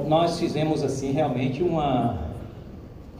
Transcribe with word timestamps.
Nós 0.00 0.38
fizemos 0.38 0.82
assim 0.82 1.12
realmente 1.12 1.62
uma 1.62 2.32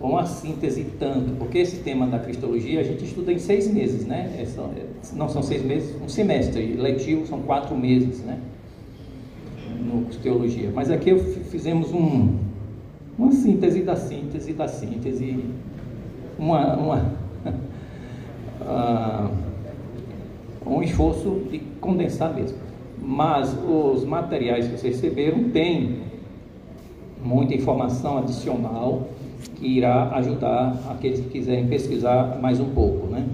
uma 0.02 0.26
síntese 0.26 0.84
tanto, 0.98 1.36
porque 1.38 1.58
esse 1.58 1.76
tema 1.78 2.06
da 2.08 2.18
cristologia 2.18 2.80
a 2.80 2.82
gente 2.82 3.04
estuda 3.04 3.32
em 3.32 3.38
seis 3.38 3.72
meses, 3.72 4.04
né? 4.04 4.34
É 4.36 4.44
só, 4.44 4.68
é, 4.76 4.84
não 5.14 5.28
são 5.28 5.42
seis 5.42 5.64
meses, 5.64 5.94
um 6.02 6.08
semestre 6.08 6.74
letivo 6.74 7.24
são 7.26 7.40
quatro 7.42 7.76
meses, 7.76 8.20
né? 8.20 8.40
No 9.80 10.04
teologia. 10.20 10.72
Mas 10.74 10.90
aqui 10.90 11.16
fizemos 11.50 11.92
um, 11.92 12.36
uma 13.16 13.30
síntese 13.30 13.82
da 13.82 13.94
síntese 13.94 14.52
da 14.52 14.66
síntese, 14.66 15.44
uma, 16.36 16.76
uma 16.76 17.12
uh, 18.60 19.30
um 20.66 20.82
esforço 20.82 21.42
de 21.50 21.60
condensar 21.80 22.34
mesmo. 22.34 22.58
Mas 23.00 23.56
os 23.68 24.04
materiais 24.04 24.66
que 24.66 24.78
vocês 24.78 25.00
receberam 25.00 25.50
têm 25.50 26.11
muita 27.24 27.54
informação 27.54 28.18
adicional 28.18 29.08
que 29.56 29.66
irá 29.66 30.10
ajudar 30.16 30.82
aqueles 30.90 31.20
que 31.20 31.28
quiserem 31.28 31.66
pesquisar 31.66 32.38
mais 32.40 32.60
um 32.60 32.70
pouco, 32.70 33.06
né? 33.06 33.26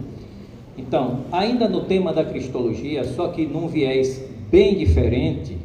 Então, 0.77 1.21
ainda 1.33 1.69
no 1.69 1.83
tema 1.83 2.13
da 2.13 2.25
cristologia, 2.25 3.05
só 3.05 3.29
que 3.29 3.47
num 3.47 3.67
viés 3.67 4.25
bem 4.51 4.77
diferente, 4.77 5.57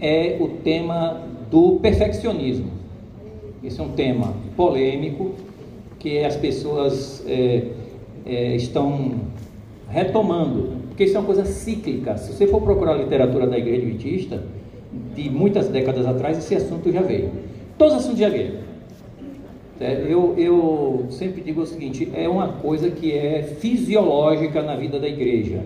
é 0.00 0.36
o 0.40 0.48
tema 0.62 1.22
do 1.50 1.78
perfeccionismo. 1.80 2.70
Esse 3.62 3.80
é 3.80 3.82
um 3.82 3.90
tema 3.92 4.34
polêmico 4.56 5.32
que 5.98 6.22
as 6.22 6.36
pessoas 6.36 7.24
é, 7.26 7.68
é, 8.26 8.56
estão 8.56 9.20
retomando, 9.88 10.72
porque 10.88 11.04
isso 11.04 11.16
é 11.16 11.20
uma 11.20 11.26
coisa 11.26 11.46
cíclica. 11.46 12.18
Se 12.18 12.32
você 12.32 12.46
for 12.46 12.60
procurar 12.60 12.92
a 12.92 12.98
literatura 12.98 13.46
da 13.46 13.56
Igreja 13.56 13.82
Adventista, 13.82 14.42
de 15.14 15.30
muitas 15.30 15.68
décadas 15.68 16.06
atrás, 16.06 16.38
esse 16.38 16.54
assunto 16.54 16.90
já 16.92 17.02
veio. 17.02 17.30
Todos 17.78 17.94
os 17.94 18.00
assuntos 18.00 18.20
já 18.20 18.28
vieram. 18.28 18.64
É, 19.80 20.06
eu, 20.08 20.34
eu 20.38 21.06
sempre 21.10 21.42
digo 21.42 21.62
o 21.62 21.66
seguinte: 21.66 22.08
é 22.14 22.28
uma 22.28 22.48
coisa 22.48 22.90
que 22.90 23.12
é 23.12 23.42
fisiológica 23.42 24.62
na 24.62 24.76
vida 24.76 25.00
da 25.00 25.08
igreja. 25.08 25.62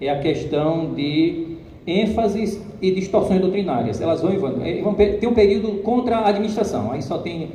É 0.00 0.10
a 0.10 0.18
questão 0.18 0.94
de 0.94 1.56
ênfases 1.86 2.60
e 2.82 2.90
distorções 2.90 3.40
doutrinárias. 3.40 4.00
Elas 4.00 4.20
vão, 4.20 4.36
vão 4.38 4.94
ter 4.94 5.26
um 5.26 5.34
período 5.34 5.82
contra 5.82 6.18
a 6.18 6.28
administração, 6.28 6.92
aí 6.92 7.02
só 7.02 7.18
tem 7.18 7.50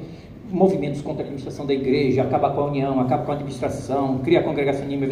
movimentos 0.49 1.01
contra 1.01 1.23
a 1.23 1.25
administração 1.25 1.65
da 1.65 1.73
igreja, 1.73 2.21
acaba 2.21 2.51
com 2.51 2.61
a 2.61 2.65
união, 2.65 2.99
acaba 2.99 3.23
com 3.23 3.31
a 3.31 3.35
administração, 3.35 4.19
cria 4.19 4.39
a 4.39 4.43
congregacionismo. 4.43 5.05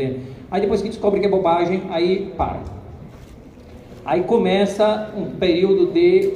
Aí 0.50 0.62
depois 0.62 0.82
que 0.82 0.90
descobre 0.90 1.20
que 1.20 1.26
é 1.26 1.30
bobagem, 1.30 1.82
aí 1.90 2.32
para. 2.38 2.81
Aí 4.04 4.24
começa 4.24 5.12
um 5.16 5.32
período 5.32 5.92
de 5.94 6.34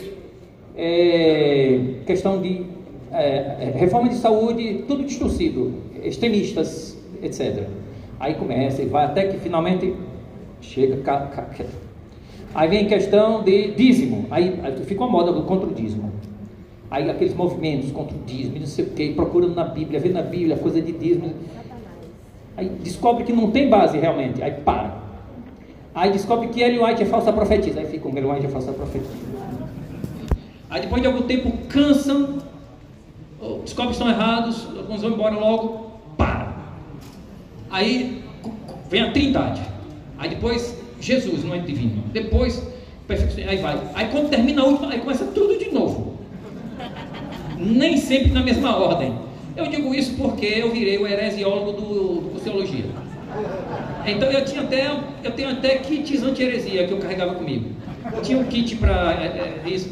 é, 0.75 1.80
questão 2.05 2.41
de 2.41 2.63
é, 3.11 3.27
é, 3.59 3.73
reforma 3.75 4.09
de 4.09 4.16
saúde, 4.16 4.83
tudo 4.88 5.03
distorcido, 5.03 5.73
extremistas, 6.03 6.97
etc. 7.23 7.63
Aí 8.19 8.36
começa 8.36 8.81
e 8.81 8.86
vai 8.86 9.05
até 9.05 9.27
que 9.27 9.39
finalmente 9.39 9.95
chega. 10.61 10.99
Aí 12.53 12.69
vem 12.69 12.88
questão 12.88 13.43
de 13.43 13.71
dízimo, 13.71 14.25
aí, 14.30 14.59
aí 14.63 14.77
fica 14.86 15.03
uma 15.03 15.11
moda 15.11 15.33
contra 15.41 15.67
o 15.67 15.73
dízimo. 15.73 16.11
Aí 16.89 17.09
aqueles 17.09 17.33
movimentos 17.33 17.91
contra 17.91 18.16
o 18.16 18.19
dízimo, 18.25 18.59
não 18.59 18.66
sei 18.67 18.86
o 18.86 18.89
quê, 18.91 19.11
procurando 19.16 19.55
na 19.55 19.63
Bíblia, 19.63 19.99
vendo 19.99 20.13
na 20.13 20.21
Bíblia 20.21 20.55
coisa 20.58 20.80
de 20.81 20.91
dízimo. 20.91 21.33
Aí 22.55 22.69
descobre 22.83 23.23
que 23.23 23.33
não 23.33 23.49
tem 23.49 23.69
base 23.69 23.97
realmente, 23.97 24.41
aí 24.41 24.52
para. 24.52 25.05
Aí 25.96 26.12
descobre 26.12 26.50
que 26.50 26.62
Ellen 26.62 26.84
White 26.84 27.04
é 27.04 27.06
falsa 27.06 27.32
profetisa, 27.32 27.80
aí 27.80 27.88
fica 27.88 28.08
Ellen 28.10 28.26
White 28.26 28.46
é 28.46 28.50
falsa 28.50 28.74
profetisa. 28.74 29.10
Aí 30.70 30.82
depois 30.82 31.02
de 31.02 31.08
algum 31.08 31.22
tempo 31.22 31.52
cansam, 31.70 32.40
descobre 33.64 33.92
que 33.92 33.98
estão 33.98 34.10
errados, 34.10 34.68
alguns 34.78 35.02
vão 35.02 35.12
embora 35.12 35.36
logo, 35.36 35.92
para. 36.18 36.54
Aí 37.72 38.23
vem 38.89 39.02
a 39.02 39.11
trindade. 39.11 39.61
Aí 40.17 40.30
depois 40.30 40.78
Jesus, 41.00 41.44
não 41.45 41.55
é 41.55 41.60
divino. 41.60 42.04
Depois, 42.11 42.61
aí 43.48 43.58
vai. 43.58 43.82
Aí 43.94 44.10
quando 44.10 44.30
termina 44.30 44.61
a 44.61 44.66
última, 44.66 44.92
aí 44.92 45.00
começa 45.00 45.26
tudo 45.26 45.58
de 45.58 45.72
novo 45.72 46.16
nem 47.66 47.98
sempre 47.98 48.32
na 48.32 48.44
mesma 48.44 48.78
ordem. 48.78 49.14
Eu 49.55 49.67
digo 49.67 49.94
isso 49.94 50.16
porque 50.16 50.45
eu 50.45 50.72
virei 50.72 50.98
o 50.98 51.08
heresiólogo 51.08 51.72
do, 51.72 52.22
do 52.34 52.42
Teologia. 52.44 52.86
Então 54.06 54.32
eu 54.32 54.46
tinha 54.46 54.62
até, 54.62 54.92
eu 55.23 55.32
tenho 55.32 55.50
até 55.50 55.78
kits 55.78 56.22
anti-heresia 56.23 56.88
que 56.88 56.94
eu 56.94 57.00
carregava 57.00 57.36
comigo. 57.36 57.72
Eu 58.14 58.22
tinha 58.22 58.38
um 58.38 58.46
kit 58.46 58.76
para 58.76 59.14
é, 59.14 59.62
é, 59.66 59.70
isso, 59.70 59.90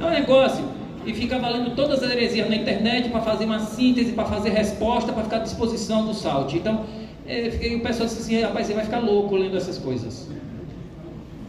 é 0.00 0.04
um 0.04 0.10
negócio 0.10 0.64
e 1.04 1.12
ficava 1.12 1.48
lendo 1.48 1.74
todas 1.74 2.02
as 2.02 2.10
heresias 2.10 2.48
na 2.48 2.56
internet 2.56 3.10
para 3.10 3.20
fazer 3.20 3.44
uma 3.44 3.60
síntese, 3.60 4.12
para 4.12 4.24
fazer 4.24 4.50
resposta, 4.50 5.12
para 5.12 5.24
ficar 5.24 5.36
à 5.36 5.40
disposição 5.40 6.06
do 6.06 6.14
salt. 6.14 6.54
Então, 6.54 6.84
é, 7.26 7.50
fiquei, 7.50 7.76
o 7.76 7.80
pessoal 7.80 8.08
disse 8.08 8.20
assim, 8.20 8.40
rapaz, 8.40 8.66
você 8.66 8.74
vai 8.74 8.84
ficar 8.84 9.00
louco 9.00 9.36
lendo 9.36 9.56
essas 9.56 9.78
coisas. 9.78 10.28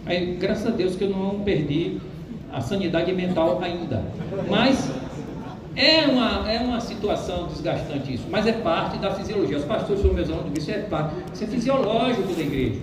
Aí, 0.06 0.36
graças 0.36 0.68
a 0.68 0.72
Deus 0.72 0.96
que 0.96 1.06
eu 1.06 1.10
não 1.10 1.40
perdi 1.40 1.98
a 2.52 2.62
sanidade 2.62 3.12
mental 3.14 3.60
ainda. 3.62 4.04
Mas 4.50 4.90
é 5.76 6.08
uma, 6.08 6.50
é 6.50 6.60
uma 6.60 6.80
situação 6.80 7.48
desgastante 7.48 8.14
isso, 8.14 8.26
mas 8.30 8.48
é 8.48 8.54
parte 8.54 8.98
da 8.98 9.14
fisiologia. 9.14 9.58
Os 9.58 9.66
pastores 9.66 10.02
são 10.02 10.14
meus 10.14 10.30
alunos, 10.30 10.58
isso 10.58 10.72
é 10.72 10.80
parte, 10.80 11.16
isso 11.34 11.44
é 11.44 11.48
fisiológico 11.48 12.34
da 12.34 12.42
igreja. 12.42 12.80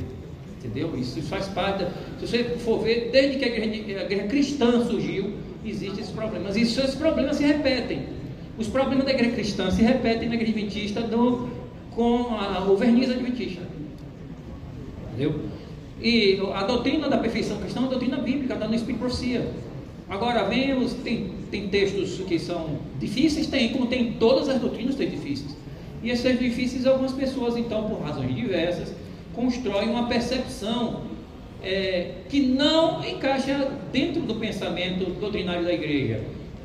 Entendeu? 0.59 0.97
Isso, 0.97 1.21
faz 1.23 1.49
parte. 1.49 1.85
Da, 1.85 1.91
se 2.21 2.27
você 2.27 2.45
for 2.59 2.81
ver, 2.81 3.11
desde 3.11 3.39
que 3.39 3.45
a 3.45 3.49
igreja, 3.49 4.01
a 4.01 4.05
igreja 4.05 4.25
cristã 4.25 4.85
surgiu, 4.85 5.33
existem 5.65 6.01
esses 6.01 6.11
problemas. 6.11 6.57
E 6.57 6.63
esses 6.63 6.95
problemas 6.95 7.37
se 7.37 7.45
repetem. 7.45 8.07
Os 8.59 8.69
problemas 8.69 9.07
da 9.07 9.13
igreja 9.13 9.35
cristã 9.35 9.71
se 9.71 9.83
repetem 9.83 10.29
na 10.29 10.35
igreja 10.35 10.53
adventista 10.53 11.01
do, 11.01 11.49
com 11.93 12.35
a, 12.35 12.65
o 12.69 12.77
verniz 12.77 13.11
adventista. 13.11 13.63
Entendeu? 15.09 15.41
E 16.01 16.41
a 16.53 16.65
doutrina 16.65 17.09
da 17.09 17.17
perfeição 17.17 17.57
cristã 17.59 17.81
é 17.81 17.83
uma 17.83 17.91
doutrina 17.91 18.19
bíblica, 18.19 18.55
no 18.57 18.75
Espírito 18.75 19.01
Profecia. 19.01 19.51
Agora, 20.13 20.45
vemos, 20.45 20.93
tem, 20.93 21.31
tem 21.51 21.69
textos 21.69 22.21
que 22.27 22.39
são 22.39 22.81
difíceis, 23.01 23.47
tem, 23.47 23.71
como 23.71 23.87
tem 23.87 24.13
todas 24.13 24.47
as 24.47 24.61
doutrinas 24.61 24.95
tem 24.95 25.09
difíceis. 25.09 25.57
E 26.03 26.11
esses 26.11 26.39
difíceis, 26.39 26.87
algumas 26.87 27.13
pessoas, 27.13 27.57
então, 27.57 27.89
por 27.89 27.99
razões 28.03 28.37
diversas, 28.37 28.95
constroem 29.35 29.89
uma 29.89 30.09
percepção 30.09 31.05
é, 31.63 32.11
que 32.29 32.43
não 32.43 33.03
encaixa 33.03 33.71
dentro 33.91 34.21
do 34.21 34.35
pensamento 34.35 35.19
doutrinário 35.19 35.65
da 35.65 35.73
igreja. 35.73 36.21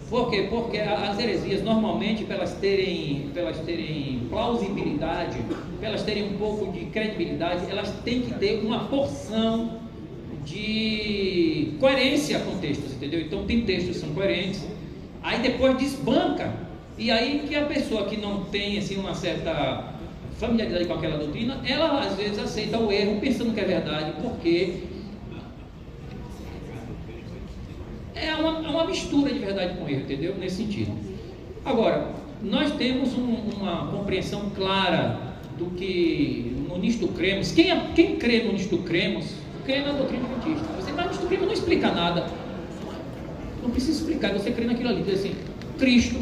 Por 0.10 0.30
quê? 0.30 0.48
Porque 0.50 0.80
as 0.80 1.18
heresias, 1.18 1.64
normalmente, 1.64 2.26
para 2.26 2.36
elas 2.36 2.52
terem, 2.56 3.30
para 3.32 3.44
elas 3.44 3.60
terem 3.60 4.24
plausibilidade, 4.30 5.38
para 5.80 5.88
elas 5.88 6.04
terem 6.04 6.34
um 6.34 6.38
pouco 6.38 6.70
de 6.74 6.84
credibilidade, 6.88 7.72
elas 7.72 7.94
têm 8.04 8.24
que 8.24 8.34
ter 8.34 8.60
uma 8.60 8.90
porção 8.90 9.80
de 10.44 11.47
coerência 11.80 12.40
com 12.40 12.58
textos, 12.58 12.94
entendeu? 12.94 13.22
Então, 13.22 13.46
tem 13.46 13.62
textos 13.62 13.96
que 13.96 14.02
são 14.02 14.14
coerentes, 14.14 14.66
aí 15.22 15.40
depois 15.42 15.78
desbanca, 15.78 16.54
e 16.98 17.12
aí 17.12 17.44
que 17.48 17.56
a 17.56 17.66
pessoa 17.66 18.06
que 18.06 18.18
não 18.18 18.46
tem 18.46 18.78
assim, 18.78 18.98
uma 18.98 19.14
certa 19.14 19.94
familiaridade 20.38 20.86
com 20.86 20.94
aquela 20.94 21.18
doutrina, 21.18 21.62
ela 21.66 22.02
às 22.02 22.16
vezes 22.16 22.40
aceita 22.40 22.78
o 22.78 22.92
erro 22.92 23.20
pensando 23.20 23.54
que 23.54 23.60
é 23.60 23.66
verdade, 23.66 24.14
porque 24.22 24.84
É 28.20 28.34
uma, 28.34 28.66
é 28.66 28.70
uma 28.70 28.86
mistura 28.86 29.32
de 29.32 29.38
verdade 29.38 29.78
com 29.78 29.88
erro, 29.88 30.02
entendeu? 30.02 30.36
Nesse 30.38 30.58
sentido. 30.58 30.92
Agora, 31.64 32.12
nós 32.42 32.72
temos 32.72 33.16
um, 33.16 33.36
uma 33.56 33.88
compreensão 33.88 34.50
clara 34.56 35.20
do 35.58 35.68
que 35.72 36.56
no 36.68 36.78
nisto 36.78 37.08
cremos. 37.10 37.52
Quem, 37.52 37.72
é, 37.72 37.80
quem 37.96 38.16
crê 38.16 38.44
no 38.44 38.54
nisto 38.54 38.78
cremos, 38.80 39.34
crê 39.66 39.82
na 39.82 39.92
doutrina 39.92 40.26
adventista. 40.26 40.77
Cremos 41.28 41.48
não 41.48 41.54
explica 41.54 41.92
nada. 41.92 42.28
Não 43.62 43.70
precisa 43.70 44.00
explicar, 44.00 44.34
você 44.34 44.52
crê 44.52 44.66
naquilo 44.66 44.90
ali. 44.90 45.04
Diz 45.04 45.20
assim, 45.20 45.36
Cristo 45.78 46.20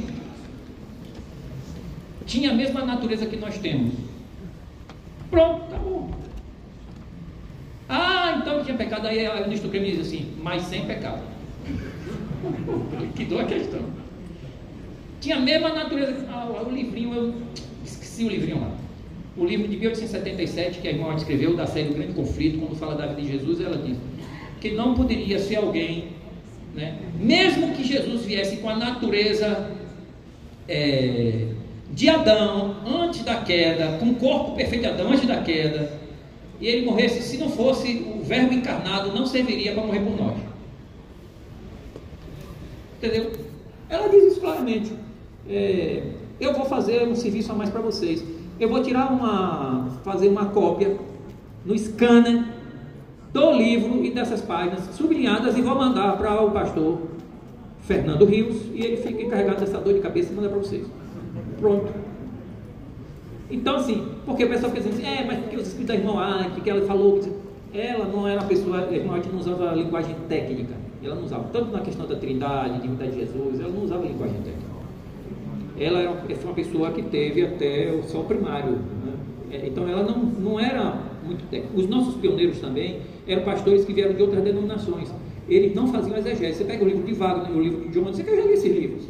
tinha 2.26 2.52
a 2.52 2.54
mesma 2.54 2.84
natureza 2.84 3.26
que 3.26 3.38
nós 3.38 3.58
temos. 3.58 3.94
Pronto, 5.30 5.76
bom. 5.84 6.12
Ah, 7.88 8.40
então 8.42 8.64
tinha 8.64 8.76
pecado. 8.76 9.08
Aí 9.08 9.28
o 9.28 9.48
nisto 9.48 9.70
cremos 9.70 9.90
diz 9.92 10.08
assim, 10.08 10.34
mas 10.42 10.64
sem 10.64 10.86
pecado 10.86 11.22
que 13.16 13.26
dou 13.26 13.40
a 13.40 13.46
questão. 13.46 13.82
Tinha 15.22 15.38
a 15.38 15.40
mesma 15.40 15.70
natureza. 15.70 16.26
Ah, 16.30 16.64
o 16.66 16.72
livrinho, 16.72 17.14
eu 17.14 17.34
esqueci 17.84 18.24
o 18.24 18.30
livrinho 18.30 18.62
lá. 18.62 18.72
O 19.38 19.46
livro 19.46 19.68
de 19.68 19.76
1877, 19.78 20.80
que 20.80 20.88
a 20.88 20.92
irmã 20.92 21.14
escreveu, 21.14 21.56
da 21.56 21.68
série 21.68 21.90
do 21.90 21.96
Grande 21.96 22.14
Conflito, 22.14 22.58
quando 22.60 22.76
fala 22.76 22.96
da 22.96 23.06
vida 23.08 23.22
de 23.22 23.28
Jesus, 23.34 23.60
ela 23.60 23.78
diz 23.78 23.98
que 24.60 24.72
não 24.72 24.94
poderia 24.94 25.40
ser 25.40 25.58
alguém, 25.58 26.10
né, 26.74 26.98
mesmo 27.20 27.74
que 27.74 27.84
Jesus 27.84 28.26
viesse 28.26 28.58
com 28.58 28.70
a 28.70 28.76
natureza 28.76 29.72
é, 30.68 31.48
de 31.92 32.10
Adão, 32.10 32.76
antes 32.86 33.24
da 33.24 33.36
queda, 33.36 33.98
com 34.00 34.08
o 34.08 34.16
corpo 34.16 34.56
perfeito 34.56 34.82
de 34.82 34.88
Adão, 34.88 35.12
antes 35.12 35.26
da 35.26 35.42
queda, 35.42 35.92
e 36.60 36.68
ele 36.68 36.86
morresse, 36.86 37.22
se 37.22 37.38
não 37.38 37.50
fosse 37.50 38.06
o 38.16 38.24
Verbo 38.24 38.54
encarnado, 38.54 39.14
não 39.14 39.26
serviria 39.26 39.74
para 39.74 39.84
morrer 39.84 40.00
por 40.00 40.18
nós. 40.18 40.38
Entendeu? 42.98 43.32
Ela 43.90 44.08
diz 44.08 44.24
isso 44.32 44.40
claramente. 44.42 44.92
É, 45.48 46.04
eu 46.40 46.54
vou 46.54 46.66
fazer 46.66 47.08
um 47.08 47.16
serviço 47.16 47.52
a 47.52 47.56
mais 47.56 47.70
para 47.70 47.82
vocês. 47.82 48.24
Eu 48.60 48.70
vou 48.70 48.82
tirar 48.82 49.12
uma, 49.12 50.00
fazer 50.04 50.28
uma 50.30 50.46
cópia 50.46 50.98
no 51.66 51.78
scanner 51.78 52.44
do 53.36 53.52
livro 53.52 54.02
e 54.02 54.12
dessas 54.12 54.40
páginas 54.40 54.80
sublinhadas 54.94 55.58
e 55.58 55.62
vou 55.62 55.76
mandar 55.76 56.16
para 56.16 56.42
o 56.42 56.52
pastor 56.52 57.00
Fernando 57.82 58.24
Rios 58.24 58.56
e 58.74 58.82
ele 58.82 58.96
fica 58.96 59.22
encarregado 59.24 59.60
dessa 59.60 59.78
dor 59.78 59.94
de 59.94 60.00
cabeça 60.00 60.32
e 60.32 60.36
manda 60.38 60.48
para 60.48 60.58
vocês. 60.58 60.88
Pronto. 61.60 61.92
Então, 63.52 63.76
assim, 63.76 64.08
porque 64.26 64.46
o 64.46 64.50
pessoal 64.50 64.72
pensa 64.72 64.88
assim, 64.88 65.06
é, 65.06 65.26
mas 65.26 65.40
porque 65.40 65.58
os 65.58 65.68
escritos 65.68 65.88
da 65.88 65.96
irmã 65.96 66.48
Ike, 66.48 66.62
que 66.62 66.70
ela 66.70 66.86
falou, 66.86 67.20
ela 67.74 68.06
não 68.06 68.26
era 68.26 68.40
uma 68.40 68.48
pessoa, 68.48 68.88
a 68.88 68.94
irmã 68.94 69.18
Ike 69.18 69.28
não 69.28 69.40
usava 69.40 69.74
linguagem 69.74 70.16
técnica, 70.30 70.74
ela 71.04 71.16
não 71.16 71.26
usava, 71.26 71.44
tanto 71.52 71.72
na 71.74 71.82
questão 71.82 72.08
da 72.08 72.16
trindade, 72.16 72.82
divindade 72.82 73.12
de 73.12 73.20
Jesus, 73.20 73.60
ela 73.60 73.70
não 73.70 73.84
usava 73.84 74.06
linguagem 74.06 74.38
técnica. 74.38 74.76
Ela 75.78 76.00
era 76.00 76.12
uma 76.12 76.54
pessoa 76.54 76.92
que 76.92 77.02
teve 77.02 77.46
até 77.46 77.92
o 77.92 78.02
sol 78.04 78.24
primário, 78.24 78.72
né? 78.72 79.14
É, 79.52 79.68
então 79.68 79.90
ela 79.90 80.04
não, 80.04 80.20
não 80.20 80.58
era 80.58 80.98
muito 81.26 81.46
técnica. 81.50 81.78
Os 81.78 81.90
nossos 81.90 82.16
pioneiros 82.16 82.60
também 82.60 83.02
eram 83.28 83.44
pastores 83.44 83.86
que 83.86 83.94
vieram 83.94 84.14
de 84.14 84.22
outras 84.22 84.44
denominações. 84.44 85.10
Eles 85.48 85.76
não 85.76 85.88
faziam 85.88 86.18
exegese. 86.18 86.58
Você 86.58 86.64
pega 86.64 86.84
o 86.84 86.88
livro 86.88 87.04
de 87.04 87.14
Wagner, 87.14 87.56
o 87.56 87.62
livro 87.62 87.82
de 87.82 87.90
John, 87.90 88.06
você 88.06 88.24
já 88.24 88.32
li 88.32 88.54
esses 88.54 88.72
livros. 88.72 89.04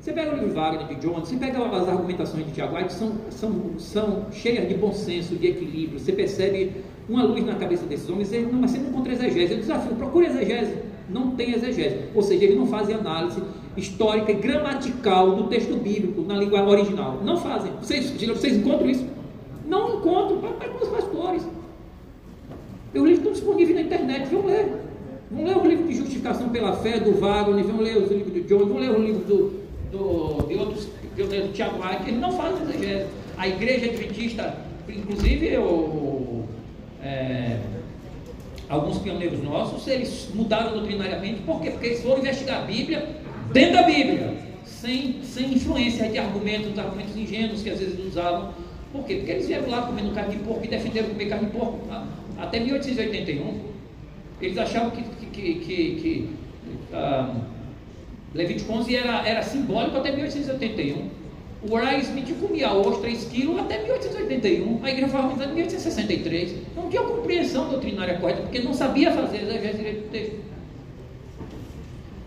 Você 0.00 0.12
pega 0.12 0.30
o 0.30 0.34
livro 0.34 0.48
de 0.48 0.54
Wagner, 0.54 0.86
de 0.86 0.94
John, 0.96 1.20
você 1.20 1.36
pega 1.36 1.64
as 1.64 1.88
argumentações 1.88 2.46
de 2.46 2.52
Tiago 2.52 2.76
que 2.76 2.92
são, 2.92 3.12
são, 3.30 3.52
são 3.78 4.26
cheias 4.32 4.68
de 4.68 4.74
bom 4.74 4.92
senso, 4.92 5.34
de 5.34 5.48
equilíbrio. 5.48 5.98
Você 5.98 6.12
percebe 6.12 6.72
uma 7.08 7.22
luz 7.24 7.44
na 7.44 7.54
cabeça 7.54 7.86
desses 7.86 8.08
homens, 8.08 8.32
eles 8.32 8.52
não, 8.52 8.60
mas 8.60 8.70
você 8.70 8.78
não 8.78 8.90
encontra 8.90 9.12
exegese. 9.12 9.54
Eu 9.54 9.58
desafio, 9.58 9.96
procure 9.96 10.26
exegese. 10.26 10.74
Não 11.08 11.30
tem 11.30 11.54
exegese. 11.54 11.96
Ou 12.14 12.22
seja, 12.22 12.44
eles 12.44 12.56
não 12.56 12.66
fazem 12.66 12.94
análise 12.94 13.42
histórica 13.76 14.32
e 14.32 14.34
gramatical 14.34 15.34
do 15.36 15.44
texto 15.44 15.74
bíblico 15.76 16.22
na 16.22 16.36
língua 16.36 16.68
original. 16.68 17.20
Não 17.24 17.36
fazem. 17.36 17.72
Vocês, 17.80 18.10
vocês 18.10 18.56
encontram 18.56 18.90
isso? 18.90 19.06
Não 19.66 19.98
encontram. 19.98 20.38
Para 20.38 20.84
os 20.84 20.88
pastores. 20.88 21.42
Os 22.98 23.04
livros 23.04 23.18
estão 23.18 23.32
disponíveis 23.32 23.76
na 23.76 23.82
internet, 23.82 24.28
vão 24.28 24.46
ler. 24.46 24.66
Vão 25.30 25.44
ler 25.44 25.56
os 25.56 25.64
livros 25.64 25.88
de 25.88 25.96
justificação 25.96 26.48
pela 26.48 26.76
fé 26.76 26.98
do 26.98 27.12
Wagner, 27.20 27.64
vão 27.64 27.80
ler 27.80 27.98
os 27.98 28.10
livros 28.10 28.32
do 28.32 28.40
John, 28.42 28.66
vão 28.66 28.78
ler 28.78 28.90
os 28.90 28.98
livros 28.98 29.26
do, 29.26 29.60
do, 29.92 30.46
de 30.48 30.54
outros, 30.54 30.88
de, 31.14 31.22
do 31.22 31.52
Tiago 31.52 31.78
que 32.02 32.10
eles 32.10 32.20
não 32.20 32.32
fazem 32.32 32.62
exegese. 32.62 33.06
A 33.36 33.46
igreja 33.46 33.86
adventista, 33.86 34.56
inclusive 34.88 35.46
eu, 35.46 36.44
é, 37.02 37.58
alguns 38.68 38.98
pioneiros 38.98 39.42
nossos, 39.42 39.86
eles 39.86 40.28
mudaram 40.34 40.72
doutrinariamente, 40.72 41.42
por 41.42 41.60
quê? 41.60 41.70
Porque 41.70 41.86
eles 41.86 42.02
foram 42.02 42.18
investigar 42.18 42.62
a 42.62 42.64
Bíblia 42.64 43.06
dentro 43.52 43.74
da 43.74 43.82
Bíblia, 43.82 44.34
sem, 44.64 45.22
sem 45.22 45.54
influência 45.54 46.08
de 46.08 46.18
argumentos, 46.18 46.76
argumentos 46.78 47.16
ingênuos 47.16 47.62
que 47.62 47.70
às 47.70 47.78
vezes 47.78 47.98
usavam. 48.04 48.52
Por 48.90 49.04
quê? 49.04 49.16
Porque 49.16 49.30
eles 49.30 49.46
vieram 49.46 49.68
lá 49.68 49.82
comendo 49.82 50.14
carne 50.14 50.36
de 50.36 50.42
porco 50.42 50.64
e 50.64 50.68
defenderam 50.68 51.10
comer 51.10 51.26
carne 51.26 51.46
de 51.46 51.52
porco 51.52 51.78
até 52.38 52.60
1881. 52.60 53.60
Eles 54.40 54.56
achavam 54.56 54.90
que, 54.90 55.02
que, 55.02 55.54
que, 55.54 55.94
que 56.00 56.30
ah, 56.92 57.34
Levítico 58.34 58.72
11 58.72 58.94
era, 58.94 59.26
era 59.26 59.42
simbólico 59.42 59.96
até 59.96 60.12
1881. 60.12 61.18
O 61.60 61.78
Smith 62.00 62.38
comia 62.40 62.68
3 63.00 63.24
quilos 63.24 63.58
até 63.58 63.82
1881. 63.82 64.84
A 64.84 64.90
igreja 64.90 65.08
foi 65.08 65.20
organizada 65.20 65.50
em 65.50 65.54
1863. 65.56 66.54
Não 66.76 66.88
tinha 66.88 67.02
compreensão 67.02 67.68
doutrinária 67.68 68.16
correta, 68.18 68.42
porque 68.42 68.60
não 68.60 68.72
sabia 68.72 69.10
fazer 69.10 69.42
exegese 69.42 69.78
direito 69.78 70.02
do 70.04 70.10
texto. 70.10 70.48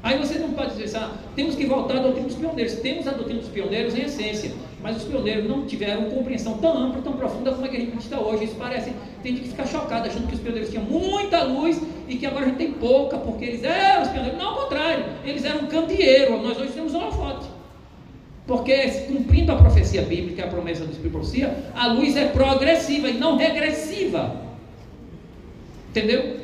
Aí 0.03 0.17
você 0.17 0.39
não 0.39 0.51
pode 0.51 0.71
dizer 0.71 0.85
assim, 0.85 0.97
ah, 0.97 1.13
temos 1.35 1.55
que 1.55 1.65
voltar 1.65 1.97
à 1.97 1.99
doutrina 2.01 2.27
dos 2.27 2.35
pioneiros. 2.35 2.73
Temos 2.75 3.07
a 3.07 3.11
doutrina 3.11 3.39
dos 3.39 3.49
pioneiros 3.49 3.95
em 3.95 4.01
essência, 4.01 4.51
mas 4.81 4.97
os 4.97 5.03
pioneiros 5.03 5.47
não 5.47 5.65
tiveram 5.65 6.09
compreensão 6.09 6.57
tão 6.57 6.77
ampla, 6.77 7.01
tão 7.01 7.13
profunda 7.13 7.51
como 7.51 7.63
a 7.63 7.67
igreja 7.67 7.91
está 7.99 8.19
hoje. 8.19 8.45
Isso 8.45 8.55
parece, 8.55 8.91
tem 9.21 9.33
gente 9.33 9.43
que 9.43 9.49
fica 9.49 9.65
chocado, 9.65 10.07
achando 10.07 10.27
que 10.27 10.35
os 10.35 10.41
pioneiros 10.41 10.69
tinham 10.69 10.83
muita 10.83 11.43
luz 11.43 11.81
e 12.07 12.15
que 12.15 12.25
agora 12.25 12.45
a 12.45 12.47
gente 12.49 12.57
tem 12.57 12.71
pouca, 12.73 13.17
porque 13.17 13.45
eles 13.45 13.63
eram 13.63 14.03
os 14.03 14.09
pioneiros. 14.09 14.37
Não, 14.37 14.49
ao 14.49 14.63
contrário, 14.63 15.05
eles 15.23 15.45
eram 15.45 15.61
um 15.61 15.67
candeeiro, 15.67 16.41
nós 16.41 16.57
hoje 16.57 16.71
temos 16.71 16.93
uma 16.93 17.11
foto. 17.11 17.45
Porque 18.47 18.75
cumprindo 19.07 19.51
a 19.51 19.55
profecia 19.55 20.01
bíblica, 20.01 20.43
a 20.43 20.47
promessa 20.47 20.83
do 20.83 20.91
Espírito 20.91 21.21
a 21.75 21.87
luz 21.87 22.17
é 22.17 22.27
progressiva 22.27 23.07
e 23.07 23.13
não 23.13 23.37
regressiva. 23.37 24.35
Entendeu? 25.89 26.41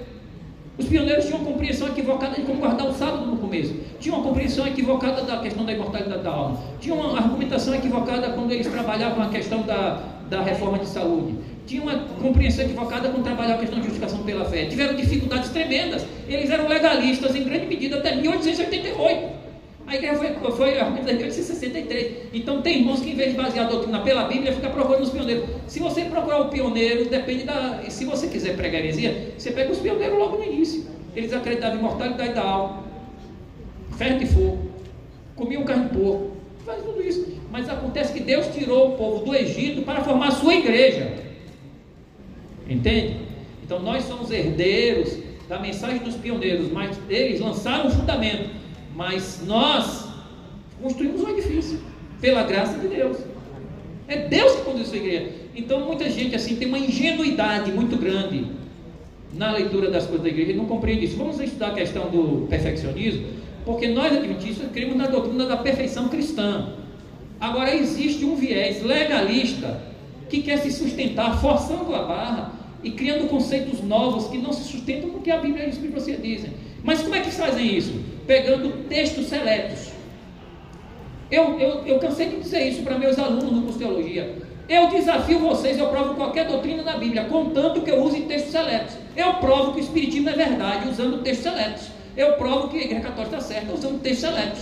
Os 0.78 0.86
pioneiros 0.86 1.26
tinham 1.26 1.40
uma 1.40 1.52
compreensão 1.52 1.88
equivocada 1.88 2.36
de 2.36 2.44
como 2.44 2.60
guardar 2.60 2.88
o 2.88 2.94
sábado 2.94 3.26
no 3.26 3.38
começo. 3.38 3.74
Tinham 4.00 4.18
uma 4.18 4.24
compreensão 4.28 4.68
equivocada 4.68 5.24
da 5.24 5.38
questão 5.40 5.66
da 5.66 5.74
imortalidade 5.74 6.22
da 6.22 6.30
alma. 6.30 6.60
Tinham 6.80 7.00
uma 7.00 7.18
argumentação 7.18 7.74
equivocada 7.74 8.30
quando 8.30 8.52
eles 8.52 8.68
trabalhavam 8.68 9.24
a 9.24 9.30
questão 9.30 9.64
da, 9.64 10.04
da 10.30 10.42
reforma 10.44 10.78
de 10.78 10.86
saúde. 10.86 11.36
Tinham 11.66 11.86
uma 11.86 11.98
compreensão 12.22 12.64
equivocada 12.64 13.10
quando 13.10 13.24
trabalhavam 13.24 13.56
a 13.56 13.60
questão 13.60 13.80
de 13.80 13.86
justificação 13.86 14.24
pela 14.24 14.46
fé. 14.46 14.66
Tiveram 14.66 14.96
dificuldades 14.96 15.50
tremendas. 15.50 16.06
Eles 16.28 16.50
eram 16.52 16.68
legalistas 16.68 17.36
em 17.36 17.44
grande 17.44 17.66
medida 17.66 17.98
até 17.98 18.16
1888. 18.16 19.47
A 19.88 19.96
igreja 19.96 20.18
foi, 20.18 20.52
foi 20.52 20.78
organizada 20.78 21.14
em 21.14 21.16
1863. 21.16 22.18
Então 22.34 22.62
tem 22.62 22.80
irmãos 22.80 23.00
que, 23.00 23.12
em 23.12 23.16
vez 23.16 23.32
de 23.32 23.38
basear 23.38 23.68
a 23.68 23.70
doutrina 23.70 24.02
pela 24.02 24.26
Bíblia, 24.26 24.52
fica 24.52 24.70
procurando 24.70 25.04
os 25.04 25.10
pioneiros. 25.10 25.46
Se 25.66 25.80
você 25.80 26.02
procurar 26.04 26.42
o 26.42 26.50
pioneiro, 26.50 27.10
depende 27.10 27.46
da. 27.46 27.82
Se 27.88 28.04
você 28.04 28.28
quiser 28.28 28.58
pregar 28.58 28.82
heresia, 28.82 29.32
você 29.38 29.50
pega 29.50 29.72
os 29.72 29.80
pioneiros 29.80 30.20
logo 30.20 30.38
no 30.38 30.44
início. 30.44 30.86
Eles 31.16 31.32
acreditavam 31.32 31.78
em 31.78 31.82
mortalidade 31.82 32.34
da 32.34 32.44
alma, 32.44 32.84
ferro 33.98 34.20
de 34.20 34.26
fogo, 34.28 34.70
comiam 35.38 35.64
carne 35.64 35.86
de 35.86 35.98
porco, 35.98 36.32
faz 36.66 36.84
tudo 36.84 37.02
isso. 37.02 37.26
Mas 37.50 37.70
acontece 37.70 38.12
que 38.12 38.20
Deus 38.20 38.46
tirou 38.48 38.90
o 38.90 38.98
povo 38.98 39.24
do 39.24 39.34
Egito 39.34 39.84
para 39.84 40.04
formar 40.04 40.28
a 40.28 40.32
sua 40.32 40.54
igreja. 40.54 41.14
Entende? 42.70 43.22
Então 43.64 43.80
nós 43.80 44.04
somos 44.04 44.30
herdeiros 44.32 45.18
da 45.48 45.58
mensagem 45.60 46.00
dos 46.00 46.16
pioneiros, 46.16 46.70
mas 46.72 47.00
eles 47.10 47.40
lançaram 47.40 47.88
o 47.88 47.92
fundamento 47.92 48.57
mas 48.98 49.44
nós 49.46 50.08
construímos 50.82 51.22
um 51.22 51.30
edifício, 51.30 51.80
pela 52.20 52.42
graça 52.42 52.80
de 52.80 52.88
Deus. 52.88 53.18
É 54.08 54.28
Deus 54.28 54.54
que 54.54 54.62
conduz 54.64 54.92
a 54.92 54.98
igreja. 54.98 55.32
Então 55.56 55.82
muita 55.82 56.10
gente 56.10 56.36
assim 56.36 56.56
tem 56.56 56.68
uma 56.68 56.80
ingenuidade 56.80 57.72
muito 57.72 57.96
grande 57.96 58.48
na 59.34 59.52
leitura 59.52 59.92
das 59.92 60.06
coisas 60.08 60.24
da 60.24 60.30
igreja 60.30 60.52
e 60.52 60.56
não 60.56 60.66
compreende 60.66 61.06
isso. 61.06 61.16
Vamos 61.16 61.40
estudar 61.40 61.68
a 61.68 61.74
questão 61.74 62.10
do 62.10 62.48
perfeccionismo, 62.48 63.28
porque 63.64 63.88
nós 63.88 64.12
adventistas 64.12 64.68
cremos 64.72 64.96
na 64.96 65.06
doutrina 65.06 65.46
da 65.46 65.58
perfeição 65.58 66.08
cristã. 66.08 66.74
Agora 67.40 67.76
existe 67.76 68.26
um 68.26 68.36
viés 68.36 68.82
legalista 68.82 69.80
que 70.28 70.42
quer 70.42 70.58
se 70.58 70.72
sustentar 70.72 71.40
forçando 71.40 71.94
a 71.94 72.02
barra 72.02 72.52
e 72.84 72.90
criando 72.90 73.30
conceitos 73.30 73.80
novos 73.84 74.28
que 74.28 74.40
não 74.40 74.52
se 74.52 74.64
sustentam 74.64 75.12
com 75.12 75.20
o 75.20 75.22
que 75.22 75.30
a 75.30 75.38
Bíblia 75.38 75.66
e 75.66 75.68
o 75.68 75.70
Espírito 75.70 76.00
dizem. 76.20 76.52
Mas 76.88 77.04
como 77.04 77.14
é 77.14 77.20
que 77.20 77.30
fazem 77.30 77.78
isso? 77.78 77.94
pegando 78.28 78.88
textos 78.90 79.28
seletos. 79.28 79.88
Eu, 81.32 81.60
eu, 81.60 81.86
eu 81.86 82.00
cansei 82.00 82.30
de 82.30 82.40
dizer 82.40 82.68
isso 82.68 82.84
para 82.84 82.98
meus 82.98 83.18
alunos 83.18 83.52
no 83.52 83.62
curso 83.64 83.80
de 83.80 83.86
teologia. 83.86 84.36
Eu 84.70 84.90
desafio 84.90 85.40
vocês, 85.40 85.80
eu 85.80 85.88
provo 85.88 86.16
qualquer 86.16 86.46
doutrina 86.46 86.84
na 86.84 86.98
Bíblia, 86.98 87.24
contanto 87.26 87.82
que 87.82 87.90
eu 87.90 88.04
use 88.04 88.22
textos 88.22 88.52
seletos. 88.52 88.96
Eu 89.16 89.36
provo 89.36 89.74
que 89.74 89.80
o 89.80 89.84
Espiritismo 89.84 90.30
é 90.30 90.34
verdade 90.34 90.90
usando 90.90 91.24
textos 91.24 91.52
seletos. 91.52 91.88
Eu 92.16 92.34
provo 92.34 92.68
que 92.68 92.78
a 92.78 92.82
Igreja 92.82 93.02
Católica 93.02 93.38
está 93.38 93.48
certa 93.48 93.74
usando 93.74 94.02
textos 94.02 94.30
seletos. 94.30 94.62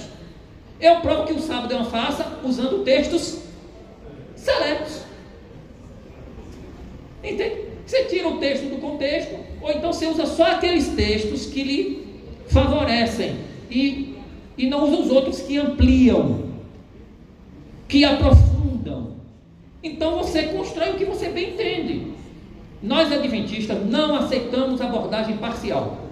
Eu 0.80 0.98
provo 0.98 1.26
que 1.26 1.34
o 1.34 1.40
sábado 1.40 1.74
é 1.74 1.78
uma 1.78 1.86
farsa 1.86 2.40
usando 2.44 2.84
textos 2.84 3.40
seletos. 4.36 5.02
Entende? 7.24 7.66
Você 7.86 8.04
tira 8.06 8.28
o 8.28 8.38
texto 8.38 8.66
do 8.70 8.78
contexto, 8.78 9.36
ou 9.62 9.72
então 9.72 9.92
você 9.92 10.06
usa 10.06 10.26
só 10.26 10.52
aqueles 10.52 10.90
textos 10.90 11.48
que 11.48 11.64
lhe 11.64 12.05
favorecem 12.48 13.38
e, 13.70 14.18
e 14.58 14.68
não 14.68 15.02
os 15.02 15.10
outros 15.10 15.42
que 15.42 15.58
ampliam, 15.58 16.52
que 17.88 18.04
aprofundam. 18.04 19.16
Então 19.84 20.18
você 20.18 20.44
constrói 20.44 20.92
o 20.92 20.96
que 20.96 21.06
você 21.06 21.30
bem 21.30 21.54
entende. 21.54 22.14
Nós 22.82 23.12
adventistas 23.12 23.86
não 23.86 24.16
aceitamos 24.16 24.82
abordagem 24.82 25.38
parcial. 25.38 26.06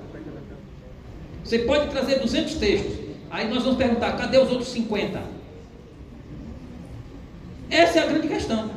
Você 1.43 1.59
pode 1.59 1.89
trazer 1.89 2.19
200 2.19 2.55
textos, 2.55 2.93
aí 3.29 3.47
nós 3.47 3.63
vamos 3.63 3.77
perguntar: 3.77 4.13
cadê 4.13 4.37
os 4.37 4.49
outros 4.49 4.69
50? 4.69 5.21
Essa 7.69 7.99
é 7.99 8.03
a 8.03 8.05
grande 8.05 8.27
questão. 8.27 8.69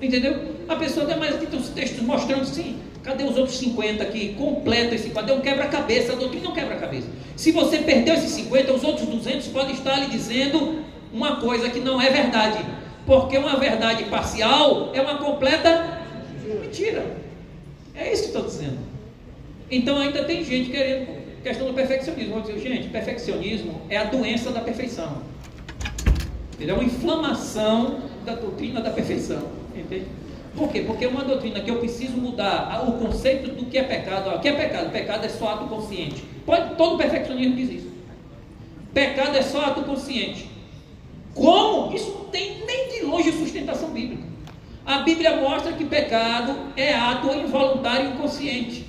Entendeu? 0.00 0.54
A 0.68 0.76
pessoa 0.76 1.06
tem 1.06 1.18
mais 1.18 1.34
aqui 1.34 1.46
tem 1.46 1.58
os 1.58 1.68
textos 1.70 2.02
mostrando 2.02 2.44
sim, 2.44 2.78
Cadê 3.04 3.22
os 3.22 3.36
outros 3.36 3.58
50 3.58 4.02
que 4.06 4.34
completam 4.34 4.94
esse 4.94 5.10
quadro? 5.10 5.34
É 5.34 5.36
um 5.36 5.40
quebra-cabeça, 5.42 6.14
a 6.14 6.16
doutrina 6.16 6.46
é 6.46 6.48
um 6.48 6.54
quebra-cabeça. 6.54 7.06
Se 7.36 7.52
você 7.52 7.78
perdeu 7.78 8.14
esses 8.14 8.30
50, 8.30 8.72
os 8.72 8.82
outros 8.82 9.06
200 9.06 9.46
podem 9.48 9.74
estar 9.74 9.96
lhe 9.96 10.06
dizendo 10.06 10.82
uma 11.12 11.36
coisa 11.36 11.68
que 11.68 11.80
não 11.80 12.00
é 12.00 12.08
verdade. 12.08 12.64
Porque 13.04 13.36
uma 13.36 13.56
verdade 13.58 14.04
parcial 14.04 14.90
é 14.94 15.02
uma 15.02 15.18
completa 15.18 16.00
mentira. 16.62 17.04
É 17.94 18.10
isso 18.10 18.22
que 18.22 18.28
estou 18.28 18.44
dizendo. 18.44 18.78
Então 19.70 19.98
ainda 19.98 20.24
tem 20.24 20.42
gente 20.42 20.70
querendo 20.70 21.22
questão 21.42 21.66
do 21.66 21.74
perfeccionismo. 21.74 22.40
Dizer, 22.40 22.58
gente, 22.58 22.88
perfeccionismo 22.88 23.82
é 23.90 23.98
a 23.98 24.04
doença 24.04 24.50
da 24.50 24.60
perfeição. 24.60 25.18
Ele 26.58 26.70
é 26.70 26.74
uma 26.74 26.84
inflamação 26.84 28.00
da 28.24 28.34
doutrina 28.34 28.80
da 28.80 28.90
perfeição. 28.90 29.42
Entende? 29.76 30.06
Por 30.56 30.68
quê? 30.70 30.82
Porque 30.82 31.04
é 31.04 31.08
uma 31.08 31.24
doutrina 31.24 31.60
que 31.60 31.70
eu 31.70 31.78
preciso 31.78 32.16
mudar 32.16 32.84
o 32.88 32.92
conceito 32.92 33.50
do 33.50 33.66
que 33.66 33.76
é 33.76 33.82
pecado. 33.82 34.30
O 34.30 34.40
que 34.40 34.48
é 34.48 34.52
pecado? 34.52 34.90
Pecado 34.90 35.24
é 35.24 35.28
só 35.28 35.48
ato 35.48 35.66
consciente. 35.66 36.24
Pode, 36.46 36.76
todo 36.76 36.96
perfeccionismo 36.96 37.56
diz 37.56 37.70
isso. 37.70 37.92
Pecado 38.92 39.36
é 39.36 39.42
só 39.42 39.64
ato 39.64 39.82
consciente. 39.82 40.48
Como? 41.34 41.92
Isso 41.92 42.10
não 42.12 42.26
tem 42.26 42.64
nem 42.64 42.88
de 42.90 43.04
longe 43.04 43.32
sustentação 43.32 43.90
bíblica. 43.90 44.22
A 44.86 44.98
Bíblia 44.98 45.36
mostra 45.36 45.72
que 45.72 45.84
pecado 45.84 46.54
é 46.76 46.94
ato 46.94 47.34
involuntário 47.34 48.10
e 48.10 48.12
inconsciente. 48.12 48.86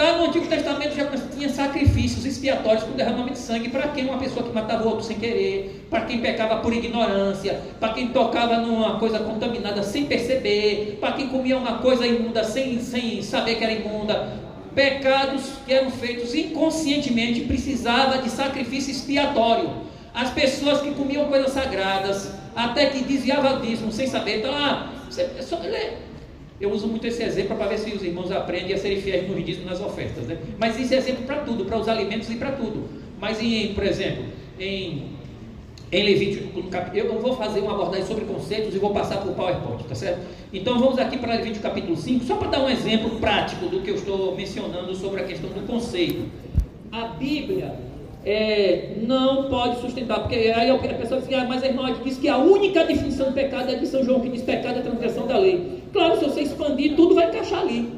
Tá, 0.00 0.16
no 0.16 0.24
Antigo 0.24 0.46
Testamento 0.46 0.96
já 0.96 1.04
tinha 1.36 1.50
sacrifícios 1.50 2.24
expiatórios 2.24 2.84
com 2.84 2.92
derramamento 2.92 3.34
de 3.34 3.38
sangue 3.38 3.68
para 3.68 3.88
quem 3.88 4.06
uma 4.06 4.16
pessoa 4.16 4.46
que 4.46 4.50
matava 4.50 4.88
outro 4.88 5.04
sem 5.04 5.18
querer, 5.18 5.86
para 5.90 6.06
quem 6.06 6.22
pecava 6.22 6.56
por 6.56 6.72
ignorância, 6.72 7.60
para 7.78 7.92
quem 7.92 8.08
tocava 8.08 8.56
numa 8.56 8.98
coisa 8.98 9.18
contaminada 9.18 9.82
sem 9.82 10.06
perceber, 10.06 10.96
para 10.98 11.12
quem 11.12 11.28
comia 11.28 11.58
uma 11.58 11.80
coisa 11.80 12.06
imunda 12.06 12.42
sem, 12.44 12.80
sem 12.80 13.20
saber 13.20 13.56
que 13.56 13.64
era 13.64 13.74
imunda. 13.74 14.38
Pecados 14.74 15.42
que 15.66 15.74
eram 15.74 15.90
feitos 15.90 16.34
inconscientemente 16.34 17.42
precisava 17.42 18.22
de 18.22 18.30
sacrifício 18.30 18.92
expiatório. 18.92 19.68
As 20.14 20.30
pessoas 20.30 20.80
que 20.80 20.92
comiam 20.92 21.26
coisas 21.26 21.52
sagradas, 21.52 22.32
até 22.56 22.86
que 22.86 23.04
desviavam 23.04 23.60
dízimo 23.60 23.92
sem 23.92 24.06
saber, 24.06 24.38
então, 24.38 24.50
ah, 24.54 24.92
você, 25.10 25.28
só, 25.42 25.60
eu 26.60 26.70
uso 26.70 26.86
muito 26.86 27.06
esse 27.06 27.22
exemplo 27.22 27.56
para 27.56 27.68
ver 27.68 27.78
se 27.78 27.90
os 27.94 28.02
irmãos 28.02 28.30
aprendem 28.30 28.74
a 28.74 28.78
serem 28.78 29.00
fiéis 29.00 29.26
no 29.26 29.42
dízimo 29.42 29.64
nas 29.66 29.80
ofertas. 29.80 30.26
Né? 30.26 30.36
Mas 30.58 30.78
isso 30.78 30.92
é 30.92 30.98
exemplo 30.98 31.24
para 31.24 31.36
tudo, 31.36 31.64
para 31.64 31.78
os 31.78 31.88
alimentos 31.88 32.28
e 32.28 32.34
para 32.34 32.52
tudo. 32.52 32.84
Mas, 33.18 33.42
em, 33.42 33.72
por 33.72 33.82
exemplo, 33.82 34.24
em, 34.58 35.04
em 35.90 36.02
Levítico, 36.02 36.62
eu 36.94 37.08
não 37.08 37.18
vou 37.18 37.34
fazer 37.34 37.60
uma 37.60 37.72
abordagem 37.72 38.06
sobre 38.06 38.26
conceitos 38.26 38.74
e 38.74 38.78
vou 38.78 38.90
passar 38.92 39.26
o 39.26 39.32
PowerPoint, 39.32 39.84
tá 39.84 39.94
certo? 39.94 40.20
Então 40.52 40.78
vamos 40.78 40.98
aqui 40.98 41.16
para 41.16 41.34
Levítico 41.34 41.62
capítulo 41.62 41.96
5, 41.96 42.24
só 42.26 42.36
para 42.36 42.48
dar 42.48 42.62
um 42.62 42.68
exemplo 42.68 43.18
prático 43.18 43.66
do 43.66 43.80
que 43.80 43.90
eu 43.90 43.94
estou 43.94 44.36
mencionando 44.36 44.94
sobre 44.94 45.22
a 45.22 45.24
questão 45.24 45.48
do 45.50 45.66
conceito. 45.66 46.28
A 46.92 47.08
Bíblia 47.08 47.74
é, 48.24 48.96
não 49.02 49.44
pode 49.44 49.80
sustentar, 49.80 50.20
porque 50.20 50.34
aí 50.34 50.70
a 50.70 50.76
pessoa 50.76 51.20
diz, 51.20 51.32
ah, 51.32 51.46
mas 51.48 51.62
a 51.62 51.68
irmã 51.68 51.94
diz 52.04 52.18
que 52.18 52.28
a 52.28 52.36
única 52.36 52.84
definição 52.84 53.28
de 53.28 53.32
pecado 53.32 53.70
é 53.70 53.76
de 53.76 53.86
São 53.86 54.04
João, 54.04 54.20
que 54.20 54.28
diz 54.28 54.42
pecado 54.42 54.78
é 54.78 54.82
transgressão 54.82 55.26
da 55.26 55.38
lei. 55.38 55.79
Claro, 55.92 56.18
se 56.18 56.24
você 56.24 56.40
expandir, 56.42 56.94
tudo 56.94 57.14
vai 57.14 57.28
encaixar 57.28 57.60
ali. 57.60 57.92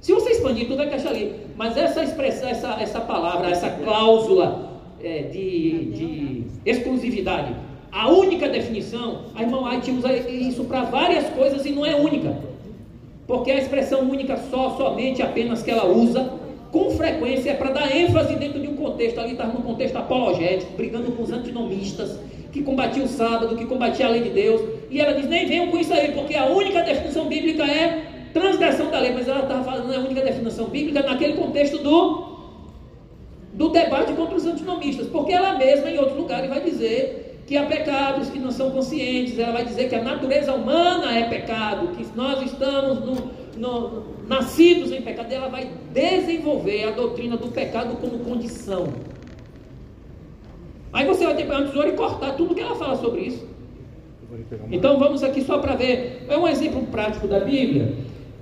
Se 0.00 0.12
você 0.12 0.30
expandir, 0.30 0.66
tudo 0.66 0.76
vai 0.76 0.86
encaixar 0.86 1.12
ali. 1.12 1.34
Mas 1.56 1.76
essa 1.76 2.02
expressão, 2.02 2.48
essa, 2.48 2.76
essa 2.80 3.00
palavra, 3.00 3.50
essa 3.50 3.70
cláusula 3.70 4.80
é, 5.02 5.22
de, 5.22 5.84
de 5.86 6.42
exclusividade, 6.64 7.54
a 7.90 8.08
única 8.10 8.48
definição, 8.48 9.22
a 9.34 9.42
irmã 9.42 9.68
White 9.68 9.90
usa 9.90 10.12
isso 10.12 10.64
para 10.64 10.82
várias 10.84 11.28
coisas 11.30 11.64
e 11.64 11.70
não 11.70 11.84
é 11.84 11.96
única. 11.96 12.36
Porque 13.26 13.50
a 13.50 13.58
expressão 13.58 14.00
única 14.00 14.36
só, 14.50 14.76
somente, 14.76 15.20
apenas 15.20 15.62
que 15.62 15.70
ela 15.70 15.86
usa, 15.86 16.32
com 16.70 16.90
frequência 16.90 17.50
é 17.50 17.54
para 17.54 17.70
dar 17.70 17.94
ênfase 17.94 18.36
dentro 18.36 18.60
de 18.60 18.68
um 18.68 18.76
contexto. 18.76 19.18
Ali 19.18 19.32
estava 19.32 19.52
num 19.52 19.62
contexto 19.62 19.96
apologético, 19.96 20.72
brigando 20.76 21.12
com 21.12 21.22
os 21.22 21.30
antinomistas, 21.32 22.18
que 22.52 22.62
combatia 22.62 23.02
o 23.02 23.08
sábado, 23.08 23.56
que 23.56 23.66
combatia 23.66 24.06
a 24.06 24.10
lei 24.10 24.22
de 24.22 24.30
Deus. 24.30 24.62
E 24.90 25.00
ela 25.00 25.12
diz: 25.12 25.28
nem 25.28 25.46
venham 25.46 25.68
com 25.68 25.78
isso 25.78 25.92
aí, 25.92 26.12
porque 26.12 26.34
a 26.34 26.46
única 26.46 26.82
definição 26.82 27.26
bíblica 27.26 27.64
é 27.64 28.06
transgressão 28.32 28.90
da 28.90 28.98
lei. 29.00 29.12
Mas 29.12 29.28
ela 29.28 29.42
estava 29.42 29.64
falando 29.64 29.94
a 29.94 29.98
única 29.98 30.22
definição 30.22 30.66
bíblica 30.66 31.02
naquele 31.02 31.34
contexto 31.34 31.78
do, 31.78 32.38
do 33.52 33.68
debate 33.68 34.12
contra 34.14 34.36
os 34.36 34.46
antinomistas. 34.46 35.06
Porque 35.08 35.32
ela 35.32 35.54
mesma, 35.54 35.90
em 35.90 35.98
outro 35.98 36.16
lugar, 36.16 36.46
vai 36.48 36.60
dizer 36.60 37.42
que 37.46 37.56
há 37.56 37.64
pecados 37.64 38.28
que 38.28 38.38
não 38.38 38.50
são 38.50 38.70
conscientes. 38.70 39.38
Ela 39.38 39.52
vai 39.52 39.64
dizer 39.64 39.88
que 39.88 39.94
a 39.94 40.02
natureza 40.02 40.52
humana 40.54 41.18
é 41.18 41.24
pecado, 41.28 41.88
que 41.96 42.06
nós 42.16 42.42
estamos 42.50 43.00
no, 43.00 43.30
no, 43.56 44.04
nascidos 44.26 44.90
em 44.90 45.02
pecado. 45.02 45.32
Ela 45.32 45.48
vai 45.48 45.70
desenvolver 45.92 46.84
a 46.84 46.90
doutrina 46.92 47.36
do 47.36 47.48
pecado 47.48 47.96
como 47.96 48.18
condição. 48.18 48.88
Aí 50.92 51.06
você 51.06 51.24
vai 51.24 51.34
ter 51.34 51.42
que 51.42 51.48
pegar 51.48 51.62
um 51.62 51.66
tesouro 51.66 51.88
e 51.88 51.92
cortar 51.92 52.32
tudo 52.36 52.54
que 52.54 52.60
ela 52.60 52.74
fala 52.74 52.96
sobre 52.96 53.22
isso. 53.22 53.46
Então 54.70 54.98
vamos 54.98 55.22
aqui 55.22 55.42
só 55.42 55.58
para 55.58 55.74
ver. 55.74 56.26
É 56.28 56.36
um 56.36 56.46
exemplo 56.46 56.82
prático 56.90 57.26
da 57.26 57.40
Bíblia 57.40 57.94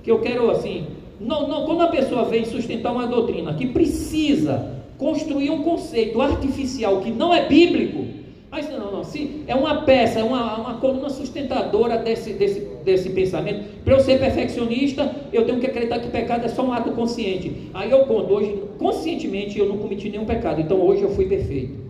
que 0.03 0.11
eu 0.11 0.19
quero 0.19 0.49
assim. 0.49 0.85
Não, 1.19 1.47
não, 1.47 1.65
quando 1.65 1.81
a 1.81 1.87
pessoa 1.87 2.25
vem 2.25 2.45
sustentar 2.45 2.91
uma 2.91 3.07
doutrina 3.07 3.53
que 3.53 3.67
precisa 3.67 4.77
construir 4.97 5.49
um 5.49 5.63
conceito 5.63 6.21
artificial 6.21 7.01
que 7.01 7.11
não 7.11 7.33
é 7.33 7.47
bíblico, 7.47 8.05
mas 8.49 8.69
não, 8.69 8.91
não, 8.91 9.03
se 9.03 9.43
é 9.47 9.55
uma 9.55 9.81
peça, 9.81 10.19
é 10.19 10.23
uma, 10.23 10.57
uma 10.57 10.73
coluna 10.75 11.09
sustentadora 11.09 11.97
desse, 11.97 12.33
desse, 12.33 12.61
desse 12.83 13.09
pensamento. 13.09 13.83
Para 13.83 13.95
eu 13.95 13.99
ser 13.99 14.19
perfeccionista, 14.19 15.11
eu 15.33 15.45
tenho 15.45 15.59
que 15.59 15.65
acreditar 15.65 15.99
que 15.99 16.09
pecado 16.09 16.45
é 16.45 16.47
só 16.47 16.63
um 16.63 16.71
ato 16.71 16.91
consciente. 16.91 17.69
Aí 17.73 17.91
eu 17.91 17.99
conto, 18.05 18.33
hoje, 18.33 18.55
conscientemente, 18.77 19.59
eu 19.59 19.67
não 19.67 19.77
cometi 19.77 20.09
nenhum 20.09 20.25
pecado, 20.25 20.61
então 20.61 20.79
hoje 20.79 21.01
eu 21.01 21.09
fui 21.09 21.25
perfeito. 21.25 21.86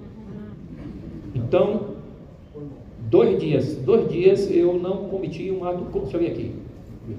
Então, 1.37 1.81
dois 3.09 3.39
dias, 3.39 3.75
dois 3.77 4.09
dias 4.09 4.49
eu 4.49 4.73
não 4.79 5.07
cometi 5.07 5.51
um 5.51 5.63
ato. 5.63 5.85
Deixa 5.99 6.17
eu 6.17 6.19
ver 6.19 6.31
aqui. 6.31 6.51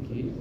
aqui. 0.05 0.33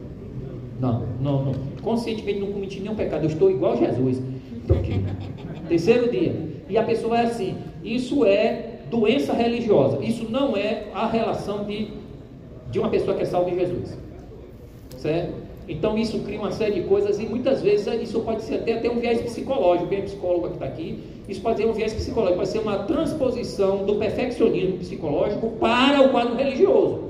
Não, 0.79 1.03
não, 1.21 1.45
não. 1.45 1.53
Conscientemente 1.81 2.39
não 2.39 2.51
cometi 2.51 2.79
nenhum 2.79 2.95
pecado. 2.95 3.23
Eu 3.23 3.29
estou 3.29 3.51
igual 3.51 3.77
Jesus. 3.77 4.21
Estou 4.61 4.77
aqui. 4.77 4.93
Terceiro 5.69 6.11
dia. 6.11 6.35
E 6.69 6.77
a 6.77 6.83
pessoa 6.83 7.19
é 7.19 7.25
assim. 7.25 7.55
Isso 7.83 8.25
é 8.25 8.79
doença 8.89 9.33
religiosa. 9.33 10.03
Isso 10.03 10.29
não 10.29 10.57
é 10.57 10.87
a 10.93 11.07
relação 11.07 11.63
de, 11.63 11.89
de 12.71 12.79
uma 12.79 12.89
pessoa 12.89 13.15
que 13.15 13.23
é 13.23 13.25
salva 13.25 13.49
em 13.51 13.59
Jesus. 13.59 13.97
Certo? 14.97 15.47
Então 15.69 15.97
isso 15.97 16.19
cria 16.19 16.39
uma 16.39 16.51
série 16.51 16.81
de 16.81 16.87
coisas 16.87 17.19
e 17.19 17.25
muitas 17.25 17.61
vezes 17.61 17.87
isso 18.01 18.21
pode 18.21 18.41
ser 18.43 18.55
até, 18.55 18.73
até 18.73 18.89
um 18.89 18.99
viés 18.99 19.21
psicológico. 19.21 19.93
É 19.93 20.01
psicólogo 20.01 20.47
que 20.47 20.53
está 20.53 20.65
aqui, 20.65 20.99
isso 21.27 21.41
pode 21.41 21.57
ser 21.57 21.67
um 21.67 21.73
viés 21.73 21.93
psicológico, 21.93 22.37
pode 22.37 22.49
ser 22.49 22.59
uma 22.59 22.79
transposição 22.79 23.85
do 23.85 23.95
perfeccionismo 23.95 24.77
psicológico 24.77 25.49
para 25.59 26.01
o 26.01 26.09
quadro 26.09 26.35
religioso. 26.35 27.07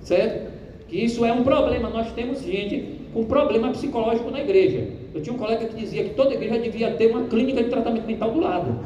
Certo? 0.00 0.50
Que 0.88 1.04
isso 1.04 1.24
é 1.24 1.32
um 1.32 1.42
problema. 1.44 1.90
Nós 1.90 2.10
temos 2.12 2.42
gente 2.42 3.00
com 3.12 3.24
problema 3.24 3.70
psicológico 3.70 4.30
na 4.30 4.40
igreja. 4.40 4.88
Eu 5.14 5.20
tinha 5.20 5.34
um 5.34 5.38
colega 5.38 5.66
que 5.66 5.76
dizia 5.76 6.04
que 6.04 6.10
toda 6.10 6.32
igreja 6.32 6.58
devia 6.58 6.92
ter 6.92 7.08
uma 7.08 7.24
clínica 7.24 7.62
de 7.62 7.68
tratamento 7.68 8.06
mental 8.06 8.30
do 8.30 8.40
lado. 8.40 8.78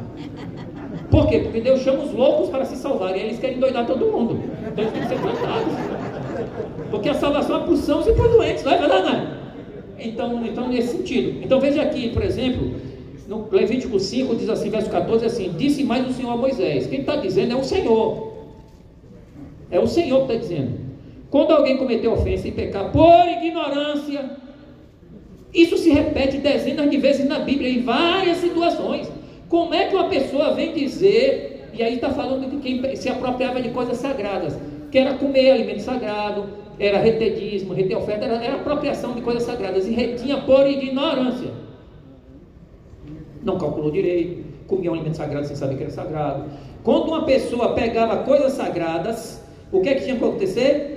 Por 1.10 1.28
quê? 1.28 1.38
Porque 1.38 1.60
Deus 1.60 1.80
chama 1.80 2.02
os 2.02 2.12
loucos 2.12 2.48
para 2.48 2.64
se 2.64 2.76
salvar 2.76 3.16
e 3.16 3.20
eles 3.20 3.38
querem 3.38 3.60
doidar 3.60 3.86
todo 3.86 4.06
mundo. 4.06 4.40
Então 4.66 4.84
eles 4.84 4.92
têm 4.92 5.02
que 5.02 5.08
ser 5.08 5.20
tratados. 5.20 5.72
Porque 6.90 7.08
a 7.08 7.14
salvação 7.14 7.64
é 7.64 7.70
os 7.70 7.78
sãos 7.80 8.06
e 8.08 8.12
doentes, 8.12 8.64
não 8.64 8.72
é 8.72 8.78
verdade? 8.78 9.04
Não? 9.04 9.36
Então, 9.98 10.44
então, 10.44 10.68
nesse 10.68 10.96
sentido. 10.96 11.44
Então 11.44 11.60
veja 11.60 11.82
aqui, 11.82 12.10
por 12.10 12.22
exemplo, 12.22 12.74
no 13.28 13.48
Levítico 13.50 13.98
5 13.98 14.36
diz 14.36 14.48
assim, 14.48 14.70
verso 14.70 14.88
14, 14.88 15.24
assim, 15.24 15.52
disse 15.56 15.82
mais 15.82 16.08
o 16.08 16.12
Senhor 16.12 16.30
a 16.30 16.36
Moisés. 16.36 16.86
Quem 16.86 17.00
está 17.00 17.16
dizendo 17.16 17.52
é 17.52 17.56
o 17.56 17.64
Senhor. 17.64 18.32
É 19.70 19.80
o 19.80 19.86
Senhor 19.86 20.26
que 20.26 20.32
está 20.32 20.46
dizendo. 20.46 20.78
Quando 21.28 21.50
alguém 21.50 21.76
cometeu 21.76 22.12
ofensa 22.12 22.46
e 22.46 22.52
pecar 22.52 22.92
por 22.92 23.28
ignorância, 23.28 24.30
isso 25.52 25.76
se 25.76 25.90
repete 25.90 26.38
dezenas 26.38 26.88
de 26.88 26.96
vezes 26.98 27.26
na 27.26 27.40
Bíblia, 27.40 27.68
em 27.68 27.82
várias 27.82 28.38
situações. 28.38 29.10
Como 29.48 29.74
é 29.74 29.86
que 29.86 29.96
uma 29.96 30.08
pessoa 30.08 30.54
vem 30.54 30.72
dizer, 30.72 31.70
e 31.74 31.82
aí 31.82 31.94
está 31.94 32.10
falando 32.10 32.48
de 32.48 32.56
quem 32.58 32.94
se 32.94 33.08
apropriava 33.08 33.60
de 33.60 33.70
coisas 33.70 33.96
sagradas, 33.96 34.56
que 34.90 34.98
era 34.98 35.14
comer 35.14 35.50
alimento 35.50 35.80
sagrado, 35.80 36.46
era 36.78 36.98
retedismo, 36.98 37.74
reter 37.74 37.96
oferta, 37.96 38.24
era, 38.24 38.36
era 38.36 38.54
apropriação 38.56 39.14
de 39.14 39.20
coisas 39.20 39.42
sagradas, 39.42 39.86
e 39.88 39.90
retinha 39.90 40.36
por 40.38 40.66
ignorância. 40.68 41.65
Não 43.46 43.58
calculou 43.58 43.92
direito, 43.92 44.44
comia 44.66 44.90
um 44.90 44.94
alimento 44.94 45.16
sagrado 45.16 45.46
sem 45.46 45.54
saber 45.54 45.76
que 45.76 45.84
era 45.84 45.92
sagrado. 45.92 46.46
Quando 46.82 47.06
uma 47.06 47.24
pessoa 47.24 47.74
pegava 47.74 48.24
coisas 48.24 48.54
sagradas, 48.54 49.40
o 49.70 49.80
que 49.80 49.88
é 49.88 49.94
que 49.94 50.02
tinha 50.02 50.16
que 50.16 50.24
acontecer? 50.24 50.94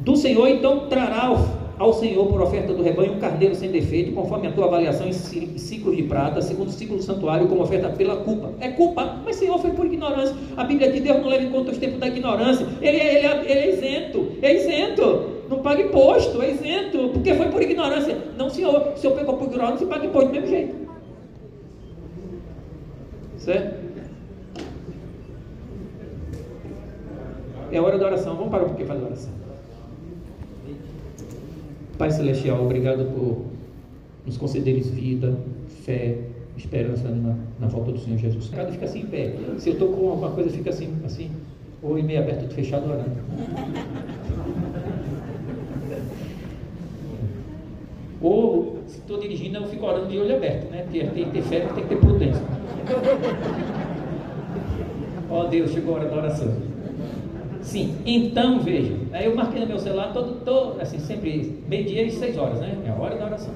Do 0.00 0.14
Senhor, 0.14 0.48
então, 0.48 0.86
trará 0.88 1.34
ao 1.78 1.92
Senhor 1.94 2.26
por 2.26 2.42
oferta 2.42 2.74
do 2.74 2.82
rebanho 2.82 3.14
um 3.14 3.18
carneiro 3.18 3.54
sem 3.54 3.70
defeito, 3.70 4.12
conforme 4.12 4.48
a 4.48 4.52
tua 4.52 4.66
avaliação 4.66 5.08
em 5.08 5.12
ciclos 5.14 5.96
de 5.96 6.02
prata, 6.02 6.42
segundo 6.42 6.68
o 6.68 6.72
ciclo 6.72 6.98
do 6.98 7.02
santuário, 7.02 7.48
como 7.48 7.62
oferta 7.62 7.88
pela 7.88 8.16
culpa. 8.16 8.52
É 8.60 8.68
culpa, 8.68 9.22
mas 9.24 9.36
Senhor 9.36 9.58
foi 9.58 9.70
por 9.70 9.86
ignorância. 9.86 10.36
A 10.58 10.64
Bíblia 10.64 10.92
de 10.92 11.00
Deus 11.00 11.22
não 11.22 11.28
leva 11.28 11.44
em 11.44 11.50
conta 11.50 11.72
os 11.72 11.78
tempos 11.78 11.98
da 11.98 12.06
ignorância. 12.06 12.66
Ele, 12.82 12.98
é, 12.98 13.18
ele, 13.18 13.26
é, 13.26 13.50
ele 13.50 13.60
é 13.60 13.72
isento, 13.72 14.28
é 14.42 14.54
isento. 14.54 15.35
Não 15.48 15.58
paga 15.62 15.82
imposto, 15.82 16.42
é 16.42 16.52
isento, 16.52 17.10
porque 17.12 17.34
foi 17.34 17.48
por 17.48 17.62
ignorância. 17.62 18.18
Não, 18.36 18.50
Senhor, 18.50 18.92
se 18.96 19.06
eu 19.06 19.12
pegou 19.12 19.36
por 19.36 19.48
ignorância, 19.48 19.86
paga 19.86 20.06
imposto 20.06 20.28
do 20.28 20.34
mesmo 20.34 20.48
jeito. 20.48 20.74
Certo? 23.38 23.86
É 27.70 27.80
hora 27.80 27.98
da 27.98 28.06
oração. 28.06 28.36
Vamos 28.36 28.50
parar 28.50 28.64
um 28.64 28.68
pouquinho 28.68 28.88
fazer 28.88 29.04
oração. 29.04 29.32
Pai 31.98 32.10
Celestial, 32.10 32.62
obrigado 32.62 33.04
por 33.14 33.46
nos 34.26 34.36
concederes 34.36 34.90
vida, 34.90 35.34
fé, 35.84 36.18
esperança 36.56 37.08
na, 37.08 37.36
na 37.60 37.66
volta 37.68 37.92
do 37.92 37.98
Senhor 37.98 38.18
Jesus. 38.18 38.50
Cada 38.50 38.70
fica 38.72 38.84
assim 38.84 39.00
em 39.00 39.06
pé. 39.06 39.34
Se 39.58 39.70
eu 39.70 39.74
estou 39.74 39.92
com 39.92 40.10
alguma 40.10 40.30
coisa, 40.30 40.50
fica 40.50 40.70
assim, 40.70 40.92
assim, 41.04 41.30
ou 41.82 41.94
meio 42.02 42.18
aberto, 42.18 42.52
fechado, 42.52 42.90
orando. 42.90 43.16
Ou 48.20 48.78
se 48.86 48.98
estou 48.98 49.18
dirigindo, 49.18 49.58
eu 49.58 49.66
fico 49.66 49.84
orando 49.84 50.06
de 50.06 50.18
olho 50.18 50.36
aberto, 50.36 50.70
né? 50.70 50.82
Porque 50.82 51.04
tem 51.04 51.24
que 51.24 51.30
ter 51.30 51.42
fé, 51.42 51.60
tem 51.60 51.84
que 51.84 51.88
ter 51.88 51.96
prudência. 51.96 52.42
Ó 55.28 55.40
oh, 55.40 55.44
Deus, 55.48 55.70
chegou 55.72 55.94
a 55.94 55.98
hora 55.98 56.08
da 56.08 56.16
oração. 56.16 56.54
Sim, 57.60 57.96
então 58.06 58.60
veja. 58.60 58.94
Aí 59.12 59.26
eu 59.26 59.34
marquei 59.34 59.60
no 59.60 59.66
meu 59.66 59.78
celular 59.78 60.12
todo, 60.12 60.44
todo 60.44 60.80
assim, 60.80 60.98
sempre 60.98 61.62
meio-dia 61.68 62.04
e 62.04 62.10
seis 62.10 62.38
horas, 62.38 62.60
né? 62.60 62.78
É 62.86 62.90
a 62.90 62.94
hora 62.94 63.16
da 63.16 63.26
oração. 63.26 63.52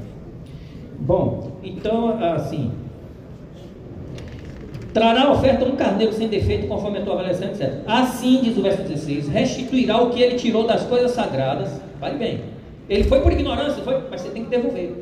Bom, 0.98 1.52
então 1.62 2.18
assim. 2.22 2.72
Trará 4.92 5.26
a 5.26 5.32
oferta 5.32 5.64
um 5.64 5.76
carneiro 5.76 6.12
sem 6.12 6.26
defeito, 6.26 6.66
conforme 6.66 6.98
a 6.98 7.02
tua 7.02 7.14
avaliação, 7.14 7.46
etc. 7.48 7.82
Assim, 7.86 8.40
diz 8.42 8.58
o 8.58 8.62
verso 8.62 8.82
16, 8.82 9.28
restituirá 9.28 10.02
o 10.02 10.10
que 10.10 10.20
ele 10.20 10.34
tirou 10.34 10.66
das 10.66 10.84
coisas 10.84 11.12
sagradas. 11.12 11.80
Vai 12.00 12.18
bem 12.18 12.40
ele 12.90 13.04
foi 13.04 13.20
por 13.20 13.30
ignorância, 13.30 13.84
foi, 13.84 14.02
mas 14.10 14.20
você 14.20 14.30
tem 14.30 14.44
que 14.44 14.50
devolver. 14.50 14.92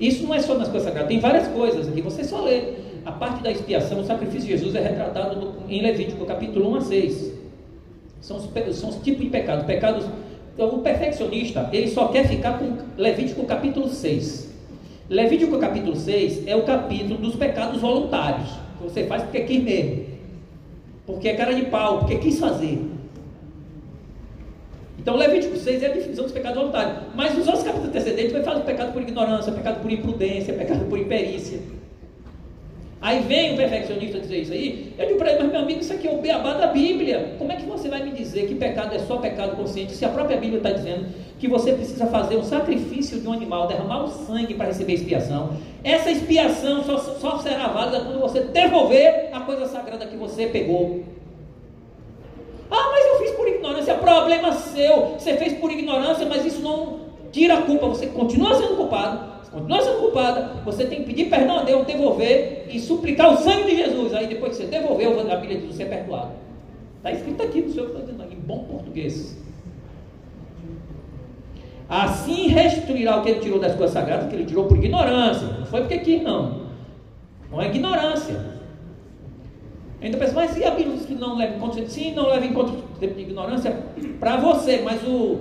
Isso 0.00 0.24
não 0.24 0.34
é 0.34 0.40
só 0.40 0.58
nas 0.58 0.66
coisas 0.66 0.88
sagradas, 0.88 1.08
tem 1.08 1.20
várias 1.20 1.46
coisas 1.46 1.86
aqui. 1.86 2.02
Você 2.02 2.24
só 2.24 2.42
lê. 2.42 2.82
A 3.04 3.10
parte 3.10 3.42
da 3.42 3.50
expiação, 3.50 3.98
o 4.00 4.04
sacrifício 4.04 4.42
de 4.42 4.48
Jesus 4.48 4.74
é 4.76 4.80
retratado 4.80 5.34
no, 5.34 5.54
em 5.68 5.82
Levítico, 5.82 6.24
capítulo 6.24 6.70
1 6.72 6.74
a 6.76 6.80
6. 6.82 7.32
São 8.20 8.36
os, 8.36 8.76
são 8.76 8.90
os 8.90 8.96
tipos 8.96 9.24
de 9.24 9.30
pecados. 9.30 9.64
Pecados. 9.64 10.04
Então, 10.54 10.68
o 10.68 10.78
perfeccionista, 10.80 11.68
ele 11.72 11.88
só 11.88 12.08
quer 12.08 12.28
ficar 12.28 12.58
com 12.58 12.78
Levítico 12.96 13.44
capítulo 13.44 13.88
6. 13.88 14.52
Levítico 15.08 15.58
capítulo 15.58 15.96
6 15.96 16.46
é 16.46 16.54
o 16.54 16.62
capítulo 16.62 17.18
dos 17.18 17.34
pecados 17.34 17.80
voluntários. 17.80 18.50
Que 18.78 18.84
você 18.84 19.04
faz 19.04 19.22
porque 19.24 19.40
quis 19.40 19.62
mesmo. 19.62 20.04
Porque 21.06 21.28
é 21.28 21.34
cara 21.34 21.54
de 21.54 21.66
pau, 21.66 22.00
porque 22.00 22.18
quis 22.18 22.38
fazer. 22.38 22.91
Então, 25.02 25.16
Levítico 25.16 25.56
6 25.56 25.82
é 25.82 25.86
a 25.86 25.92
divisão 25.92 26.24
dos 26.24 26.32
pecados 26.32 26.58
voluntários. 26.58 26.98
Mas 27.12 27.36
nos 27.36 27.48
outros 27.48 27.64
capítulos 27.64 27.88
antecedentes 27.88 28.32
vai 28.32 28.42
falar 28.44 28.60
de 28.60 28.66
pecado 28.66 28.92
por 28.92 29.02
ignorância, 29.02 29.52
pecado 29.52 29.82
por 29.82 29.90
imprudência, 29.90 30.54
pecado 30.54 30.84
por 30.88 30.96
imperícia. 30.96 31.58
Aí 33.00 33.20
vem 33.22 33.54
o 33.54 33.56
perfeccionista 33.56 34.20
dizer 34.20 34.42
isso 34.42 34.52
aí. 34.52 34.94
Eu 34.96 35.06
digo 35.08 35.18
para 35.18 35.32
ele, 35.32 35.42
mas 35.42 35.50
meu 35.50 35.60
amigo, 35.62 35.80
isso 35.80 35.92
aqui 35.92 36.06
é 36.06 36.12
o 36.12 36.18
beabá 36.18 36.54
da 36.54 36.68
Bíblia. 36.68 37.34
Como 37.36 37.50
é 37.50 37.56
que 37.56 37.66
você 37.66 37.88
vai 37.88 38.04
me 38.04 38.12
dizer 38.12 38.46
que 38.46 38.54
pecado 38.54 38.94
é 38.94 39.00
só 39.00 39.16
pecado 39.16 39.56
consciente 39.56 39.92
se 39.92 40.04
a 40.04 40.08
própria 40.08 40.36
Bíblia 40.36 40.58
está 40.58 40.70
dizendo 40.70 41.06
que 41.36 41.48
você 41.48 41.72
precisa 41.72 42.06
fazer 42.06 42.36
um 42.36 42.44
sacrifício 42.44 43.18
de 43.18 43.26
um 43.26 43.32
animal, 43.32 43.66
derramar 43.66 44.04
o 44.04 44.08
sangue 44.08 44.54
para 44.54 44.66
receber 44.66 44.92
expiação? 44.92 45.56
Essa 45.82 46.12
expiação 46.12 46.84
só, 46.84 46.96
só 46.96 47.38
será 47.38 47.66
válida 47.66 48.04
quando 48.04 48.20
você 48.20 48.42
devolver 48.42 49.30
a 49.32 49.40
coisa 49.40 49.66
sagrada 49.66 50.06
que 50.06 50.16
você 50.16 50.46
pegou. 50.46 51.02
Ah, 52.70 52.88
mas 52.92 53.04
eu 53.04 53.18
fiz 53.18 53.32
por 53.84 53.90
ignorância. 53.90 53.94
Problema 53.94 54.52
seu. 54.52 55.18
Você 55.18 55.36
fez 55.36 55.52
por 55.54 55.70
ignorância, 55.70 56.26
mas 56.26 56.44
isso 56.44 56.62
não 56.62 57.00
tira 57.30 57.54
a 57.54 57.62
culpa. 57.62 57.88
Você 57.88 58.06
continua 58.06 58.54
sendo 58.54 58.76
culpado. 58.76 59.32
Você 59.42 59.50
continua 59.50 59.82
sendo 59.82 60.00
culpada. 60.00 60.60
Você 60.64 60.84
tem 60.86 61.00
que 61.00 61.06
pedir 61.06 61.24
perdão 61.26 61.58
a 61.58 61.62
Deus, 61.62 61.86
devolver 61.86 62.66
e 62.68 62.78
suplicar 62.80 63.32
o 63.32 63.36
sangue 63.36 63.64
de 63.64 63.76
Jesus. 63.76 64.14
Aí 64.14 64.26
depois 64.26 64.56
que 64.56 64.64
você 64.64 64.68
devolveu, 64.68 65.18
a 65.20 65.36
Bíblia 65.36 65.60
diz 65.60 65.76
você 65.76 65.82
é 65.82 65.86
perdoado. 65.86 66.32
Está 66.98 67.12
escrito 67.12 67.42
aqui 67.42 67.62
no 67.62 67.72
seu 67.72 67.84
em 68.30 68.36
bom 68.36 68.64
português. 68.64 69.36
Assim 71.88 72.46
restituirá 72.48 73.18
o 73.18 73.22
que 73.22 73.30
ele 73.30 73.40
tirou 73.40 73.58
das 73.58 73.74
coisas 73.74 73.92
sagradas, 73.92 74.30
que 74.30 74.34
ele 74.34 74.46
tirou 74.46 74.64
por 74.64 74.78
ignorância. 74.78 75.46
Não 75.58 75.66
foi 75.66 75.80
porque 75.80 75.98
quis, 75.98 76.22
não. 76.22 76.62
Não 77.50 77.60
é 77.60 77.66
ignorância. 77.66 78.61
Ainda 80.02 80.18
pensa, 80.18 80.32
mas 80.34 80.56
e 80.56 80.64
a 80.64 80.70
Bíblia 80.70 80.96
diz 80.96 81.06
que 81.06 81.14
não 81.14 81.36
leva 81.36 81.54
em 81.54 81.60
conta? 81.60 81.88
Sim, 81.88 82.12
não 82.12 82.28
leva 82.28 82.44
em 82.44 82.52
conta 82.52 82.72
de 82.98 83.20
ignorância 83.20 83.78
para 84.18 84.36
você, 84.36 84.82
mas 84.84 85.00
o, 85.06 85.38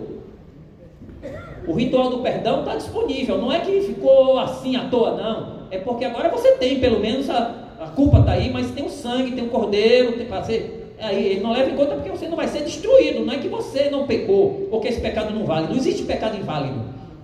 o 1.68 1.74
ritual 1.74 2.12
do 2.12 2.20
perdão 2.20 2.60
está 2.60 2.76
disponível. 2.76 3.40
Não 3.40 3.52
é 3.52 3.60
que 3.60 3.82
ficou 3.82 4.38
assim 4.38 4.76
à 4.76 4.88
toa, 4.88 5.16
não. 5.16 5.62
É 5.72 5.80
porque 5.80 6.06
agora 6.06 6.30
você 6.30 6.52
tem, 6.58 6.80
pelo 6.80 7.00
menos, 7.00 7.28
a, 7.28 7.56
a 7.80 7.88
culpa 7.88 8.20
está 8.20 8.34
aí, 8.34 8.52
mas 8.52 8.70
tem 8.70 8.86
o 8.86 8.90
sangue, 8.90 9.32
tem 9.32 9.46
o 9.46 9.50
cordeiro, 9.50 10.14
tem 10.14 10.28
para 10.28 10.44
ser. 10.44 10.94
Aí 11.00 11.26
ele 11.26 11.40
não 11.42 11.54
leva 11.54 11.72
em 11.72 11.76
conta 11.76 11.96
porque 11.96 12.12
você 12.12 12.28
não 12.28 12.36
vai 12.36 12.48
ser 12.48 12.64
destruído. 12.64 13.26
Não 13.26 13.34
é 13.34 13.40
que 13.40 13.48
você 13.48 13.90
não 13.90 14.06
pecou, 14.06 14.68
ou 14.70 14.80
que 14.80 14.90
esse 14.90 15.02
pecado 15.02 15.34
não 15.34 15.44
vale. 15.44 15.70
Não 15.70 15.76
existe 15.76 16.04
pecado 16.04 16.38
inválido. 16.38 16.80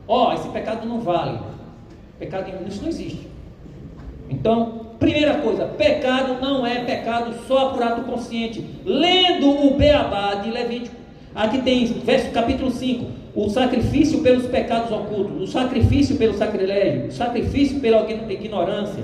Ó, 0.08 0.30
oh, 0.30 0.34
esse 0.34 0.50
pecado 0.50 0.88
não 0.88 1.00
vale. 1.02 1.38
Pecado 2.17 2.52
isso 2.67 2.82
não 2.82 2.89
existe. 2.89 3.28
Então, 4.28 4.87
Primeira 4.99 5.36
coisa, 5.36 5.65
pecado 5.65 6.41
não 6.41 6.65
é 6.65 6.79
pecado 6.83 7.33
só 7.47 7.69
por 7.69 7.83
ato 7.83 8.01
consciente. 8.01 8.65
Lendo 8.83 9.49
o 9.49 9.75
Beabá 9.75 10.36
de 10.36 10.49
Levítico, 10.49 10.95
aqui 11.36 11.62
tem, 11.62 11.86
verso 11.86 12.31
capítulo 12.31 12.71
5, 12.71 13.05
o 13.36 13.47
sacrifício 13.49 14.21
pelos 14.21 14.47
pecados 14.47 14.91
ocultos, 14.91 15.49
o 15.49 15.51
sacrifício 15.51 16.15
pelo 16.15 16.33
sacrilégio, 16.33 17.10
o 17.10 17.12
sacrifício 17.12 17.79
pela 17.79 18.10
ignorância, 18.10 19.03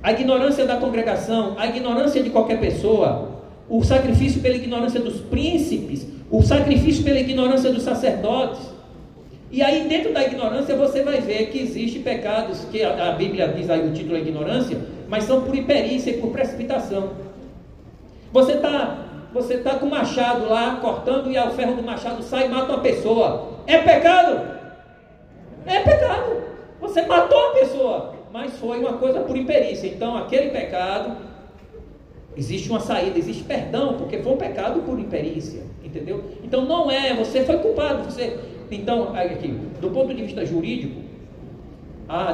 a 0.00 0.12
ignorância 0.12 0.64
da 0.64 0.76
congregação, 0.76 1.54
a 1.58 1.66
ignorância 1.66 2.22
de 2.22 2.30
qualquer 2.30 2.60
pessoa, 2.60 3.32
o 3.68 3.82
sacrifício 3.82 4.40
pela 4.40 4.54
ignorância 4.54 5.00
dos 5.00 5.20
príncipes, 5.20 6.06
o 6.30 6.40
sacrifício 6.42 7.02
pela 7.02 7.18
ignorância 7.18 7.72
dos 7.72 7.82
sacerdotes, 7.82 8.60
e 9.52 9.60
aí, 9.62 9.86
dentro 9.86 10.14
da 10.14 10.24
ignorância, 10.24 10.74
você 10.74 11.02
vai 11.02 11.20
ver 11.20 11.50
que 11.50 11.60
existem 11.60 12.00
pecados, 12.00 12.64
que 12.70 12.82
a, 12.82 13.10
a 13.10 13.12
Bíblia 13.12 13.48
diz 13.48 13.68
aí 13.68 13.86
o 13.86 13.92
título 13.92 14.16
é 14.16 14.20
ignorância, 14.20 14.78
mas 15.08 15.24
são 15.24 15.42
por 15.42 15.54
imperícia 15.54 16.10
e 16.10 16.18
por 16.18 16.30
precipitação. 16.30 17.10
Você 18.32 18.52
está 18.54 18.98
você 19.30 19.58
tá 19.58 19.76
com 19.76 19.86
o 19.86 19.90
machado 19.90 20.48
lá, 20.48 20.76
cortando, 20.76 21.30
e 21.30 21.38
o 21.38 21.50
ferro 21.50 21.74
do 21.74 21.82
machado 21.82 22.22
sai 22.22 22.46
e 22.46 22.48
mata 22.48 22.72
uma 22.72 22.80
pessoa. 22.80 23.48
É 23.66 23.78
pecado? 23.78 24.40
É 25.66 25.80
pecado. 25.80 26.42
Você 26.80 27.02
matou 27.02 27.38
a 27.38 27.52
pessoa, 27.52 28.14
mas 28.32 28.58
foi 28.58 28.78
uma 28.78 28.94
coisa 28.94 29.20
por 29.20 29.36
imperícia. 29.36 29.86
Então, 29.86 30.16
aquele 30.16 30.50
pecado, 30.50 31.16
existe 32.36 32.68
uma 32.68 32.80
saída, 32.80 33.18
existe 33.18 33.44
perdão, 33.44 33.94
porque 33.94 34.18
foi 34.18 34.32
um 34.32 34.36
pecado 34.36 34.80
por 34.80 34.98
imperícia. 34.98 35.62
Entendeu? 35.82 36.24
Então, 36.42 36.64
não 36.64 36.90
é, 36.90 37.14
você 37.14 37.44
foi 37.44 37.58
culpado, 37.58 38.04
você 38.04 38.38
então, 38.76 39.14
aqui, 39.16 39.48
do 39.80 39.90
ponto 39.90 40.14
de 40.14 40.22
vista 40.22 40.44
jurídico, 40.44 41.00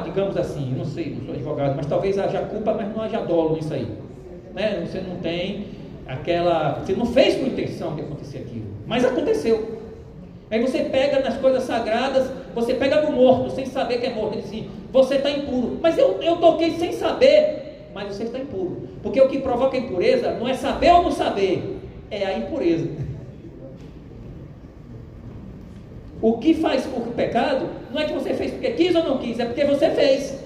digamos 0.03 0.35
assim, 0.35 0.73
não 0.77 0.85
sei, 0.85 1.15
não 1.15 1.25
sou 1.25 1.33
advogado, 1.33 1.75
mas 1.75 1.85
talvez 1.85 2.17
haja 2.17 2.41
culpa, 2.41 2.73
mas 2.73 2.93
não 2.93 3.01
haja 3.01 3.19
dolo 3.21 3.55
nisso 3.55 3.73
aí. 3.73 3.87
Né? 4.53 4.85
Você 4.85 4.99
não 5.01 5.17
tem 5.17 5.67
aquela. 6.07 6.79
Você 6.79 6.93
não 6.93 7.05
fez 7.05 7.35
com 7.35 7.47
intenção 7.47 7.95
de 7.95 8.01
acontecer 8.01 8.39
aquilo, 8.39 8.65
mas 8.85 9.05
aconteceu. 9.05 9.79
Aí 10.51 10.59
você 10.59 10.79
pega 10.79 11.19
nas 11.19 11.37
coisas 11.37 11.63
sagradas, 11.63 12.29
você 12.55 12.73
pega 12.73 13.01
no 13.01 13.11
morto, 13.11 13.51
sem 13.51 13.67
saber 13.67 13.99
que 13.99 14.07
é 14.07 14.13
morto. 14.13 14.33
Ele 14.33 14.41
diz 14.41 14.49
assim, 14.49 14.69
você 14.91 15.15
está 15.15 15.29
impuro. 15.29 15.77
Mas 15.81 15.97
eu, 15.97 16.19
eu 16.23 16.37
toquei 16.37 16.71
sem 16.71 16.91
saber, 16.93 17.85
mas 17.93 18.15
você 18.15 18.23
está 18.23 18.39
impuro. 18.39 18.89
Porque 19.03 19.21
o 19.21 19.27
que 19.27 19.39
provoca 19.39 19.77
impureza 19.77 20.33
não 20.33 20.47
é 20.47 20.55
saber 20.55 20.91
ou 20.91 21.03
não 21.03 21.11
saber, 21.11 21.77
é 22.09 22.25
a 22.25 22.37
impureza. 22.37 22.89
O 26.21 26.37
que 26.37 26.53
faz 26.53 26.85
o 26.85 27.01
pecado 27.11 27.67
não 27.91 28.01
é 28.01 28.05
que 28.05 28.13
você 28.13 28.33
fez 28.33 28.51
porque 28.51 28.71
quis 28.71 28.95
ou 28.95 29.03
não 29.03 29.17
quis, 29.19 29.39
é 29.39 29.45
porque 29.45 29.63
você 29.63 29.89
fez. 29.91 30.43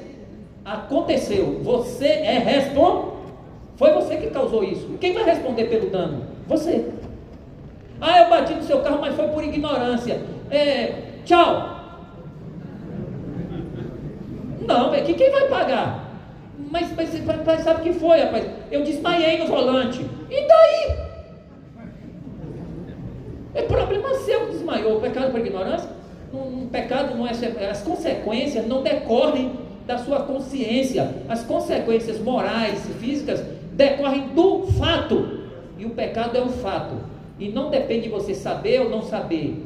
Aconteceu. 0.64 1.60
Você 1.64 2.06
é 2.06 2.38
responsável. 2.38 3.14
Foi 3.76 3.92
você 3.92 4.18
que 4.18 4.28
causou 4.28 4.64
isso. 4.64 4.98
Quem 5.00 5.14
vai 5.14 5.24
responder 5.24 5.66
pelo 5.66 5.90
dano? 5.90 6.28
Você. 6.48 6.86
Ah, 8.00 8.20
eu 8.20 8.30
bati 8.30 8.54
no 8.54 8.64
seu 8.64 8.82
carro, 8.82 9.00
mas 9.02 9.16
foi 9.16 9.28
por 9.30 9.44
ignorância. 9.44 10.22
É, 10.52 10.94
tchau. 11.26 11.74
Não, 14.68 14.94
é 14.94 15.02
que 15.02 15.14
quem 15.14 15.32
vai 15.32 15.48
pagar? 15.48 16.08
Mas, 16.70 16.92
mas, 16.96 17.10
mas 17.46 17.62
sabe 17.62 17.82
o 17.82 17.84
que 17.84 17.94
foi, 18.00 18.20
rapaz? 18.20 18.46
Eu 18.72 18.84
desmaiei 18.84 19.40
no 19.40 19.48
volante. 19.48 20.06
E 20.30 20.48
daí? 20.48 20.98
É 23.56 23.62
problema 23.64 24.14
seu 24.16 24.48
que 24.48 24.53
desmaiou. 24.63 24.97
O 24.97 25.02
pecado 25.02 25.32
por 25.32 25.39
ignorância, 25.39 25.89
um, 26.34 26.63
um 26.63 26.67
pecado 26.67 27.15
não 27.15 27.28
é. 27.28 27.32
As 27.69 27.82
consequências 27.82 28.65
não 28.65 28.82
decorrem 28.82 29.52
da 29.86 29.97
sua 29.97 30.21
consciência. 30.21 31.13
As 31.28 31.43
consequências 31.43 32.19
morais 32.19 32.84
e 32.89 32.93
físicas 32.93 33.43
decorrem 33.73 34.30
do 34.30 34.67
fato. 34.80 35.43
E 35.78 35.86
o 35.86 35.91
pecado 35.91 36.38
é 36.38 36.41
um 36.41 36.49
fato. 36.49 36.95
E 37.39 37.49
não 37.49 37.69
depende 37.69 38.04
de 38.04 38.10
você 38.10 38.34
saber 38.34 38.82
ou 38.82 38.89
não 38.89 39.02
saber. 39.02 39.63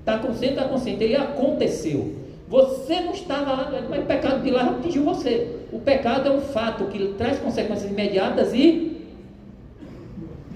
Está 0.00 0.18
consciente, 0.18 0.54
está 0.54 0.68
consciente. 0.68 1.04
Ele 1.04 1.16
aconteceu. 1.16 2.16
Você 2.48 3.00
não 3.00 3.12
estava 3.12 3.52
lá, 3.52 3.86
mas 3.90 4.00
o 4.00 4.06
pecado 4.06 4.42
de 4.42 4.50
lá 4.50 4.70
atingiu 4.70 5.04
você. 5.04 5.58
O 5.70 5.80
pecado 5.80 6.28
é 6.28 6.32
um 6.32 6.40
fato 6.40 6.84
que 6.86 7.08
traz 7.18 7.38
consequências 7.38 7.90
imediatas 7.90 8.54
e 8.54 9.02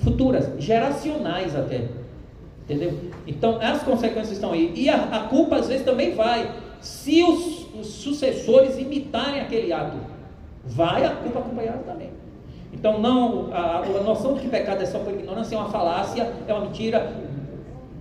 futuras, 0.02 0.48
geracionais 0.58 1.54
até. 1.54 2.01
Entendeu? 2.64 2.96
Então 3.26 3.58
as 3.60 3.82
consequências 3.82 4.32
estão 4.32 4.52
aí. 4.52 4.72
E 4.74 4.88
a, 4.88 4.96
a 4.96 5.20
culpa 5.28 5.56
às 5.56 5.68
vezes 5.68 5.84
também 5.84 6.14
vai. 6.14 6.50
Se 6.80 7.22
os, 7.22 7.74
os, 7.74 7.86
sucessores 7.86 8.78
imitarem 8.78 9.40
aquele 9.40 9.72
ato, 9.72 9.96
vai 10.64 11.04
a 11.04 11.10
culpa 11.10 11.40
acompanhada 11.40 11.78
também. 11.84 12.10
Então 12.72 13.00
não, 13.00 13.52
a, 13.52 13.78
a 13.78 14.02
noção 14.02 14.34
de 14.34 14.40
que 14.40 14.48
pecado 14.48 14.82
é 14.82 14.86
só 14.86 14.98
por 14.98 15.12
ignorância 15.12 15.54
é 15.54 15.58
uma 15.58 15.70
falácia, 15.70 16.32
é 16.46 16.52
uma 16.52 16.62
mentira. 16.62 17.12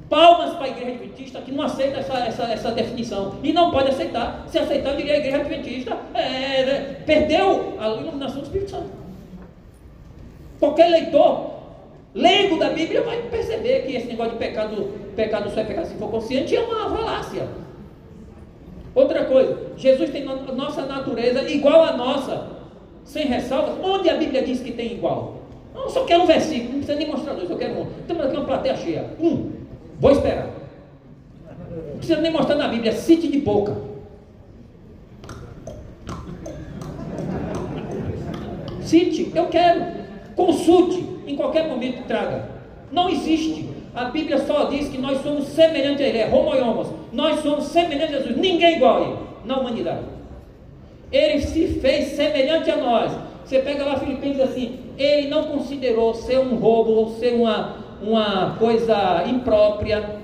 Palmas 0.10 0.56
para 0.56 0.66
a 0.66 0.70
igreja 0.70 0.92
adventista 0.92 1.40
que 1.40 1.54
não 1.54 1.64
aceita 1.64 2.00
essa, 2.00 2.18
essa, 2.20 2.44
essa 2.44 2.72
definição. 2.72 3.36
E 3.42 3.54
não 3.54 3.72
pode 3.72 3.90
aceitar. 3.90 4.46
Se 4.48 4.60
aceitar, 4.60 4.92
eu 4.92 4.98
diria 4.98 5.14
a 5.14 5.18
igreja 5.18 5.38
adventista 5.38 5.98
é, 6.14 6.20
é, 6.20 7.02
perdeu 7.06 7.78
a 7.80 7.88
iluminação 7.88 8.40
do 8.40 8.44
Espírito 8.44 8.72
Santo. 8.72 8.90
Qualquer 10.60 10.90
leitor 10.90 11.61
leigo 12.14 12.58
da 12.58 12.70
Bíblia 12.70 13.02
vai 13.02 13.22
perceber 13.24 13.84
que 13.86 13.96
esse 13.96 14.08
negócio 14.08 14.34
de 14.34 14.38
pecado, 14.38 14.90
pecado 15.16 15.50
só 15.52 15.62
é 15.62 15.64
pecado 15.64 15.88
se 15.88 15.96
for 15.96 16.10
consciente 16.10 16.56
é 16.56 16.62
uma 16.62 16.90
falácia. 16.90 17.48
Outra 18.94 19.26
coisa, 19.26 19.58
Jesus 19.78 20.10
tem 20.10 20.26
nossa 20.26 20.86
natureza 20.86 21.50
igual 21.50 21.84
à 21.84 21.96
nossa, 21.96 22.48
sem 23.06 23.26
ressalvas. 23.26 23.76
Onde 23.82 24.10
a 24.10 24.18
Bíblia 24.18 24.44
diz 24.44 24.60
que 24.60 24.72
tem 24.72 24.94
igual? 24.94 25.42
Não, 25.74 25.90
só 25.90 26.04
quero 26.04 26.24
um 26.24 26.28
versículo, 26.28 26.74
não 26.74 26.78
precisa 26.80 26.96
nem 26.98 27.08
mostrar 27.08 27.34
dois, 27.34 27.50
eu 27.50 27.58
quero 27.58 27.80
um. 27.80 27.86
Temos 28.06 28.26
aqui 28.26 28.36
uma 28.36 28.46
plateia 28.46 28.76
cheia. 28.76 29.10
Um, 29.20 29.52
vou 30.00 30.12
esperar. 30.12 30.50
Não 31.70 31.98
precisa 31.98 32.20
nem 32.20 32.32
mostrar 32.32 32.56
na 32.56 32.68
Bíblia, 32.68 32.92
cite 32.92 33.30
de 33.30 33.40
boca. 33.40 33.78
Cite, 38.82 39.32
eu 39.34 39.48
quero. 39.48 40.02
Consulte, 40.36 41.02
em 41.26 41.36
qualquer 41.36 41.68
momento 41.68 42.06
traga. 42.08 42.50
Não 42.92 43.10
existe. 43.10 43.70
A 43.94 44.06
Bíblia 44.06 44.40
só 44.40 44.66
diz 44.66 44.90
que 44.90 44.98
nós 44.98 45.22
somos 45.22 45.48
semelhantes 45.48 46.02
a 46.02 46.08
Ele, 46.08 46.18
é 46.18 46.28
homoiomos. 46.28 46.88
Nós 47.12 47.42
somos 47.42 47.66
semelhantes 47.66 48.16
a 48.16 48.20
Jesus, 48.20 48.38
ninguém 48.38 48.78
igual 48.78 48.98
a 48.98 49.02
Ele, 49.02 49.16
na 49.46 49.60
humanidade. 49.60 50.06
Ele 51.12 51.42
se 51.42 51.68
fez 51.80 52.10
semelhante 52.10 52.72
a 52.72 52.78
nós. 52.78 53.12
Você 53.44 53.60
pega 53.60 53.84
lá 53.84 54.00
Filipenses 54.00 54.42
assim, 54.42 54.80
ele 54.98 55.28
não 55.28 55.44
considerou 55.44 56.14
ser 56.14 56.40
um 56.40 56.56
roubo 56.56 56.92
ou 56.92 57.10
ser 57.16 57.34
uma, 57.34 57.76
uma 58.02 58.56
coisa 58.58 59.26
imprópria 59.28 60.22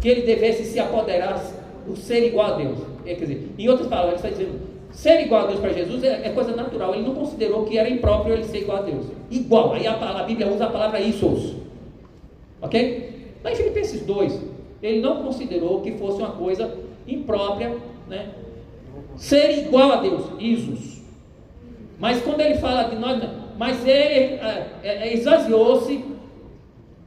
que 0.00 0.08
ele 0.08 0.22
devesse 0.22 0.64
se 0.64 0.78
apoderar, 0.78 1.42
o 1.86 1.96
ser 1.96 2.26
igual 2.26 2.54
a 2.54 2.56
Deus. 2.56 2.78
Quer 3.04 3.14
dizer, 3.14 3.48
em 3.58 3.68
outras 3.68 3.88
palavras, 3.88 4.22
ele 4.22 4.32
está 4.32 4.44
dizendo, 4.44 4.67
Ser 4.90 5.20
igual 5.20 5.44
a 5.44 5.46
Deus 5.48 5.60
para 5.60 5.72
Jesus 5.72 6.02
é, 6.02 6.26
é, 6.26 6.30
coisa 6.30 6.54
natural. 6.56 6.94
Ele 6.94 7.04
não 7.04 7.14
considerou 7.14 7.64
que 7.64 7.78
era 7.78 7.88
impróprio 7.88 8.34
ele 8.34 8.44
ser 8.44 8.58
igual 8.58 8.78
a 8.78 8.82
Deus. 8.82 9.06
Igual. 9.30 9.72
Aí 9.72 9.86
a, 9.86 9.92
a 9.92 10.22
Bíblia 10.22 10.48
usa 10.48 10.66
a 10.66 10.70
palavra 10.70 11.00
isos. 11.00 11.56
Ok? 12.60 13.32
Mas 13.42 13.58
Filipenses 13.58 14.04
2, 14.04 14.40
ele 14.82 15.00
não 15.00 15.22
considerou 15.22 15.80
que 15.80 15.92
fosse 15.92 16.18
uma 16.18 16.32
coisa 16.32 16.76
imprópria, 17.06 17.76
né? 18.08 18.30
Ser 19.16 19.66
igual 19.66 19.92
a 19.92 19.96
Deus, 19.96 20.24
isos. 20.38 21.02
Mas 21.98 22.20
quando 22.22 22.40
ele 22.40 22.56
fala 22.56 22.84
de 22.84 22.96
nós, 22.96 23.22
mas 23.56 23.84
ele 23.84 23.92
é, 23.92 24.66
é, 24.82 24.88
é 25.08 25.14
esvaziou-se, 25.14 26.04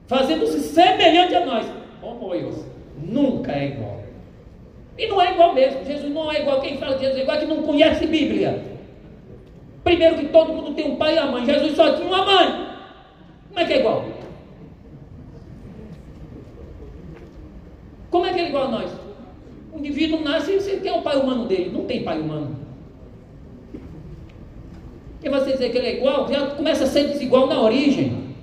fazendo-se 0.08 0.60
semelhante 0.60 1.36
a 1.36 1.46
nós. 1.46 1.66
Homoios. 2.02 2.66
Nunca 2.98 3.52
é 3.54 3.70
igual. 3.70 4.01
E 4.98 5.08
não 5.08 5.22
é 5.22 5.32
igual 5.32 5.54
mesmo. 5.54 5.84
Jesus 5.86 6.14
não 6.14 6.32
é 6.32 6.42
igual. 6.42 6.62
Quem 6.62 6.78
fala 6.78 6.96
de 6.96 7.02
Jesus 7.02 7.20
é 7.20 7.24
igual 7.24 7.38
que 7.38 7.46
não 7.46 7.64
conhece 7.64 8.06
Bíblia. 8.06 8.64
Primeiro 9.84 10.18
que 10.18 10.26
todo 10.28 10.54
mundo 10.54 10.74
tem 10.74 10.92
um 10.92 10.96
pai 10.96 11.18
e 11.18 11.20
uma 11.20 11.32
mãe. 11.32 11.46
Jesus 11.46 11.76
só 11.76 11.94
tinha 11.94 12.08
uma 12.08 12.26
mãe. 12.26 12.68
Como 13.50 13.60
é 13.60 13.66
que 13.66 13.74
é 13.74 13.80
igual? 13.80 14.06
Como 18.10 18.26
é 18.26 18.34
que 18.34 18.40
é 18.40 18.48
igual 18.50 18.66
a 18.66 18.72
nós? 18.72 18.92
O 19.74 19.80
indivíduo 19.80 20.22
nasce 20.22 20.52
e 20.52 20.60
você 20.60 20.78
tem 20.78 20.92
o 20.92 21.02
pai 21.02 21.18
humano 21.18 21.48
dele. 21.48 21.72
Não 21.74 21.86
tem 21.86 22.04
pai 22.04 22.20
humano. 22.20 22.60
E 25.24 25.30
você 25.30 25.52
dizer 25.54 25.70
que 25.72 25.78
ele 25.78 25.88
é 25.88 25.98
igual, 25.98 26.28
já 26.28 26.48
começa 26.48 26.84
a 26.84 26.88
ser 26.88 27.08
desigual 27.08 27.48
na 27.48 27.62
origem. 27.62 28.36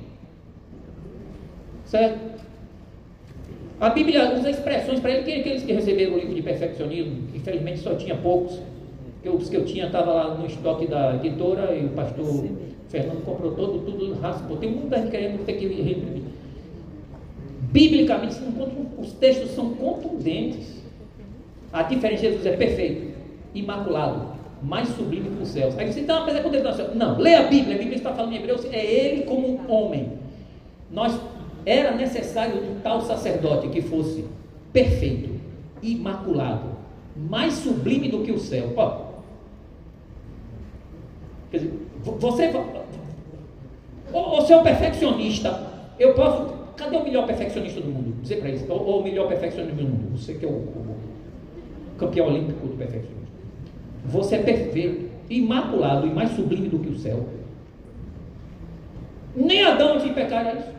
Certo? 1.85 2.28
A 3.81 3.91
Bíblia 3.91 4.35
usa 4.35 4.51
expressões 4.51 4.99
para 4.99 5.13
ele, 5.13 5.23
que 5.23 5.33
aqueles 5.33 5.63
que 5.63 5.73
receberam 5.73 6.15
o 6.15 6.19
livro 6.19 6.35
de 6.35 6.43
perfeccionismo, 6.43 7.29
que 7.31 7.39
infelizmente 7.39 7.79
só 7.79 7.95
tinha 7.95 8.17
poucos, 8.17 8.59
que 9.23 9.29
os 9.29 9.49
que 9.49 9.57
eu 9.57 9.65
tinha 9.65 9.87
estavam 9.87 10.15
lá 10.15 10.35
no 10.35 10.47
estoque 10.47 10.87
da 10.87 11.15
editora 11.15 11.75
e 11.75 11.85
o 11.85 11.91
pastor 11.91 12.45
Fernando 12.89 13.25
comprou 13.25 13.53
todo, 13.53 13.85
tudo 13.85 14.15
raspou. 14.21 14.57
Tem 14.57 14.71
muita 14.71 14.99
gente 14.99 15.11
querendo 15.11 15.45
ter 15.45 15.53
que 15.55 15.67
reprimir. 15.67 16.23
Biblicamente, 17.71 18.37
os 18.99 19.13
textos 19.13 19.51
são 19.51 19.71
contundentes. 19.75 20.83
A 21.73 21.83
diferença 21.83 22.23
de 22.23 22.29
Jesus 22.29 22.47
é 22.47 22.57
perfeito, 22.57 23.15
imaculado, 23.55 24.33
mais 24.63 24.89
sublime 24.89 25.29
que 25.29 25.43
os 25.43 25.49
céus. 25.51 25.79
Aí 25.79 25.93
você, 25.93 26.01
não, 26.01 26.25
mas 26.25 26.35
é 26.35 26.41
condenação. 26.41 26.95
Não, 26.95 27.19
lê 27.19 27.35
a 27.35 27.43
Bíblia, 27.43 27.77
a 27.77 27.79
Bíblia 27.79 27.99
está 27.99 28.13
falando 28.13 28.33
em 28.33 28.37
Hebreus, 28.37 28.65
é 28.73 28.85
ele 28.85 29.23
como 29.25 29.61
homem. 29.69 30.15
Nós 30.91 31.21
era 31.69 31.95
necessário 31.95 32.63
um 32.63 32.81
tal 32.81 33.03
sacerdote 33.03 33.69
que 33.69 33.83
fosse 33.83 34.25
perfeito, 34.73 35.29
imaculado, 35.83 36.71
mais 37.15 37.53
sublime 37.55 38.09
do 38.09 38.23
que 38.23 38.33
o 38.33 38.39
céu. 38.39 38.73
Quer 41.51 41.59
dizer, 41.59 41.73
você, 42.03 42.51
você 44.11 44.53
é 44.53 44.57
um 44.57 44.63
perfeccionista. 44.63 45.69
Eu 45.99 46.15
posso. 46.15 46.57
Cadê 46.75 46.97
o 46.97 47.05
melhor 47.05 47.27
perfeccionista 47.27 47.81
do 47.81 47.91
mundo? 47.91 48.23
Dizer 48.23 48.37
para 48.37 48.51
isso. 48.51 48.65
Ou, 48.71 49.01
o 49.01 49.03
melhor 49.03 49.29
perfeccionista 49.29 49.75
do 49.75 49.83
mundo? 49.83 50.17
Você 50.17 50.35
que 50.35 50.47
é 50.47 50.49
o, 50.49 50.53
o 50.53 50.97
campeão 51.99 52.29
olímpico 52.29 52.67
do 52.67 52.77
perfeccionismo. 52.77 53.29
Você 54.07 54.37
é 54.37 54.43
perfeito, 54.43 55.11
imaculado 55.29 56.07
e 56.07 56.11
mais 56.11 56.31
sublime 56.31 56.69
do 56.69 56.79
que 56.79 56.89
o 56.89 56.99
céu. 56.99 57.27
Nem 59.37 59.65
Adão 59.65 59.99
tinha 59.99 60.15
pecado 60.15 60.57
isso. 60.57 60.78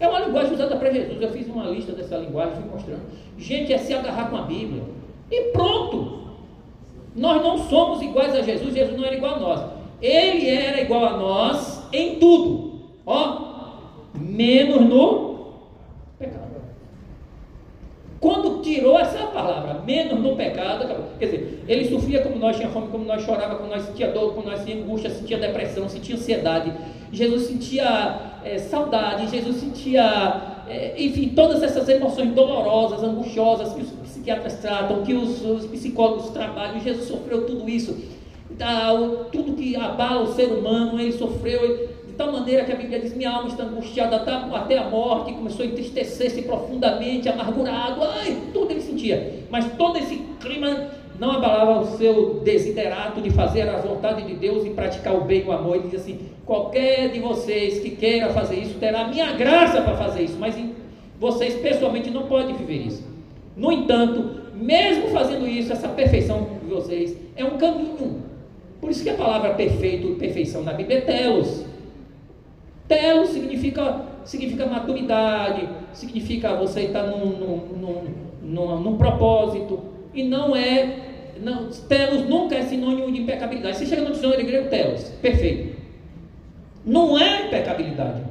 É 0.00 0.08
uma 0.08 0.20
linguagem 0.20 0.54
usada 0.54 0.76
para 0.76 0.92
Jesus. 0.92 1.20
Eu 1.20 1.30
fiz 1.30 1.46
uma 1.48 1.64
lista 1.64 1.92
dessa 1.92 2.16
linguagem, 2.16 2.54
fui 2.54 2.70
mostrando. 2.70 3.02
Gente, 3.36 3.72
é 3.72 3.78
se 3.78 3.92
agarrar 3.92 4.30
com 4.30 4.36
a 4.36 4.42
Bíblia. 4.42 4.82
E 5.30 5.42
pronto. 5.52 6.18
Nós 7.14 7.42
não 7.42 7.58
somos 7.58 8.00
iguais 8.00 8.34
a 8.34 8.42
Jesus, 8.42 8.74
Jesus 8.74 8.96
não 8.96 9.04
era 9.04 9.16
igual 9.16 9.34
a 9.34 9.38
nós. 9.40 9.60
Ele 10.00 10.48
era 10.48 10.80
igual 10.80 11.04
a 11.04 11.16
nós 11.16 11.88
em 11.92 12.18
tudo. 12.20 12.80
Ó, 13.04 13.48
menos 14.14 14.82
no 14.82 15.54
pecado. 16.18 16.48
Quando 18.20 18.62
tirou 18.62 18.98
essa 18.98 19.26
palavra, 19.26 19.82
menos 19.84 20.20
no 20.20 20.36
pecado, 20.36 20.86
quer 21.18 21.24
dizer, 21.24 21.64
ele 21.66 21.88
sofria 21.88 22.22
como 22.22 22.36
nós, 22.36 22.56
tinha 22.56 22.68
fome 22.68 22.88
como 22.88 23.04
nós, 23.04 23.22
chorava 23.22 23.56
como 23.56 23.68
nós, 23.68 23.82
sentia 23.82 24.10
dor 24.10 24.34
como 24.34 24.48
nós, 24.48 24.60
sentia 24.60 24.76
angústia, 24.76 25.10
sentia 25.10 25.38
depressão, 25.38 25.88
sentia 25.88 26.14
ansiedade. 26.14 26.72
Jesus 27.12 27.46
sentia 27.46 28.38
é, 28.44 28.58
saudade, 28.58 29.28
Jesus 29.28 29.56
sentia, 29.56 30.62
é, 30.68 30.94
enfim, 30.96 31.30
todas 31.30 31.62
essas 31.62 31.88
emoções 31.88 32.32
dolorosas, 32.32 33.02
angustiosas 33.02 33.72
que 33.72 33.82
os 33.82 33.90
psiquiatras 33.90 34.54
tratam, 34.58 35.02
que 35.02 35.14
os, 35.14 35.44
os 35.44 35.66
psicólogos 35.66 36.30
trabalham. 36.30 36.80
Jesus 36.80 37.08
sofreu 37.08 37.46
tudo 37.46 37.68
isso. 37.68 37.96
Tá, 38.58 38.88
tudo 39.30 39.52
que 39.52 39.76
abala 39.76 40.22
o 40.22 40.34
ser 40.34 40.46
humano, 40.46 40.98
ele 40.98 41.12
sofreu 41.12 41.88
de 42.06 42.12
tal 42.14 42.32
maneira 42.32 42.64
que 42.64 42.72
a 42.72 42.76
Bíblia 42.76 42.98
diz: 42.98 43.14
minha 43.14 43.30
alma 43.30 43.48
está 43.48 43.62
angustiada 43.62 44.16
até 44.16 44.78
a 44.78 44.88
morte, 44.88 45.32
começou 45.32 45.64
a 45.64 45.68
entristecer-se 45.68 46.42
profundamente, 46.42 47.28
amargurado, 47.28 48.02
ai, 48.02 48.36
tudo 48.52 48.72
ele 48.72 48.80
sentia. 48.80 49.44
Mas 49.48 49.70
todo 49.76 49.96
esse 49.98 50.16
clima 50.40 50.88
não 51.18 51.32
abalava 51.32 51.80
o 51.80 51.96
seu 51.98 52.40
desiderato 52.44 53.20
de 53.20 53.30
fazer 53.30 53.68
a 53.68 53.78
vontade 53.78 54.22
de 54.22 54.34
Deus 54.34 54.64
e 54.64 54.70
praticar 54.70 55.14
o 55.14 55.22
bem 55.22 55.42
e 55.42 55.44
o 55.44 55.52
amor. 55.52 55.76
Ele 55.76 55.88
diz 55.88 56.00
assim: 56.00 56.20
qualquer 56.46 57.10
de 57.10 57.18
vocês 57.18 57.80
que 57.80 57.90
queira 57.90 58.30
fazer 58.30 58.56
isso 58.56 58.78
terá 58.78 59.02
a 59.02 59.08
minha 59.08 59.32
graça 59.32 59.82
para 59.82 59.96
fazer 59.96 60.22
isso, 60.22 60.36
mas 60.38 60.56
vocês 61.18 61.56
pessoalmente 61.56 62.10
não 62.10 62.26
podem 62.26 62.54
viver 62.54 62.86
isso. 62.86 63.04
No 63.56 63.72
entanto, 63.72 64.42
mesmo 64.54 65.08
fazendo 65.08 65.46
isso, 65.48 65.72
essa 65.72 65.88
perfeição 65.88 66.46
de 66.62 66.72
vocês 66.72 67.16
é 67.36 67.44
um 67.44 67.58
caminho. 67.58 68.22
Por 68.80 68.90
isso 68.90 69.02
que 69.02 69.10
a 69.10 69.14
palavra 69.14 69.54
perfeito, 69.54 70.14
perfeição 70.16 70.62
na 70.62 70.72
Bíblia 70.72 70.98
é 70.98 71.00
telos. 71.00 71.64
Telos 72.86 73.30
significa, 73.30 74.02
significa 74.24 74.66
maturidade, 74.66 75.68
significa 75.92 76.54
você 76.54 76.82
estar 76.82 77.02
num, 77.02 77.26
num, 77.26 78.04
num, 78.42 78.80
num 78.80 78.96
propósito, 78.96 79.80
e 80.14 80.22
não 80.22 80.54
é 80.54 81.07
não, 81.42 81.68
telos 81.68 82.28
nunca 82.28 82.54
é 82.54 82.62
sinônimo 82.62 83.10
de 83.10 83.20
impecabilidade. 83.20 83.76
Você 83.76 83.86
chega 83.86 84.02
no 84.02 84.12
dicionário 84.12 84.44
grego, 84.46 84.68
telos, 84.68 85.04
perfeito. 85.22 85.76
Não 86.84 87.18
é 87.18 87.46
impecabilidade. 87.46 88.22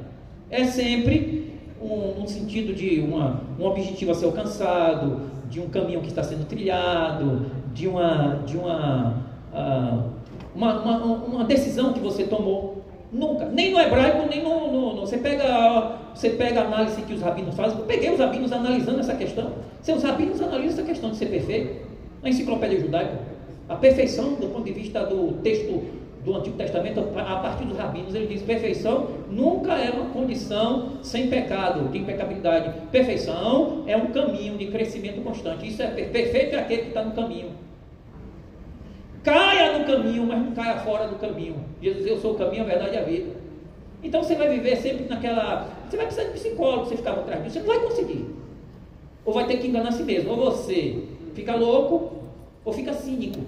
É 0.50 0.64
sempre 0.64 1.52
um, 1.80 2.22
um 2.22 2.26
sentido 2.26 2.74
de 2.74 3.00
uma, 3.00 3.42
um 3.58 3.64
objetivo 3.64 4.10
a 4.10 4.14
ser 4.14 4.26
alcançado, 4.26 5.30
de 5.48 5.60
um 5.60 5.68
caminho 5.68 6.00
que 6.00 6.08
está 6.08 6.22
sendo 6.22 6.46
trilhado, 6.46 7.46
de 7.72 7.86
uma, 7.86 8.42
de 8.46 8.56
uma, 8.56 9.24
uh, 9.52 10.04
uma, 10.54 10.80
uma, 10.80 10.96
uma 10.98 11.44
decisão 11.44 11.92
que 11.92 12.00
você 12.00 12.24
tomou. 12.24 12.78
Nunca. 13.10 13.46
Nem 13.46 13.72
no 13.72 13.80
hebraico, 13.80 14.28
nem 14.28 14.42
no. 14.42 14.70
no, 14.70 14.94
no 14.94 15.00
você, 15.00 15.16
pega, 15.16 15.96
você 16.14 16.30
pega 16.30 16.60
a 16.60 16.64
análise 16.64 17.00
que 17.00 17.14
os 17.14 17.22
rabinos 17.22 17.54
fazem. 17.54 17.78
Eu 17.78 17.86
peguei 17.86 18.12
os 18.12 18.18
rabinos 18.18 18.52
analisando 18.52 19.00
essa 19.00 19.14
questão. 19.14 19.52
Se 19.80 19.92
os 19.92 20.02
rabinos 20.02 20.42
analisam 20.42 20.74
essa 20.74 20.82
questão 20.82 21.10
de 21.10 21.16
ser 21.16 21.26
perfeito, 21.26 21.88
na 22.22 22.28
enciclopédia 22.28 22.80
judaica, 22.80 23.18
a 23.68 23.76
perfeição 23.76 24.34
do 24.34 24.48
ponto 24.48 24.64
de 24.64 24.72
vista 24.72 25.04
do 25.04 25.34
texto 25.42 25.84
do 26.24 26.36
Antigo 26.36 26.56
Testamento, 26.56 27.00
a 27.16 27.36
partir 27.36 27.64
dos 27.64 27.76
rabinos, 27.76 28.14
ele 28.14 28.26
diz: 28.26 28.42
perfeição 28.42 29.08
nunca 29.30 29.74
é 29.74 29.90
uma 29.90 30.10
condição 30.10 30.98
sem 31.02 31.28
pecado, 31.28 31.88
de 31.90 31.98
impecabilidade. 31.98 32.72
Perfeição 32.90 33.84
é 33.86 33.96
um 33.96 34.06
caminho 34.06 34.56
de 34.56 34.66
crescimento 34.66 35.22
constante. 35.22 35.66
Isso 35.66 35.82
é 35.82 35.86
perfeito 35.86 36.54
é 36.54 36.58
aquele 36.58 36.82
que 36.82 36.88
está 36.88 37.04
no 37.04 37.12
caminho. 37.12 37.50
Caia 39.22 39.78
no 39.78 39.84
caminho, 39.84 40.26
mas 40.26 40.38
não 40.38 40.52
caia 40.52 40.78
fora 40.78 41.06
do 41.08 41.16
caminho. 41.16 41.56
Jesus, 41.82 42.06
eu 42.06 42.18
sou 42.18 42.32
o 42.32 42.34
caminho, 42.34 42.62
a 42.62 42.66
verdade 42.66 42.94
e 42.94 42.98
a 42.98 43.02
vida. 43.02 43.30
Então 44.02 44.22
você 44.22 44.34
vai 44.34 44.48
viver 44.48 44.76
sempre 44.76 45.06
naquela. 45.08 45.68
Você 45.88 45.96
vai 45.96 46.06
precisar 46.06 46.28
de 46.28 46.38
psicólogo 46.38 46.86
você 46.86 46.96
ficar 46.96 47.12
atrás 47.12 47.42
disso. 47.42 47.54
Você 47.54 47.60
não 47.60 47.66
vai 47.66 47.86
conseguir. 47.86 48.26
Ou 49.24 49.34
vai 49.34 49.46
ter 49.46 49.58
que 49.58 49.66
enganar 49.66 49.88
a 49.88 49.92
si 49.92 50.02
mesmo. 50.02 50.30
Ou 50.30 50.36
você 50.36 51.04
fica 51.38 51.54
louco, 51.54 52.12
ou 52.64 52.72
fica 52.72 52.92
cínico. 52.92 53.40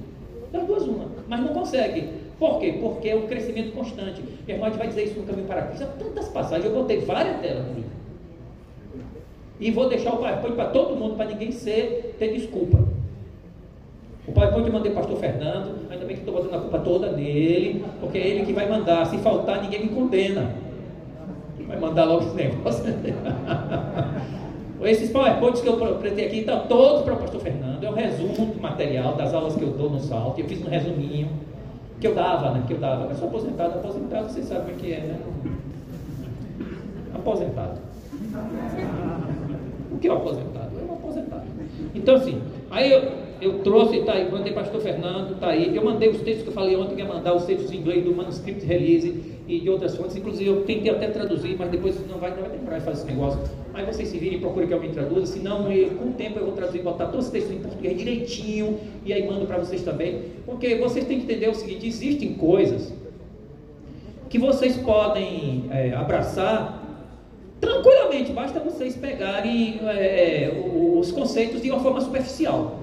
Das 0.52 0.64
duas, 0.64 0.84
uma. 0.84 1.06
Mas 1.28 1.40
não 1.40 1.48
consegue. 1.48 2.08
Por 2.38 2.58
quê? 2.58 2.78
Porque 2.80 3.08
é 3.08 3.16
um 3.16 3.26
crescimento 3.26 3.72
constante. 3.72 4.22
E 4.46 4.52
a 4.52 4.56
gente 4.56 4.78
vai 4.78 4.88
dizer 4.88 5.04
isso 5.04 5.18
no 5.18 5.26
caminho 5.26 5.46
para 5.46 5.62
Cristo. 5.62 5.84
Há 5.84 5.86
tantas 6.02 6.28
passagens. 6.28 6.64
Eu 6.64 6.72
botei 6.72 7.00
várias 7.00 7.40
telas 7.40 7.66
no 7.66 7.74
livro. 7.74 7.90
E 9.58 9.70
vou 9.70 9.88
deixar 9.88 10.14
o 10.14 10.16
PowerPoint 10.16 10.54
para 10.54 10.70
todo 10.70 10.96
mundo, 10.96 11.16
para 11.16 11.26
ninguém 11.26 11.52
ser, 11.52 12.16
ter 12.18 12.32
desculpa. 12.32 12.78
O 14.26 14.32
PowerPoint 14.32 14.66
eu 14.66 14.72
mandei 14.72 14.92
para 14.92 15.02
o 15.02 15.04
pastor 15.04 15.20
Fernando, 15.20 15.90
ainda 15.90 16.04
bem 16.06 16.16
que 16.16 16.22
estou 16.22 16.34
botando 16.34 16.54
a 16.54 16.60
culpa 16.60 16.78
toda 16.78 17.12
nele, 17.12 17.84
porque 18.00 18.16
é 18.16 18.26
ele 18.26 18.46
que 18.46 18.52
vai 18.52 18.68
mandar. 18.68 19.04
Se 19.06 19.18
faltar, 19.18 19.62
ninguém 19.62 19.82
me 19.82 19.88
condena. 19.88 20.54
Vai 21.66 21.78
mandar 21.78 22.04
logo 22.04 22.24
esse 22.24 22.34
negócio. 22.34 22.84
Esses 24.82 25.10
PowerPoints 25.10 25.60
que 25.60 25.68
eu 25.68 25.76
pretei 25.76 26.26
aqui 26.26 26.38
estão 26.40 26.66
todos 26.66 27.02
para 27.02 27.14
o 27.14 27.16
pastor 27.18 27.40
Fernando. 27.40 27.84
É 27.84 27.90
um 27.90 27.94
resumo 27.94 28.46
do 28.46 28.60
material 28.60 29.14
das 29.14 29.34
aulas 29.34 29.54
que 29.54 29.62
eu 29.62 29.70
dou 29.70 29.90
no 29.90 30.00
salto. 30.00 30.40
Eu 30.40 30.46
fiz 30.46 30.64
um 30.64 30.68
resuminho 30.68 31.28
que 32.00 32.06
eu 32.06 32.14
dava, 32.14 32.52
né? 32.52 32.64
Que 32.66 32.72
eu 32.72 32.78
dava. 32.78 33.10
Eu 33.10 33.14
sou 33.14 33.28
aposentado, 33.28 33.78
aposentado, 33.78 34.28
vocês 34.28 34.46
sabem 34.46 34.74
o 34.74 34.78
que 34.78 34.92
é, 34.92 35.00
né? 35.00 35.20
Aposentado. 37.14 37.78
O 39.92 39.98
que 39.98 40.08
é 40.08 40.12
um 40.12 40.16
aposentado? 40.16 40.70
É 40.78 40.90
um 40.90 40.94
aposentado. 40.94 41.44
Então, 41.94 42.14
assim, 42.14 42.40
aí 42.70 42.90
eu, 42.90 43.12
eu 43.42 43.58
trouxe, 43.58 43.98
está 43.98 44.14
aí, 44.14 44.30
mandei 44.30 44.52
o 44.52 44.54
pastor 44.54 44.80
Fernando, 44.80 45.34
está 45.34 45.48
aí. 45.48 45.76
Eu 45.76 45.84
mandei 45.84 46.08
os 46.08 46.22
textos 46.22 46.44
que 46.44 46.48
eu 46.48 46.54
falei 46.54 46.76
ontem, 46.76 46.94
que 46.94 47.02
ia 47.02 47.08
mandar 47.08 47.34
os 47.34 47.44
textos 47.44 47.70
em 47.70 47.76
inglês 47.76 48.02
do 48.02 48.14
manuscript 48.14 48.64
release 48.64 49.39
e 49.50 49.60
de 49.60 49.68
outras 49.68 49.96
fontes. 49.96 50.16
Inclusive, 50.16 50.48
eu 50.48 50.64
tentei 50.64 50.90
até 50.90 51.08
traduzir, 51.08 51.56
mas 51.58 51.68
depois 51.70 51.96
não 52.08 52.18
vai, 52.18 52.30
não 52.30 52.42
vai 52.42 52.50
temporar 52.50 52.78
de 52.78 52.84
fazer 52.84 53.02
esse 53.02 53.12
negócio. 53.12 53.40
Mas 53.72 53.84
vocês 53.86 54.08
se 54.08 54.16
virem 54.16 54.38
procurem 54.38 54.68
que 54.68 54.74
alguém 54.74 54.92
traduza. 54.92 55.26
Senão, 55.26 55.64
com 55.64 56.08
o 56.08 56.12
tempo, 56.12 56.38
eu 56.38 56.44
vou 56.44 56.54
traduzir, 56.54 56.82
botar 56.82 57.06
todos 57.06 57.26
os 57.26 57.32
textos 57.32 57.52
em 57.52 57.58
português 57.58 57.98
direitinho 57.98 58.78
e 59.04 59.12
aí 59.12 59.26
mando 59.26 59.46
para 59.46 59.58
vocês 59.58 59.82
também. 59.82 60.22
Porque 60.46 60.76
vocês 60.76 61.04
têm 61.04 61.18
que 61.18 61.24
entender 61.24 61.48
o 61.48 61.54
seguinte: 61.54 61.86
existem 61.86 62.34
coisas 62.34 62.92
que 64.28 64.38
vocês 64.38 64.76
podem 64.76 65.64
é, 65.70 65.92
abraçar 65.92 66.78
tranquilamente, 67.60 68.32
basta 68.32 68.60
vocês 68.60 68.96
pegarem 68.96 69.80
é, 69.82 70.50
os 70.96 71.10
conceitos 71.10 71.60
de 71.60 71.70
uma 71.70 71.80
forma 71.80 72.00
superficial. 72.00 72.78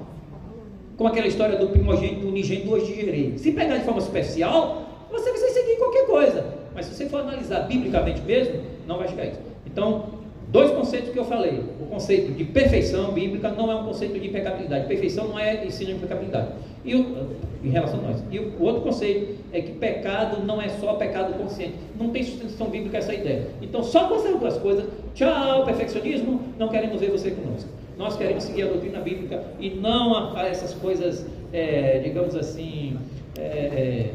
Como 0.98 1.10
aquela 1.10 1.28
história 1.28 1.58
do 1.58 1.70
primogênito 1.70 2.28
unigênito 2.28 2.72
hoje 2.72 2.88
digerei. 2.88 3.38
Se 3.38 3.52
pegar 3.52 3.78
de 3.78 3.86
forma 3.86 4.02
superficial, 4.02 4.88
você 5.12 5.32
vai 5.32 5.40
seguir 5.40 5.78
qualquer 5.78 6.06
coisa. 6.06 6.57
Mas 6.78 6.86
se 6.86 6.94
você 6.94 7.10
for 7.10 7.22
analisar 7.22 7.62
biblicamente 7.62 8.22
mesmo, 8.22 8.62
não 8.88 9.00
vai 9.00 9.08
chegar 9.08 9.24
a 9.24 9.26
isso. 9.26 9.40
Então, 9.66 10.10
dois 10.50 10.70
conceitos 10.70 11.10
que 11.10 11.18
eu 11.18 11.26
falei. 11.26 11.60
O 11.82 11.88
conceito 11.88 12.32
de 12.34 12.44
perfeição 12.44 13.14
bíblica 13.14 13.50
não 13.50 13.72
é 13.72 13.76
um 13.76 13.84
conceito 13.84 14.20
de 14.20 14.28
impecabilidade. 14.28 14.86
Perfeição 14.86 15.28
não 15.28 15.40
é 15.40 15.66
ensino 15.66 15.90
de 15.90 15.96
impecabilidade. 15.98 16.50
E 16.86 16.94
o, 16.94 17.30
em 17.64 17.70
relação 17.72 18.00
a 18.00 18.04
nós. 18.04 18.24
E 18.30 18.38
o, 18.38 18.62
outro 18.62 18.84
conceito 18.84 19.40
é 19.52 19.60
que 19.60 19.72
pecado 19.72 20.46
não 20.46 20.62
é 20.62 20.70
só 20.70 20.94
pecado 20.94 21.34
consciente. 21.34 21.74
Não 22.00 22.12
tem 22.12 22.24
sustentação 22.24 22.70
bíblica 22.70 23.00
essa 23.00 23.16
ideia. 23.16 23.48
Então, 23.60 23.82
só 23.82 24.08
com 24.08 24.14
essas 24.18 24.40
duas 24.40 24.58
coisas, 24.60 24.86
tchau, 25.16 25.66
perfeccionismo, 25.66 26.40
não 26.60 26.68
queremos 26.68 27.02
ver 27.02 27.10
você 27.10 27.32
conosco. 27.32 27.72
Nós 27.98 28.16
queremos 28.16 28.44
seguir 28.44 28.62
a 28.62 28.68
doutrina 28.68 29.00
bíblica 29.00 29.44
e 29.60 29.72
não 29.72 30.38
essas 30.38 30.76
coisas, 30.76 31.26
é, 31.52 32.02
digamos 32.04 32.36
assim, 32.36 33.00
é, 33.36 33.42
é, 33.42 34.12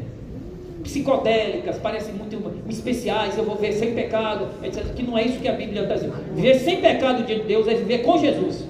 psicodélicas, 0.82 1.78
parecem 1.78 2.14
muito 2.14 2.36
especiais, 2.68 3.36
eu 3.36 3.44
vou 3.44 3.56
ver 3.56 3.72
sem 3.72 3.94
pecado, 3.94 4.48
etc. 4.62 4.84
Que 4.94 5.02
não 5.02 5.16
é 5.16 5.24
isso 5.24 5.38
que 5.38 5.48
a 5.48 5.52
Bíblia 5.52 5.82
está 5.82 5.94
dizendo. 5.94 6.14
Viver 6.34 6.54
sem 6.56 6.80
pecado 6.80 7.24
diante 7.24 7.42
de 7.42 7.48
Deus 7.48 7.66
é 7.68 7.74
viver 7.74 7.98
com 7.98 8.18
Jesus, 8.18 8.64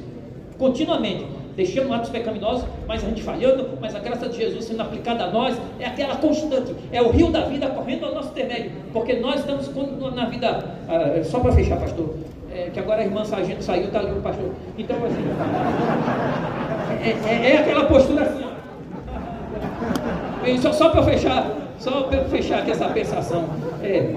continuamente. 0.59 1.27
Deixando 1.55 1.93
atos 1.93 2.09
pecaminosos, 2.09 2.65
mas 2.89 3.05
a 3.05 3.09
gente 3.09 3.23
falhando, 3.23 3.79
mas 3.79 3.95
a 3.95 3.99
graça 3.99 4.27
de 4.27 4.39
Jesus 4.39 4.65
sendo 4.65 4.81
aplicada 4.81 5.25
a 5.25 5.31
nós 5.31 5.55
é 5.79 5.85
aquela 5.85 6.17
constante, 6.17 6.75
é 6.91 7.03
o 7.03 7.11
rio 7.11 7.31
da 7.31 7.43
vida 7.43 7.69
correndo 7.69 8.07
ao 8.07 8.15
nosso 8.15 8.31
intermédio, 8.31 8.73
porque 8.91 9.15
nós 9.17 9.41
estamos 9.41 9.71
na 10.15 10.25
vida. 10.27 10.65
Ah, 10.89 11.23
só 11.23 11.41
para 11.41 11.53
fechar, 11.53 11.79
pastor, 11.79 12.15
é, 12.51 12.71
que 12.73 12.81
agora 12.81 13.03
a 13.03 13.05
irmã 13.05 13.23
Sargento 13.23 13.63
saiu, 13.63 13.85
está 13.85 13.99
ali 13.99 14.13
o 14.13 14.23
pastor. 14.23 14.51
Então, 14.79 14.97
assim, 15.05 15.25
é, 17.03 17.11
é, 17.31 17.53
é 17.53 17.59
aquela 17.59 17.85
postura 17.85 18.23
assim, 18.23 18.45
ó. 18.45 18.53
Só, 20.61 20.73
só 20.73 20.89
para 20.89 21.03
fechar, 21.03 21.51
só 21.83 22.03
para 22.03 22.25
fechar 22.27 22.61
aqui 22.61 22.71
essa 22.71 22.89
pensação. 22.89 23.45
É, 23.83 24.15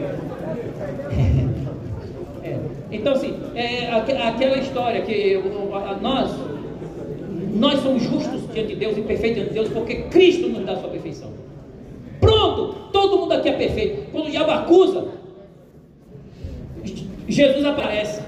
é, 2.44 2.60
então, 2.92 3.14
assim, 3.14 3.36
é 3.56 3.90
aquela 3.92 4.58
história 4.58 5.02
que 5.02 5.42
nós, 6.00 6.32
nós 7.56 7.80
somos 7.80 8.04
justos 8.04 8.54
diante 8.54 8.70
de 8.70 8.76
Deus 8.76 8.98
e 8.98 9.02
perfeitos 9.02 9.38
diante 9.38 9.50
de 9.50 9.54
Deus 9.56 9.70
porque 9.70 10.04
Cristo 10.04 10.48
nos 10.50 10.64
dá 10.64 10.74
a 10.74 10.78
sua 10.78 10.90
perfeição. 10.90 11.32
Pronto, 12.20 12.76
todo 12.92 13.18
mundo 13.18 13.32
aqui 13.32 13.50
é 13.50 13.54
perfeito. 13.54 14.12
Quando 14.12 14.28
o 14.28 14.32
diabo 14.32 14.52
acusa, 14.52 15.08
Jesus 17.28 17.66
aparece. 17.66 18.22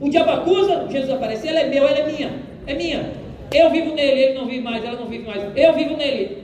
O 0.00 0.08
diabo 0.08 0.30
acusa, 0.30 0.86
Jesus 0.88 1.10
aparece. 1.10 1.48
Ele 1.48 1.58
é 1.58 1.68
meu, 1.68 1.88
ela 1.88 1.98
é 1.98 2.06
minha. 2.06 2.32
É 2.68 2.74
minha. 2.74 3.10
Eu 3.52 3.68
vivo 3.70 3.94
nele, 3.94 4.20
ele 4.22 4.38
não 4.38 4.46
vive 4.46 4.62
mais, 4.62 4.84
ela 4.84 4.98
não 4.98 5.06
vive 5.06 5.26
mais. 5.26 5.42
Eu 5.56 5.72
vivo 5.72 5.96
nele, 5.96 6.38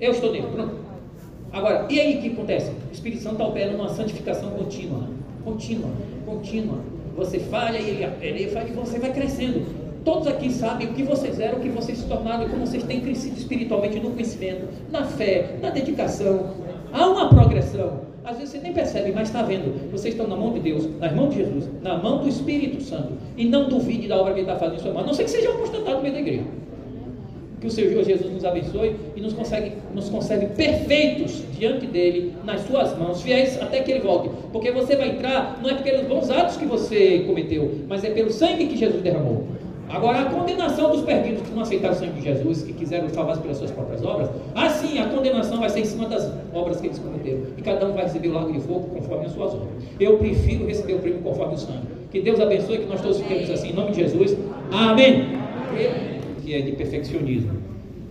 eu 0.00 0.10
estou 0.10 0.32
nele. 0.32 0.46
Pronto. 0.52 0.81
Agora, 1.52 1.86
e 1.90 2.00
aí 2.00 2.18
o 2.18 2.22
que 2.22 2.28
acontece? 2.28 2.70
O 2.70 2.92
Espírito 2.92 3.22
Santo 3.22 3.34
está 3.34 3.46
operando 3.46 3.76
uma 3.76 3.88
santificação 3.90 4.50
contínua. 4.50 5.08
Contínua, 5.44 5.90
contínua. 6.24 6.78
Você 7.16 7.38
falha 7.38 7.78
e 7.78 7.90
ele, 7.90 8.08
ele 8.22 8.48
faz 8.48 8.70
e 8.70 8.72
você 8.72 8.98
vai 8.98 9.12
crescendo. 9.12 9.62
Todos 10.04 10.26
aqui 10.26 10.50
sabem 10.50 10.88
o 10.88 10.94
que 10.94 11.02
vocês 11.02 11.38
eram, 11.38 11.58
o 11.58 11.60
que 11.60 11.68
vocês 11.68 11.98
se 11.98 12.06
tornaram 12.06 12.46
e 12.46 12.48
como 12.48 12.66
vocês 12.66 12.82
têm 12.84 13.00
crescido 13.00 13.38
espiritualmente 13.38 14.00
no 14.00 14.10
conhecimento, 14.10 14.66
na 14.90 15.04
fé, 15.04 15.56
na 15.60 15.70
dedicação. 15.70 16.50
Há 16.92 17.06
uma 17.06 17.28
progressão. 17.28 18.00
Às 18.24 18.36
vezes 18.36 18.50
você 18.50 18.58
nem 18.58 18.72
percebe, 18.72 19.12
mas 19.12 19.28
está 19.28 19.42
vendo. 19.42 19.90
Vocês 19.90 20.14
estão 20.14 20.26
na 20.26 20.36
mão 20.36 20.52
de 20.52 20.60
Deus, 20.60 20.88
nas 20.98 21.12
mãos 21.12 21.30
de 21.30 21.36
Jesus, 21.36 21.68
na 21.82 21.98
mão 21.98 22.22
do 22.22 22.28
Espírito 22.28 22.80
Santo. 22.82 23.12
E 23.36 23.44
não 23.44 23.68
duvide 23.68 24.08
da 24.08 24.16
obra 24.16 24.32
que 24.32 24.40
ele 24.40 24.48
está 24.48 24.58
fazendo 24.58 24.78
em 24.78 24.82
sua 24.82 24.92
mão. 24.92 25.02
A 25.02 25.06
não 25.06 25.14
sei 25.14 25.24
que 25.24 25.30
seja 25.30 25.50
um 25.50 25.54
apostentado 25.54 25.96
no 25.96 26.02
meio 26.02 26.14
da 26.14 26.20
igreja. 26.20 26.44
Que 27.62 27.68
o 27.68 27.70
Senhor 27.70 28.02
Jesus 28.02 28.28
nos 28.28 28.44
abençoe 28.44 28.96
e 29.14 29.20
nos 29.20 29.34
consegue, 29.34 29.74
nos 29.94 30.08
conserve 30.08 30.46
perfeitos 30.46 31.44
diante 31.56 31.86
dele, 31.86 32.34
nas 32.44 32.62
suas 32.62 32.98
mãos, 32.98 33.22
fiéis 33.22 33.56
até 33.62 33.80
que 33.82 33.92
ele 33.92 34.00
volte. 34.00 34.30
Porque 34.52 34.72
você 34.72 34.96
vai 34.96 35.10
entrar, 35.10 35.60
não 35.62 35.70
é 35.70 35.74
pelos 35.74 36.08
bons 36.08 36.28
atos 36.28 36.56
que 36.56 36.66
você 36.66 37.20
cometeu, 37.20 37.72
mas 37.88 38.02
é 38.02 38.10
pelo 38.10 38.32
sangue 38.32 38.66
que 38.66 38.76
Jesus 38.76 39.00
derramou. 39.00 39.46
Agora, 39.88 40.22
a 40.22 40.24
condenação 40.24 40.90
dos 40.90 41.02
perdidos 41.02 41.42
que 41.42 41.54
não 41.54 41.62
aceitaram 41.62 41.94
o 41.94 41.98
sangue 41.98 42.12
de 42.14 42.22
Jesus, 42.22 42.62
que 42.62 42.72
quiseram 42.72 43.08
salvar 43.10 43.38
pelas 43.38 43.58
suas 43.58 43.70
próprias 43.70 44.04
obras, 44.04 44.28
assim 44.56 44.98
a 44.98 45.06
condenação 45.06 45.60
vai 45.60 45.70
ser 45.70 45.80
em 45.80 45.84
cima 45.84 46.08
das 46.08 46.32
obras 46.52 46.80
que 46.80 46.88
eles 46.88 46.98
cometeram. 46.98 47.42
E 47.56 47.62
cada 47.62 47.86
um 47.86 47.92
vai 47.92 48.02
receber 48.02 48.26
o 48.26 48.32
lago 48.32 48.52
de 48.52 48.58
fogo 48.58 48.88
conforme 48.92 49.26
as 49.26 49.32
suas 49.34 49.54
obras. 49.54 49.68
Eu 50.00 50.18
prefiro 50.18 50.66
receber 50.66 50.94
o 50.94 50.98
prêmio 50.98 51.20
conforme 51.20 51.54
o 51.54 51.58
sangue. 51.58 51.86
Que 52.10 52.20
Deus 52.20 52.40
abençoe, 52.40 52.78
que 52.78 52.86
nós 52.86 53.00
todos 53.00 53.20
fiquemos 53.20 53.48
assim, 53.50 53.70
em 53.70 53.72
nome 53.72 53.92
de 53.92 53.98
Jesus. 53.98 54.36
Amém 54.72 56.10
que 56.42 56.54
é 56.54 56.60
de 56.60 56.72
perfeccionismo, 56.72 57.52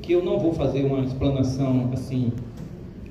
que 0.01 0.13
eu 0.13 0.23
não 0.23 0.39
vou 0.39 0.53
fazer 0.53 0.83
uma 0.83 1.03
explanação 1.03 1.89
assim 1.93 2.31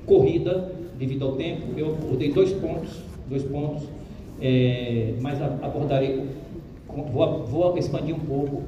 corrida 0.05 0.73
devido 0.97 1.25
ao 1.25 1.33
tempo. 1.33 1.61
Eu 1.77 1.95
dei 2.17 2.31
dois 2.31 2.51
pontos, 2.53 3.01
dois 3.29 3.43
pontos, 3.43 3.83
é, 4.41 5.13
mas 5.21 5.41
abordarei, 5.41 6.23
vou, 7.13 7.45
vou 7.45 7.77
expandir 7.77 8.15
um 8.15 8.19
pouco. 8.19 8.63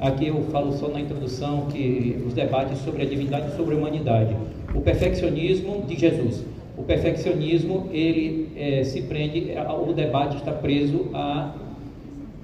Aqui 0.00 0.28
eu 0.28 0.42
falo 0.44 0.72
só 0.72 0.88
na 0.88 1.00
introdução 1.00 1.66
que 1.66 2.22
os 2.26 2.32
debates 2.32 2.78
sobre 2.78 3.02
a 3.02 3.04
divindade 3.04 3.48
e 3.52 3.56
sobre 3.56 3.74
a 3.74 3.78
humanidade. 3.78 4.34
O 4.74 4.80
perfeccionismo 4.80 5.82
de 5.86 5.98
Jesus. 5.98 6.44
O 6.76 6.84
perfeccionismo 6.84 7.88
ele 7.90 8.48
é, 8.56 8.84
se 8.84 9.02
prende, 9.02 9.48
o 9.88 9.92
debate 9.92 10.36
está 10.36 10.52
preso 10.52 11.06
à 11.12 11.52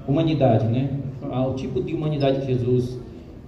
humanidade, 0.09 0.67
né? 0.67 0.91
Ao 1.31 1.55
tipo 1.55 1.81
de 1.81 1.95
humanidade 1.95 2.41
que 2.41 2.47
Jesus 2.47 2.99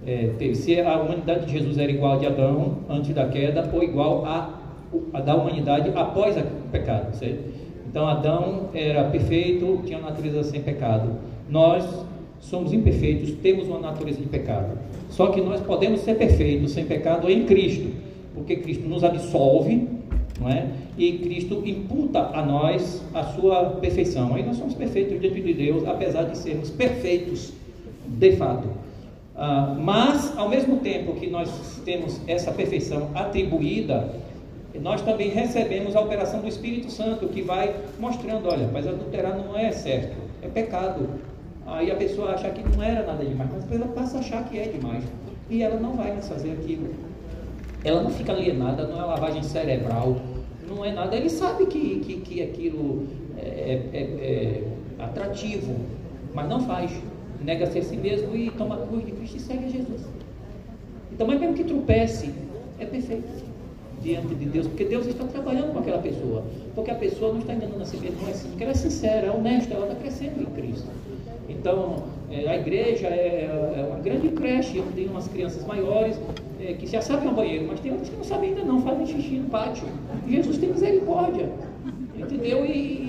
é, 0.07 0.29
teve. 0.39 0.55
Se 0.55 0.79
a 0.79 0.97
humanidade 1.01 1.45
de 1.45 1.51
Jesus 1.51 1.77
era 1.77 1.91
igual 1.91 2.13
a 2.13 2.17
de 2.17 2.25
Adão 2.25 2.77
antes 2.89 3.13
da 3.13 3.27
queda 3.27 3.69
ou 3.73 3.83
igual 3.83 4.25
a 4.25 5.19
da 5.19 5.35
humanidade 5.35 5.91
após 5.93 6.37
o 6.37 6.69
pecado. 6.71 7.13
Certo? 7.13 7.43
Então 7.89 8.07
Adão 8.07 8.69
era 8.73 9.03
perfeito, 9.05 9.81
tinha 9.85 9.99
natureza 9.99 10.43
sem 10.43 10.61
pecado. 10.61 11.11
Nós 11.49 11.83
somos 12.39 12.71
imperfeitos, 12.71 13.31
temos 13.41 13.67
uma 13.67 13.79
natureza 13.79 14.19
de 14.19 14.27
pecado. 14.27 14.77
Só 15.09 15.27
que 15.27 15.41
nós 15.41 15.59
podemos 15.61 16.01
ser 16.01 16.15
perfeitos 16.15 16.71
sem 16.71 16.85
pecado 16.85 17.29
em 17.29 17.45
Cristo, 17.45 17.89
porque 18.33 18.57
Cristo 18.57 18.87
nos 18.87 19.03
absolve, 19.03 19.87
não 20.39 20.49
é? 20.49 20.67
E 20.97 21.13
Cristo 21.13 21.63
imputa 21.65 22.29
a 22.33 22.45
nós 22.45 23.03
a 23.13 23.23
sua 23.23 23.65
perfeição. 23.81 24.35
Aí 24.35 24.43
nós 24.43 24.57
somos 24.57 24.73
perfeitos 24.73 25.19
diante 25.19 25.41
de 25.41 25.53
Deus, 25.53 25.85
apesar 25.85 26.23
de 26.23 26.37
sermos 26.37 26.69
perfeitos 26.69 27.51
de 28.05 28.31
fato. 28.33 28.86
Ah, 29.37 29.75
mas, 29.77 30.35
ao 30.35 30.49
mesmo 30.49 30.77
tempo 30.77 31.13
que 31.13 31.27
nós 31.27 31.49
temos 31.85 32.19
essa 32.27 32.51
perfeição 32.51 33.11
atribuída, 33.13 34.09
nós 34.81 35.01
também 35.01 35.29
recebemos 35.29 35.95
a 35.95 36.01
operação 36.01 36.41
do 36.41 36.47
Espírito 36.47 36.89
Santo, 36.91 37.27
que 37.27 37.43
vai 37.43 37.75
mostrando: 37.99 38.47
olha, 38.49 38.67
mas 38.73 38.87
adulterar 38.87 39.37
não 39.37 39.55
é 39.55 39.71
certo, 39.71 40.17
é 40.41 40.47
pecado. 40.47 41.07
Aí 41.67 41.91
a 41.91 41.95
pessoa 41.95 42.31
acha 42.31 42.49
que 42.49 42.63
não 42.63 42.81
era 42.81 43.05
nada 43.05 43.23
demais, 43.23 43.49
mas 43.53 43.71
ela 43.71 43.87
passa 43.93 44.17
a 44.17 44.19
achar 44.21 44.43
que 44.45 44.57
é 44.57 44.69
demais. 44.69 45.03
E 45.49 45.61
ela 45.61 45.79
não 45.79 45.93
vai 45.93 46.11
mais 46.13 46.27
fazer 46.27 46.51
aquilo. 46.51 46.93
Ela 47.83 48.01
não 48.01 48.09
fica 48.09 48.31
alienada, 48.31 48.87
não 48.87 48.99
é 48.99 49.05
lavagem 49.05 49.43
cerebral, 49.43 50.17
não 50.67 50.83
é 50.83 50.91
nada. 50.91 51.15
Ele 51.15 51.29
sabe 51.29 51.65
que, 51.67 51.99
que, 51.99 52.21
que 52.21 52.41
aquilo 52.41 53.07
é, 53.37 53.81
é, 53.93 53.99
é 53.99 54.63
atrativo, 54.99 55.75
mas 56.33 56.49
não 56.49 56.61
faz. 56.61 56.91
Nega-se 57.43 57.79
a 57.79 57.83
si 57.83 57.97
mesmo 57.97 58.35
e 58.35 58.49
toma 58.51 58.75
a 58.75 58.87
cruz 58.87 59.05
de 59.05 59.11
Cristo 59.11 59.37
e 59.37 59.39
segue 59.39 59.65
a 59.65 59.69
Jesus. 59.69 60.01
Então, 61.11 61.27
mas 61.27 61.39
mesmo 61.39 61.55
que 61.55 61.63
tropece, 61.63 62.33
é 62.79 62.85
perfeito 62.85 63.47
diante 64.01 64.35
de 64.35 64.45
Deus, 64.45 64.67
porque 64.67 64.85
Deus 64.85 65.07
está 65.07 65.25
trabalhando 65.25 65.73
com 65.73 65.79
aquela 65.79 65.99
pessoa. 65.99 66.43
Porque 66.75 66.91
a 66.91 66.95
pessoa 66.95 67.33
não 67.33 67.39
está 67.39 67.53
enganando 67.53 67.81
a 67.81 67.85
si 67.85 67.97
mesma, 67.97 68.21
não 68.21 68.29
é 68.29 68.33
porque 68.33 68.63
ela 68.63 68.71
é 68.71 68.75
sincera, 68.75 69.27
é 69.27 69.31
honesta, 69.31 69.73
ela 69.73 69.87
está 69.87 69.99
crescendo 69.99 70.41
em 70.41 70.45
Cristo. 70.45 70.87
Então, 71.49 72.03
é, 72.29 72.47
a 72.49 72.57
igreja 72.57 73.07
é, 73.07 73.45
é, 73.77 73.83
uma 73.83 73.99
grande 73.99 74.29
creche, 74.29 74.79
onde 74.79 74.93
tem 74.93 75.07
umas 75.07 75.27
crianças 75.27 75.65
maiores 75.65 76.19
é, 76.59 76.73
que 76.73 76.85
já 76.85 77.01
sabem 77.01 77.29
ao 77.29 77.33
banheiro, 77.33 77.65
mas 77.67 77.79
tem 77.79 77.91
outras 77.91 78.09
que 78.09 78.15
não 78.15 78.23
sabem 78.23 78.49
ainda 78.49 78.63
não, 78.63 78.81
fazem 78.81 79.05
xixi 79.05 79.35
no 79.35 79.49
pátio. 79.49 79.87
Jesus 80.27 80.57
tem 80.57 80.69
misericórdia, 80.69 81.49
entendeu? 82.15 82.65
E, 82.65 83.06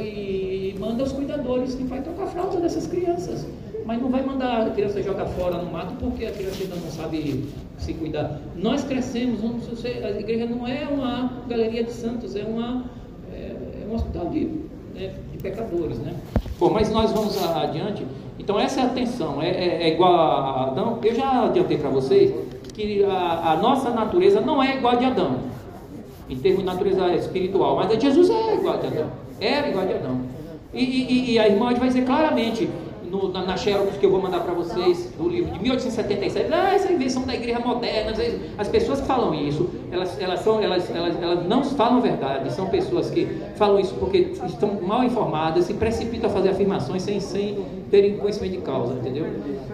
e, 0.00 0.74
manda 0.78 1.02
os 1.02 1.12
cuidadores 1.12 1.74
que 1.74 1.84
vai 1.84 2.02
trocar 2.02 2.26
fralda 2.26 2.60
dessas 2.60 2.86
crianças. 2.86 3.46
Mas 3.84 4.02
não 4.02 4.10
vai 4.10 4.22
mandar 4.22 4.66
a 4.66 4.70
criança 4.70 5.02
jogar 5.02 5.26
fora 5.26 5.58
no 5.58 5.70
mato 5.70 5.94
porque 6.00 6.26
a 6.26 6.32
criança 6.32 6.62
ainda 6.62 6.76
não 6.76 6.90
sabe 6.90 7.44
se 7.78 7.94
cuidar. 7.94 8.40
Nós 8.56 8.82
crescemos, 8.84 9.40
a 9.84 10.10
igreja 10.10 10.46
não 10.46 10.66
é 10.66 10.86
uma 10.86 11.30
galeria 11.48 11.84
de 11.84 11.92
santos, 11.92 12.34
é, 12.34 12.42
uma, 12.42 12.84
é, 13.32 13.82
é 13.82 13.86
um 13.88 13.94
hospital 13.94 14.28
de, 14.28 14.50
né, 14.94 15.14
de 15.30 15.38
pecadores, 15.38 15.98
né? 15.98 16.14
Bom, 16.58 16.70
mas 16.70 16.90
nós 16.90 17.12
vamos 17.12 17.40
adiante. 17.42 18.04
Então 18.38 18.58
essa 18.58 18.80
é 18.80 18.82
a 18.82 18.86
atenção, 18.86 19.40
é, 19.42 19.50
é, 19.50 19.82
é 19.84 19.94
igual 19.94 20.14
a 20.14 20.66
Adão. 20.68 20.98
Eu 21.02 21.14
já 21.14 21.44
adiantei 21.44 21.78
para 21.78 21.90
vocês 21.90 22.34
que 22.74 23.04
a, 23.04 23.52
a, 23.52 23.56
nossa 23.56 23.90
natureza 23.90 24.40
não 24.40 24.62
é 24.62 24.76
igual 24.76 24.94
a 24.94 24.96
de 24.96 25.04
Adão, 25.06 25.36
em 26.28 26.36
termos 26.36 26.60
de 26.60 26.66
natureza 26.66 27.14
espiritual, 27.14 27.76
mas 27.76 27.90
a 27.90 27.94
de 27.94 28.02
Jesus 28.02 28.28
é 28.28 28.54
igual 28.54 28.74
a 28.74 28.76
de 28.78 28.86
Adão, 28.86 29.10
era 29.40 29.68
igual 29.68 29.84
a 29.84 29.88
de 29.88 29.94
Adão. 29.94 30.20
E, 30.72 30.84
e, 30.84 31.32
e 31.32 31.38
a 31.38 31.48
irmã 31.48 31.72
vai 31.74 31.88
dizer 31.88 32.04
claramente, 32.04 32.68
no, 33.10 33.28
na, 33.32 33.42
na 33.44 33.56
Xerox 33.56 33.96
que 33.96 34.04
eu 34.04 34.10
vou 34.10 34.20
mandar 34.20 34.40
para 34.40 34.52
vocês, 34.52 35.12
do 35.16 35.28
livro 35.28 35.52
de 35.52 35.60
1877, 35.60 36.52
ah, 36.52 36.74
essa 36.74 36.88
é 36.88 36.92
invenção 36.92 37.22
da 37.22 37.34
igreja 37.34 37.58
moderna. 37.60 38.12
As 38.58 38.68
pessoas 38.68 39.00
que 39.00 39.06
falam 39.06 39.34
isso, 39.34 39.70
elas, 39.90 40.20
elas, 40.20 40.40
são, 40.40 40.60
elas, 40.60 40.90
elas, 40.94 41.20
elas 41.22 41.46
não 41.46 41.64
falam 41.64 41.98
a 41.98 42.00
verdade, 42.00 42.52
são 42.52 42.66
pessoas 42.66 43.10
que 43.10 43.26
falam 43.56 43.80
isso 43.80 43.94
porque 43.94 44.32
estão 44.46 44.80
mal 44.82 45.04
informadas, 45.04 45.64
se 45.64 45.74
precipitam 45.74 46.28
a 46.28 46.32
fazer 46.32 46.50
afirmações 46.50 47.02
sem, 47.02 47.20
sem 47.20 47.64
terem 47.90 48.16
conhecimento 48.18 48.52
de 48.52 48.58
causa, 48.58 48.94
entendeu? 48.94 49.26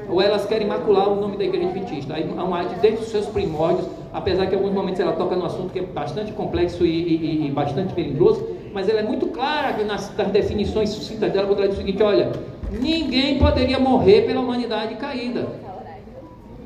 Ou 0.08 0.20
elas 0.20 0.44
querem 0.44 0.66
macular 0.66 1.08
o 1.08 1.20
nome 1.20 1.36
da 1.36 1.44
igreja 1.44 1.68
adventista. 1.68 2.14
Uma 2.14 2.58
arte 2.58 2.74
desde 2.80 3.00
os 3.00 3.08
seus 3.08 3.26
primórdios, 3.26 3.86
apesar 4.12 4.46
que 4.46 4.54
em 4.54 4.58
alguns 4.58 4.72
momentos 4.72 5.00
ela 5.00 5.12
toca 5.12 5.34
no 5.34 5.46
assunto 5.46 5.72
que 5.72 5.78
é 5.78 5.82
bastante 5.82 6.32
complexo 6.32 6.84
e, 6.84 6.90
e, 6.90 7.46
e 7.46 7.50
bastante 7.50 7.94
melindroso, 7.94 8.46
mas 8.72 8.88
ela 8.88 9.00
é 9.00 9.02
muito 9.02 9.26
clara 9.26 9.82
nas, 9.84 10.14
nas 10.16 10.28
definições 10.28 10.90
sucintas 10.90 11.32
dela, 11.32 11.46
quando 11.46 11.58
ela 11.58 11.68
diz 11.68 11.76
o 11.76 11.80
seguinte: 11.80 12.02
olha, 12.02 12.32
ninguém 12.70 13.38
poderia 13.38 13.78
morrer 13.78 14.22
pela 14.22 14.40
humanidade 14.40 14.94
caída. 14.96 15.46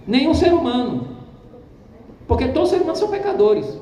Nenhum 0.07 0.35
ser 0.35 0.53
humano. 0.53 1.16
Porque 2.29 2.49
todos 2.49 2.64
os 2.64 2.69
seres 2.71 2.83
humanos 2.83 2.99
são 2.99 3.09
pecadores. 3.09 3.79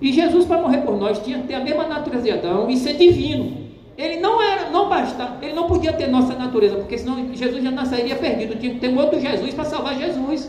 E 0.00 0.12
Jesus, 0.12 0.44
para 0.46 0.60
morrer 0.60 0.78
por 0.78 0.96
nós, 0.96 1.18
tinha 1.18 1.38
que 1.38 1.48
ter 1.48 1.54
a 1.54 1.60
mesma 1.60 1.86
natureza 1.86 2.24
de 2.24 2.30
Adão 2.30 2.70
e 2.70 2.76
ser 2.76 2.94
divino. 2.94 3.68
Ele 3.96 4.20
não 4.20 4.40
era, 4.40 4.70
não 4.70 4.88
basta, 4.88 5.38
ele 5.42 5.54
não 5.54 5.66
podia 5.66 5.92
ter 5.92 6.06
nossa 6.06 6.34
natureza, 6.34 6.76
porque 6.76 6.96
senão 6.96 7.34
Jesus 7.34 7.64
já 7.64 7.70
nasceria 7.70 8.14
perdido. 8.14 8.54
Tinha 8.54 8.74
que 8.74 8.78
ter 8.78 8.88
um 8.88 8.98
outro 8.98 9.18
Jesus 9.18 9.52
para 9.54 9.64
salvar 9.64 9.98
Jesus. 9.98 10.48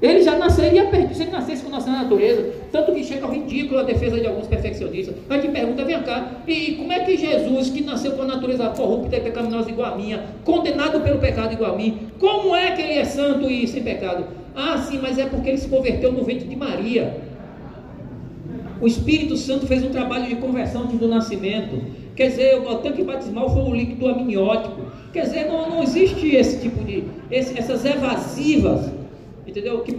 Ele 0.00 0.22
já 0.22 0.38
nasceria 0.38 0.86
perdido, 0.86 1.14
se 1.14 1.22
ele 1.22 1.30
nascesse 1.30 1.62
com 1.62 1.70
nossa 1.70 1.90
natureza, 1.90 2.50
tanto 2.72 2.92
que 2.92 3.04
chega 3.04 3.26
ao 3.26 3.32
ridículo 3.32 3.80
a 3.80 3.82
defesa 3.82 4.18
de 4.18 4.26
alguns 4.26 4.46
perfeccionistas. 4.46 5.14
A 5.28 5.34
gente 5.34 5.52
pergunta, 5.52 5.84
vem 5.84 6.02
cá, 6.02 6.40
e 6.46 6.72
como 6.76 6.90
é 6.90 7.00
que 7.00 7.18
Jesus, 7.18 7.68
que 7.68 7.82
nasceu 7.82 8.12
com 8.12 8.22
a 8.22 8.26
natureza 8.26 8.66
corrupta 8.70 9.16
e 9.16 9.20
pecaminosa 9.20 9.70
igual 9.70 9.92
a 9.92 9.96
minha, 9.96 10.24
condenado 10.44 11.00
pelo 11.00 11.18
pecado 11.18 11.52
igual 11.52 11.74
a 11.74 11.76
mim, 11.76 12.08
como 12.18 12.56
é 12.56 12.70
que 12.70 12.80
ele 12.80 12.94
é 12.94 13.04
santo 13.04 13.50
e 13.50 13.66
sem 13.66 13.82
pecado? 13.82 14.24
Ah, 14.54 14.78
sim, 14.78 14.98
mas 15.02 15.18
é 15.18 15.26
porque 15.26 15.50
ele 15.50 15.58
se 15.58 15.68
converteu 15.68 16.12
no 16.12 16.24
ventre 16.24 16.48
de 16.48 16.56
Maria. 16.56 17.18
O 18.80 18.86
Espírito 18.86 19.36
Santo 19.36 19.66
fez 19.66 19.84
um 19.84 19.90
trabalho 19.90 20.26
de 20.26 20.36
conversão 20.36 20.86
do 20.86 21.06
nascimento. 21.06 21.78
Quer 22.16 22.28
dizer, 22.28 22.58
o 22.58 22.74
tanque 22.76 23.04
batismal 23.04 23.50
foi 23.50 23.62
o 23.62 23.74
líquido 23.74 24.08
amniótico. 24.08 24.80
Quer 25.12 25.24
dizer, 25.24 25.46
não, 25.46 25.68
não 25.68 25.82
existe 25.82 26.34
esse 26.34 26.60
tipo 26.60 26.82
de. 26.84 27.04
Esse, 27.30 27.58
essas 27.58 27.84
evasivas 27.84 28.90
entendeu? 29.46 29.80
Que 29.80 29.94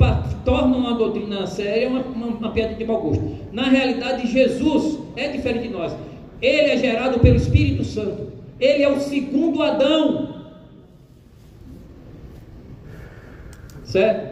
tornam 0.45 0.77
uma 0.77 0.93
doutrina 0.93 1.45
séria 1.47 1.89
uma, 1.89 2.01
uma, 2.01 2.27
uma 2.27 2.51
piada 2.51 2.73
de 2.73 2.85
mau 2.85 3.01
gosto. 3.01 3.23
Na 3.51 3.63
realidade, 3.63 4.27
Jesus 4.27 4.99
é 5.15 5.27
diferente 5.27 5.67
de 5.67 5.73
nós. 5.73 5.95
Ele 6.41 6.71
é 6.71 6.77
gerado 6.77 7.19
pelo 7.19 7.35
Espírito 7.35 7.83
Santo. 7.83 8.31
Ele 8.59 8.83
é 8.83 8.89
o 8.89 8.99
segundo 8.99 9.61
Adão. 9.61 10.41
Certo? 13.83 14.31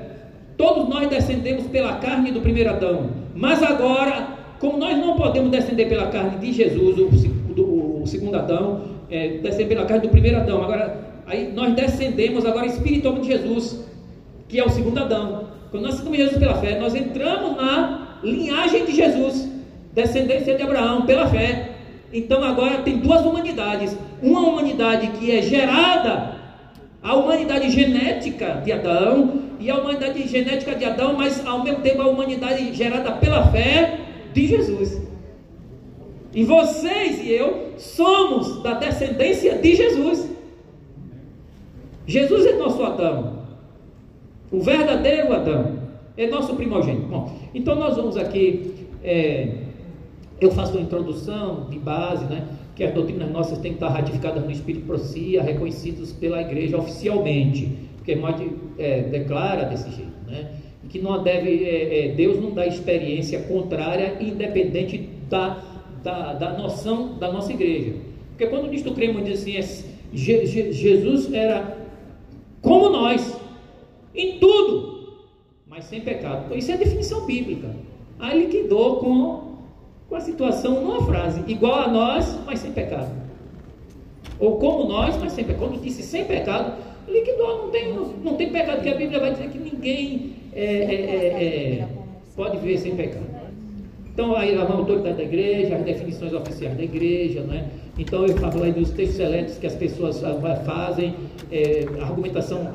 Todos 0.57 0.89
nós 0.89 1.07
descendemos 1.07 1.67
pela 1.67 1.95
carne 1.95 2.31
do 2.31 2.41
primeiro 2.41 2.69
Adão. 2.69 3.09
Mas 3.35 3.63
agora, 3.63 4.37
como 4.59 4.77
nós 4.77 4.97
não 4.97 5.15
podemos 5.15 5.51
descender 5.51 5.87
pela 5.87 6.07
carne 6.07 6.37
de 6.37 6.51
Jesus, 6.51 6.97
o, 6.97 7.53
do, 7.53 8.01
o 8.01 8.07
segundo 8.07 8.35
Adão, 8.35 8.81
é, 9.09 9.37
descender 9.37 9.67
pela 9.67 9.85
carne 9.85 10.07
do 10.07 10.09
primeiro 10.09 10.37
Adão. 10.37 10.61
Agora, 10.63 10.97
aí 11.25 11.51
nós 11.53 11.73
descendemos 11.73 12.45
agora 12.45 12.65
espiritualmente 12.65 13.27
de 13.27 13.33
Jesus 13.33 13.88
que 14.49 14.59
é 14.59 14.65
o 14.65 14.69
segundo 14.69 14.99
Adão. 14.99 15.47
Quando 15.71 15.83
nós 15.83 15.95
seguimos 15.95 16.17
Jesus 16.17 16.37
pela 16.37 16.55
fé, 16.55 16.77
nós 16.79 16.95
entramos 16.95 17.55
na 17.55 18.17
linhagem 18.23 18.85
de 18.85 18.93
Jesus, 18.93 19.47
descendência 19.93 20.55
de 20.55 20.63
Abraão, 20.63 21.05
pela 21.05 21.27
fé. 21.27 21.75
Então 22.11 22.43
agora 22.43 22.79
tem 22.79 22.97
duas 22.97 23.23
humanidades: 23.23 23.95
uma 24.21 24.41
humanidade 24.41 25.07
que 25.19 25.31
é 25.31 25.41
gerada, 25.41 26.35
a 27.01 27.15
humanidade 27.15 27.69
genética 27.69 28.61
de 28.65 28.71
Adão, 28.71 29.43
e 29.59 29.69
a 29.69 29.77
humanidade 29.77 30.27
genética 30.27 30.73
de 30.73 30.85
Adão, 30.85 31.13
mas 31.13 31.45
ao 31.45 31.63
mesmo 31.63 31.81
tempo 31.81 32.01
a 32.01 32.07
humanidade 32.07 32.73
gerada 32.73 33.11
pela 33.13 33.51
fé 33.51 33.99
de 34.33 34.47
Jesus. 34.47 35.01
E 36.33 36.43
vocês 36.43 37.21
e 37.23 37.31
eu 37.31 37.73
somos 37.77 38.63
da 38.63 38.73
descendência 38.73 39.57
de 39.57 39.75
Jesus. 39.75 40.29
Jesus 42.07 42.45
é 42.45 42.53
nosso 42.53 42.81
Adão. 42.83 43.38
O 44.51 44.59
verdadeiro 44.61 45.33
Adão 45.33 45.79
é 46.17 46.27
nosso 46.27 46.55
primogênito. 46.55 47.07
Bom, 47.07 47.37
então 47.53 47.75
nós 47.75 47.95
vamos 47.95 48.17
aqui. 48.17 48.73
É, 49.03 49.47
eu 50.41 50.51
faço 50.51 50.73
uma 50.73 50.81
introdução 50.81 51.67
de 51.69 51.77
base, 51.77 52.25
né? 52.25 52.45
Que 52.75 52.83
as 52.83 52.93
doutrinas 52.93 53.29
nossas 53.29 53.57
têm 53.59 53.71
que 53.71 53.77
estar 53.77 53.89
ratificadas 53.89 54.43
no 54.43 54.51
Espírito 54.51 54.85
Procia, 54.85 55.43
reconhecidas 55.43 56.11
pela 56.13 56.41
igreja 56.41 56.77
oficialmente, 56.77 57.77
porque 57.97 58.15
nós 58.15 58.35
é, 58.77 59.01
declara 59.03 59.65
desse 59.65 59.91
jeito, 59.91 60.11
né? 60.27 60.51
Que 60.89 60.99
não 60.99 61.21
deve, 61.21 61.63
é, 61.65 62.05
é, 62.05 62.07
Deus 62.13 62.41
não 62.41 62.51
dá 62.51 62.65
experiência 62.65 63.41
contrária, 63.41 64.17
independente 64.19 65.09
da, 65.29 65.61
da, 66.03 66.33
da 66.33 66.53
noção 66.57 67.17
da 67.19 67.31
nossa 67.31 67.53
igreja. 67.53 67.93
Porque 68.29 68.47
quando 68.47 68.71
diz 68.71 68.81
tu 68.81 68.93
cremos, 68.93 69.23
diz 69.25 69.41
assim, 69.41 69.57
é, 69.57 69.61
Je, 70.11 70.45
Je, 70.45 70.71
Jesus 70.71 71.31
era 71.31 71.77
como 72.61 72.89
nós, 72.89 73.38
em 74.13 74.39
tudo, 74.39 75.19
mas 75.67 75.85
sem 75.85 76.01
pecado. 76.01 76.45
Então, 76.45 76.57
isso 76.57 76.71
é 76.71 76.73
a 76.73 76.77
definição 76.77 77.25
bíblica. 77.25 77.69
Aí 78.19 78.45
liquidou 78.45 78.97
com, 78.97 79.55
com 80.09 80.15
a 80.15 80.19
situação 80.19 80.81
numa 80.81 81.05
frase, 81.05 81.43
igual 81.47 81.79
a 81.79 81.87
nós, 81.87 82.37
mas 82.45 82.59
sem 82.59 82.71
pecado. 82.71 83.11
Ou 84.39 84.57
como 84.57 84.85
nós, 84.85 85.17
mas 85.17 85.33
sem 85.33 85.43
pecado. 85.43 85.59
Quando 85.59 85.81
disse 85.81 86.03
sem 86.03 86.25
pecado, 86.25 86.73
liquidou, 87.07 87.63
não 87.63 87.69
tem, 87.69 87.93
não, 87.93 88.05
não 88.23 88.35
tem 88.35 88.49
pecado, 88.49 88.75
porque 88.77 88.89
a 88.89 88.95
Bíblia 88.95 89.19
vai 89.19 89.31
dizer 89.31 89.49
que 89.49 89.57
ninguém 89.57 90.35
é, 90.53 90.63
é, 90.63 90.93
é, 90.95 91.79
é, 91.79 91.87
pode 92.35 92.57
viver 92.57 92.77
sem 92.77 92.95
pecado. 92.95 93.25
Então, 94.11 94.35
aí 94.35 94.53
a 94.55 94.63
autoridade 94.63 95.15
da 95.15 95.23
igreja, 95.23 95.75
as 95.75 95.83
definições 95.83 96.33
oficiais 96.33 96.75
da 96.75 96.83
igreja, 96.83 97.41
não 97.41 97.53
é? 97.53 97.65
Então, 97.97 98.25
eu 98.25 98.35
falo 98.37 98.63
aí 98.63 98.71
dos 98.71 98.91
textos 98.91 99.17
seletos 99.17 99.57
que 99.57 99.67
as 99.67 99.75
pessoas 99.75 100.21
fazem, 100.65 101.15
é, 101.51 101.85
argumentação. 102.01 102.73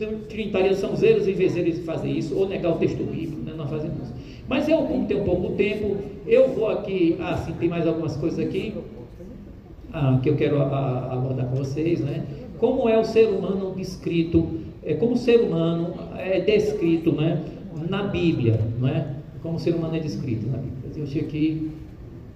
Os 0.00 0.26
trinitarianos 0.28 0.78
são 0.78 0.96
zeros 0.96 1.28
e 1.28 1.32
vezeiros 1.32 1.74
de 1.74 1.82
fazer 1.82 2.08
isso, 2.08 2.34
ou 2.34 2.48
negar 2.48 2.72
o 2.72 2.78
texto 2.78 3.04
bíblico, 3.04 3.42
né? 3.42 3.52
nós 3.54 3.68
fazemos 3.68 4.02
isso. 4.02 4.14
Mas 4.48 4.66
eu, 4.66 4.78
como 4.78 5.06
tenho 5.06 5.22
pouco 5.24 5.52
tempo, 5.52 5.96
eu 6.26 6.48
vou 6.48 6.68
aqui, 6.70 7.16
ah, 7.20 7.36
sim, 7.36 7.52
tem 7.60 7.68
mais 7.68 7.86
algumas 7.86 8.16
coisas 8.16 8.38
aqui 8.38 8.74
ah, 9.92 10.18
que 10.22 10.30
eu 10.30 10.36
quero 10.36 10.60
abordar 10.62 11.46
com 11.46 11.56
vocês, 11.56 12.00
né? 12.00 12.24
Como 12.58 12.88
é 12.88 12.98
o 12.98 13.04
ser 13.04 13.28
humano 13.28 13.74
descrito, 13.76 14.60
é, 14.82 14.94
como 14.94 15.12
o 15.12 15.16
ser 15.16 15.40
humano 15.40 15.94
é 16.16 16.40
descrito, 16.40 17.12
né? 17.12 17.44
Na 17.88 18.04
Bíblia, 18.04 18.58
não 18.80 18.88
é? 18.88 19.06
Como 19.42 19.56
o 19.56 19.58
ser 19.58 19.74
humano 19.74 19.96
é 19.96 20.00
descrito 20.00 20.46
na 20.46 20.58
Bíblia. 20.58 20.80
Eu 20.96 21.04
achei 21.04 21.22
aqui, 21.22 21.70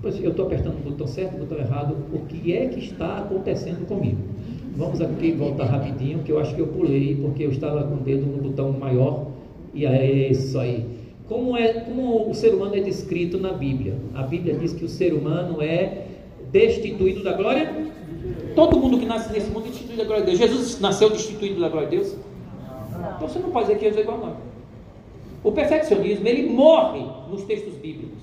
eu 0.02 0.30
estou 0.30 0.46
apertando 0.46 0.76
o 0.76 0.90
botão 0.90 1.06
certo, 1.06 1.34
o 1.36 1.38
botão 1.38 1.58
errado, 1.58 1.96
o 2.12 2.20
que 2.26 2.52
é 2.52 2.68
que 2.68 2.80
está 2.80 3.18
acontecendo 3.18 3.86
comigo? 3.86 4.33
Vamos 4.76 5.00
aqui 5.00 5.30
voltar 5.30 5.66
rapidinho, 5.66 6.24
que 6.24 6.32
eu 6.32 6.38
acho 6.40 6.52
que 6.52 6.60
eu 6.60 6.66
pulei, 6.66 7.14
porque 7.14 7.44
eu 7.44 7.50
estava 7.50 7.84
com 7.84 7.94
o 7.94 7.98
dedo 7.98 8.26
no 8.26 8.42
botão 8.42 8.72
maior, 8.72 9.26
e 9.72 9.86
é 9.86 10.30
isso 10.30 10.58
aí. 10.58 10.84
Como, 11.28 11.56
é, 11.56 11.72
como 11.74 12.28
o 12.28 12.34
ser 12.34 12.52
humano 12.52 12.74
é 12.74 12.80
descrito 12.80 13.38
na 13.38 13.52
Bíblia? 13.52 13.94
A 14.14 14.22
Bíblia 14.22 14.54
diz 14.54 14.72
que 14.72 14.84
o 14.84 14.88
ser 14.88 15.14
humano 15.14 15.62
é 15.62 16.06
destituído 16.50 17.22
da 17.22 17.34
glória. 17.34 17.72
Todo 18.56 18.78
mundo 18.78 18.98
que 18.98 19.06
nasce 19.06 19.32
nesse 19.32 19.48
mundo 19.48 19.66
é 19.66 19.70
destituído 19.70 19.98
da 19.98 20.04
glória 20.04 20.24
de 20.24 20.30
Deus. 20.30 20.38
Jesus 20.38 20.80
nasceu 20.80 21.08
destituído 21.08 21.60
da 21.60 21.68
glória 21.68 21.88
de 21.88 21.96
Deus? 21.96 22.16
Então 23.16 23.28
você 23.28 23.38
não 23.38 23.50
pode 23.50 23.66
dizer 23.66 23.78
que 23.78 23.84
Jesus 23.84 23.98
é 23.98 24.02
igual 24.02 24.18
a 24.18 24.26
nós. 24.26 24.36
O 25.44 25.52
perfeccionismo, 25.52 26.26
ele 26.26 26.48
morre 26.50 27.04
nos 27.30 27.44
textos 27.44 27.74
bíblicos. 27.74 28.18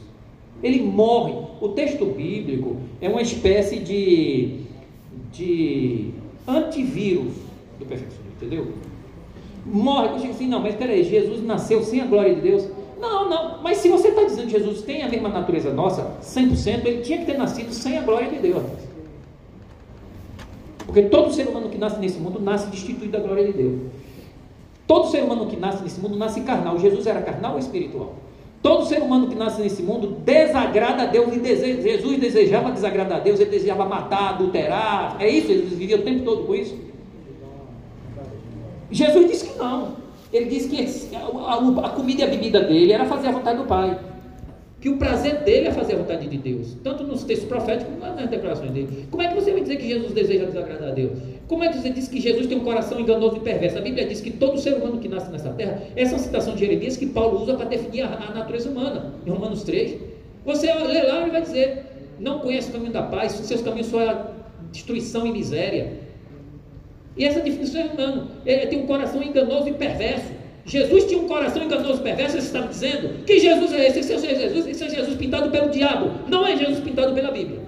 Ele 0.61 0.81
morre. 0.81 1.33
O 1.61 1.69
texto 1.69 2.05
bíblico 2.05 2.75
é 2.99 3.07
uma 3.07 3.21
espécie 3.21 3.79
de, 3.79 4.59
de 5.31 6.11
antivírus 6.47 7.33
do 7.79 7.85
perfeccionismo, 7.85 8.33
entendeu? 8.35 8.73
Morre. 9.65 10.09
Eu 10.09 10.17
digo 10.19 10.33
assim, 10.33 10.47
não, 10.47 10.59
mas 10.59 10.75
peraí, 10.75 11.03
Jesus 11.03 11.43
nasceu 11.43 11.83
sem 11.83 12.01
a 12.01 12.05
glória 12.05 12.33
de 12.35 12.41
Deus. 12.41 12.67
Não, 12.99 13.29
não, 13.29 13.61
mas 13.63 13.77
se 13.77 13.89
você 13.89 14.09
está 14.09 14.23
dizendo 14.23 14.45
que 14.45 14.59
Jesus 14.59 14.83
tem 14.83 15.01
a 15.01 15.09
mesma 15.09 15.29
natureza 15.29 15.73
nossa, 15.73 16.17
100%, 16.21 16.85
ele 16.85 17.01
tinha 17.01 17.19
que 17.19 17.25
ter 17.25 17.37
nascido 17.37 17.73
sem 17.73 17.97
a 17.97 18.01
glória 18.01 18.29
de 18.29 18.37
Deus. 18.37 18.63
Porque 20.85 21.03
todo 21.03 21.33
ser 21.33 21.47
humano 21.47 21.69
que 21.69 21.77
nasce 21.77 21.99
nesse 21.99 22.19
mundo 22.19 22.39
nasce 22.39 22.67
destituído 22.67 23.11
da 23.11 23.19
glória 23.19 23.45
de 23.45 23.53
Deus. 23.53 23.79
Todo 24.85 25.09
ser 25.09 25.23
humano 25.23 25.47
que 25.47 25.55
nasce 25.55 25.81
nesse 25.81 25.99
mundo 25.99 26.17
nasce 26.17 26.41
carnal. 26.41 26.77
Jesus 26.77 27.07
era 27.07 27.21
carnal 27.21 27.53
ou 27.53 27.59
espiritual? 27.59 28.15
Todo 28.61 28.85
ser 28.85 29.01
humano 29.01 29.27
que 29.27 29.35
nasce 29.35 29.59
nesse 29.59 29.81
mundo 29.81 30.17
desagrada 30.23 31.03
a 31.03 31.05
Deus 31.07 31.35
e 31.35 31.39
deseja, 31.39 31.81
Jesus 31.81 32.19
desejava 32.19 32.71
desagradar 32.71 33.17
a 33.17 33.21
Deus, 33.21 33.39
ele 33.39 33.49
desejava 33.49 33.85
matar, 33.85 34.35
adulterar. 34.35 35.17
É 35.19 35.27
isso? 35.27 35.51
Ele 35.51 35.63
vivia 35.63 35.97
o 35.97 36.03
tempo 36.03 36.23
todo 36.23 36.43
com 36.43 36.53
isso? 36.53 36.77
Jesus 38.91 39.27
disse 39.27 39.47
que 39.47 39.57
não. 39.57 39.95
Ele 40.31 40.45
disse 40.45 40.69
que 40.69 41.15
a, 41.15 41.89
comida 41.89 42.21
e 42.21 42.23
a 42.23 42.27
bebida 42.27 42.61
dele 42.61 42.93
era 42.93 43.05
fazer 43.05 43.29
a 43.29 43.31
vontade 43.31 43.57
do 43.57 43.65
Pai. 43.65 43.97
Que 44.81 44.89
o 44.89 44.97
prazer 44.97 45.43
dele 45.43 45.67
é 45.67 45.71
fazer 45.71 45.93
a 45.93 45.97
vontade 45.97 46.27
de 46.27 46.37
Deus. 46.37 46.75
Tanto 46.83 47.03
nos 47.03 47.23
textos 47.23 47.47
proféticos 47.47 47.93
como 47.93 48.15
nas 48.15 48.29
declarações 48.29 48.71
dele. 48.71 49.07
Como 49.11 49.21
é 49.21 49.27
que 49.27 49.35
você 49.35 49.51
vai 49.51 49.61
dizer 49.61 49.77
que 49.77 49.87
Jesus 49.87 50.11
deseja 50.11 50.45
desagradar 50.45 50.89
a 50.89 50.91
Deus? 50.91 51.11
Como 51.47 51.63
é 51.63 51.69
que 51.69 51.77
você 51.77 51.91
diz 51.91 52.07
que 52.07 52.19
Jesus 52.19 52.47
tem 52.47 52.57
um 52.57 52.63
coração 52.63 52.99
enganoso 52.99 53.37
e 53.37 53.39
perverso? 53.41 53.77
A 53.77 53.81
Bíblia 53.81 54.07
diz 54.07 54.21
que 54.21 54.31
todo 54.31 54.57
ser 54.57 54.73
humano 54.73 54.97
que 54.97 55.07
nasce 55.07 55.31
nessa 55.31 55.51
terra, 55.51 55.83
essa 55.95 56.13
é 56.13 56.17
uma 56.17 56.23
citação 56.23 56.55
de 56.55 56.61
Jeremias 56.61 56.97
que 56.97 57.05
Paulo 57.05 57.43
usa 57.43 57.53
para 57.53 57.65
definir 57.65 58.01
a, 58.01 58.07
a 58.07 58.33
natureza 58.33 58.69
humana, 58.69 59.13
em 59.23 59.29
Romanos 59.29 59.61
3. 59.63 59.97
Você 60.45 60.73
lê 60.73 61.03
lá 61.03 61.27
e 61.27 61.29
vai 61.29 61.41
dizer: 61.41 61.85
não 62.19 62.39
conhece 62.39 62.69
o 62.69 62.73
caminho 62.73 62.91
da 62.91 63.03
paz, 63.03 63.33
seus 63.33 63.61
caminhos 63.61 63.87
são 63.87 63.99
a 63.99 64.31
destruição 64.71 65.27
e 65.27 65.31
miséria. 65.31 65.93
E 67.15 67.25
essa 67.25 67.39
definição 67.39 67.81
é 67.81 67.85
humana. 67.85 68.27
Ele 68.45 68.65
tem 68.65 68.81
um 68.81 68.87
coração 68.87 69.21
enganoso 69.21 69.67
e 69.69 69.73
perverso. 69.73 70.40
Jesus 70.65 71.05
tinha 71.05 71.19
um 71.19 71.27
coração 71.27 71.63
enganoso 71.63 72.01
perverso, 72.01 72.39
você 72.39 72.45
está 72.45 72.61
dizendo? 72.61 73.23
Que 73.25 73.39
Jesus 73.39 73.73
é 73.73 73.87
esse? 73.87 73.99
Esse 73.99 74.13
é 74.13 74.35
Jesus, 74.35 74.67
esse 74.67 74.83
é 74.83 74.89
Jesus 74.89 75.17
pintado 75.17 75.49
pelo 75.49 75.69
diabo. 75.69 76.11
Não 76.27 76.45
é 76.45 76.55
Jesus 76.55 76.79
pintado 76.79 77.13
pela 77.13 77.31
Bíblia. 77.31 77.61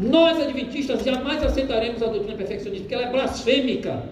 Nós, 0.00 0.40
adventistas, 0.40 1.04
jamais 1.04 1.42
aceitaremos 1.44 2.02
a 2.02 2.06
doutrina 2.06 2.36
perfeccionista, 2.36 2.82
porque 2.82 2.94
ela 2.94 3.06
é 3.06 3.10
blasfêmica. 3.10 4.02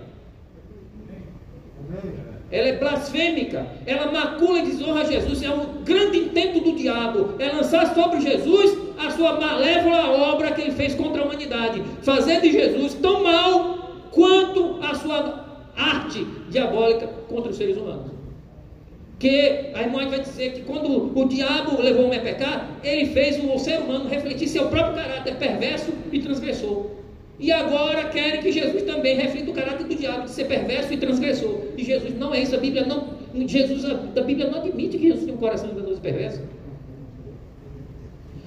Ela 2.52 2.68
é 2.68 2.76
blasfêmica, 2.78 3.66
ela 3.86 4.10
macula 4.10 4.58
e 4.58 4.62
desonra 4.62 5.04
Jesus, 5.04 5.42
é 5.42 5.50
um 5.50 5.84
grande 5.84 6.18
intento 6.18 6.60
do 6.60 6.76
diabo, 6.76 7.34
é 7.38 7.48
lançar 7.48 7.94
sobre 7.94 8.20
Jesus 8.20 8.76
a 8.98 9.10
sua 9.10 9.38
malévola 9.40 10.10
obra 10.10 10.50
que 10.50 10.60
ele 10.60 10.72
fez 10.72 10.94
contra 10.94 11.22
a 11.22 11.24
humanidade, 11.24 11.82
fazendo 12.02 12.42
de 12.42 12.52
Jesus 12.52 12.94
tão 12.94 13.22
mal 13.22 13.78
quanto 14.10 14.78
a 14.82 14.94
sua 14.94 15.39
arte 15.80 16.26
diabólica 16.50 17.06
contra 17.28 17.50
os 17.50 17.56
seres 17.56 17.76
humanos. 17.76 18.12
Que 19.18 19.70
a 19.74 19.82
irmã 19.82 20.08
vai 20.08 20.20
dizer 20.20 20.54
que 20.54 20.62
quando 20.62 21.16
o 21.16 21.28
diabo 21.28 21.80
levou 21.80 22.04
o 22.04 22.06
homem 22.06 22.18
a 22.18 22.22
pecar, 22.22 22.70
ele 22.82 23.06
fez 23.06 23.38
o 23.42 23.58
ser 23.58 23.80
humano 23.80 24.08
refletir 24.08 24.48
seu 24.48 24.68
próprio 24.68 24.94
caráter 24.94 25.36
perverso 25.36 25.92
e 26.10 26.20
transgressor. 26.20 26.86
E 27.38 27.50
agora 27.50 28.04
querem 28.10 28.42
que 28.42 28.52
Jesus 28.52 28.82
também 28.82 29.16
reflita 29.16 29.50
o 29.50 29.54
caráter 29.54 29.86
do 29.86 29.94
diabo 29.94 30.24
de 30.24 30.30
ser 30.30 30.44
perverso 30.44 30.92
e 30.92 30.96
transgressor. 30.98 31.58
E 31.76 31.82
Jesus 31.82 32.18
não 32.18 32.34
é 32.34 32.42
isso. 32.42 32.54
A 32.54 32.58
Bíblia 32.58 32.84
não, 32.84 33.08
Jesus, 33.46 33.84
a 33.84 34.20
Bíblia 34.20 34.50
não 34.50 34.58
admite 34.58 34.98
que 34.98 35.08
Jesus 35.08 35.24
tem 35.24 35.34
um 35.34 35.38
coração 35.38 35.70
enganoso 35.70 35.96
e 35.96 36.00
perverso. 36.00 36.42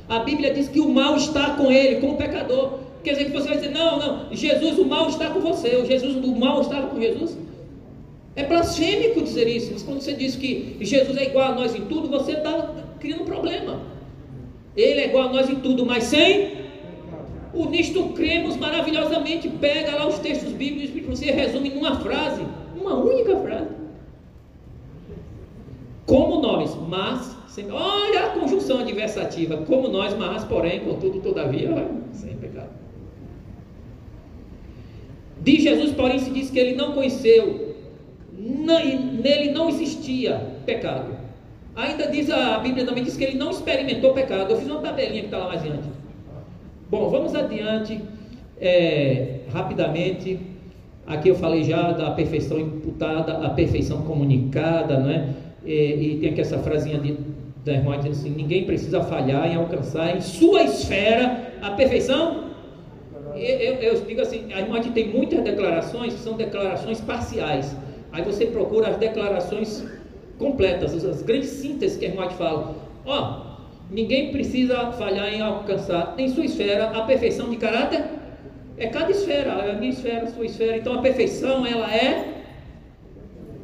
A 0.08 0.20
Bíblia 0.20 0.54
diz 0.54 0.68
que 0.68 0.80
o 0.80 0.90
mal 0.90 1.16
está 1.18 1.56
com 1.56 1.72
ele, 1.72 2.02
com 2.02 2.12
o 2.12 2.18
pecador. 2.18 2.83
Quer 3.04 3.12
dizer 3.12 3.26
que 3.26 3.32
você 3.32 3.48
vai 3.50 3.58
dizer, 3.58 3.72
não, 3.72 4.00
não, 4.00 4.34
Jesus, 4.34 4.80
o 4.80 4.86
mal 4.86 5.10
está 5.10 5.30
com 5.30 5.42
você. 5.42 5.76
O 5.76 5.86
Jesus, 5.86 6.16
o 6.16 6.36
mal 6.36 6.62
estava 6.62 6.88
com 6.88 7.00
Jesus. 7.00 7.38
É 8.36 8.44
blasfêmico 8.44 9.22
dizer 9.22 9.48
isso. 9.48 9.72
Mas 9.74 9.84
quando 9.84 10.02
você 10.02 10.14
diz 10.14 10.36
que 10.36 10.78
Jesus 10.80 11.18
é 11.18 11.26
igual 11.26 11.52
a 11.52 11.56
nós 11.56 11.76
em 11.76 11.86
tudo, 11.86 12.08
você 12.10 12.32
está 12.32 12.74
criando 13.00 13.24
um 13.24 13.26
problema. 13.26 13.82
Ele 14.76 15.02
é 15.02 15.08
igual 15.08 15.30
a 15.30 15.34
nós 15.34 15.50
em 15.50 15.56
tudo, 15.56 15.86
mas 15.86 16.06
sem 16.06 16.64
o 17.54 17.66
nisto 17.66 18.10
cremos 18.10 18.58
maravilhosamente. 18.58 19.50
Pega 19.50 19.96
lá 19.96 20.08
os 20.08 20.20
textos 20.20 20.52
bíblicos 20.54 20.96
e 20.96 21.02
você 21.02 21.32
resume 21.32 21.70
numa 21.70 22.00
frase, 22.00 22.42
uma 22.80 22.96
única 22.96 23.36
frase. 23.38 23.70
Como 26.06 26.42
nós, 26.42 26.76
mas, 26.88 27.36
sem, 27.48 27.72
olha 27.72 28.26
a 28.26 28.30
conjunção 28.30 28.80
adversativa, 28.80 29.58
como 29.58 29.88
nós, 29.88 30.18
mas, 30.18 30.44
porém, 30.44 30.82
contudo, 30.82 31.22
todavia, 31.22 31.88
sem 32.12 32.36
pecado. 32.36 32.70
De 35.42 35.60
Jesus, 35.60 35.92
porém, 35.92 36.20
se 36.20 36.30
diz 36.30 36.50
que 36.50 36.60
ele 36.60 36.76
não 36.76 36.94
conheceu, 36.94 37.76
nele 38.38 39.52
não 39.52 39.70
existia 39.70 40.42
pecado. 40.66 41.24
Ainda 41.76 42.08
diz 42.08 42.30
a 42.30 42.60
Bíblia 42.60 42.86
também 42.86 43.04
diz 43.04 43.18
que 43.18 43.24
ele 43.24 43.38
não 43.38 43.50
experimentou 43.50 44.14
pecado. 44.14 44.52
Eu 44.52 44.58
fiz 44.58 44.68
uma 44.68 44.80
tabelinha 44.80 45.22
que 45.22 45.26
está 45.26 45.40
lá 45.40 45.48
mais 45.48 45.62
adiante. 45.62 45.90
Bom, 46.90 47.10
vamos 47.10 47.34
adiante 47.34 48.00
é, 48.62 49.40
rapidamente. 49.52 50.40
Aqui 51.08 51.30
eu 51.30 51.36
falei 51.36 51.64
já 51.64 51.92
da 51.92 52.12
perfeição 52.12 52.60
imputada, 52.60 53.46
a 53.46 53.50
perfeição 53.50 54.04
comunicada, 54.04 55.00
não 55.00 55.10
é? 55.10 55.30
E, 55.66 55.72
e 56.14 56.18
tem 56.20 56.30
aqui 56.30 56.42
essa 56.42 56.60
frasinha 56.60 57.00
de, 57.00 57.18
da 57.66 57.74
irmã 57.74 57.98
dizendo 57.98 58.12
assim: 58.12 58.30
ninguém 58.30 58.66
precisa 58.66 59.02
falhar 59.02 59.52
em 59.52 59.56
alcançar 59.56 60.16
em 60.16 60.22
sua 60.22 60.64
esfera 60.64 61.54
a 61.62 61.72
perfeição. 61.72 62.43
Eu, 63.36 63.76
eu, 63.76 64.02
digo 64.02 64.22
assim: 64.22 64.52
a 64.54 64.62
irmã 64.62 64.82
tem 64.82 65.10
muitas 65.10 65.42
declarações 65.44 66.14
que 66.14 66.20
são 66.20 66.34
declarações 66.34 67.02
parciais. 67.02 67.76
Aí 68.12 68.24
você 68.24 68.46
procura 68.46 68.90
as 68.90 68.98
declarações 68.98 69.84
completas, 70.38 70.94
as 71.06 71.22
grandes 71.22 71.50
sínteses 71.50 71.98
que 71.98 72.06
a 72.06 72.10
irmã 72.10 72.30
fala. 72.30 72.76
Ó, 73.06 73.54
Ninguém 73.94 74.32
precisa 74.32 74.92
falhar 74.94 75.32
em 75.32 75.40
alcançar 75.40 76.16
em 76.18 76.28
sua 76.28 76.46
esfera 76.46 76.86
a 76.98 77.04
perfeição 77.04 77.50
de 77.50 77.58
caráter. 77.58 78.04
É 78.76 78.88
cada 78.88 79.12
esfera, 79.12 79.52
é 79.52 79.72
a 79.72 79.74
minha 79.76 79.92
esfera, 79.92 80.24
a 80.24 80.32
sua 80.32 80.46
esfera. 80.46 80.78
Então 80.78 80.94
a 80.94 81.02
perfeição 81.02 81.64
ela 81.64 81.94
é 81.94 82.42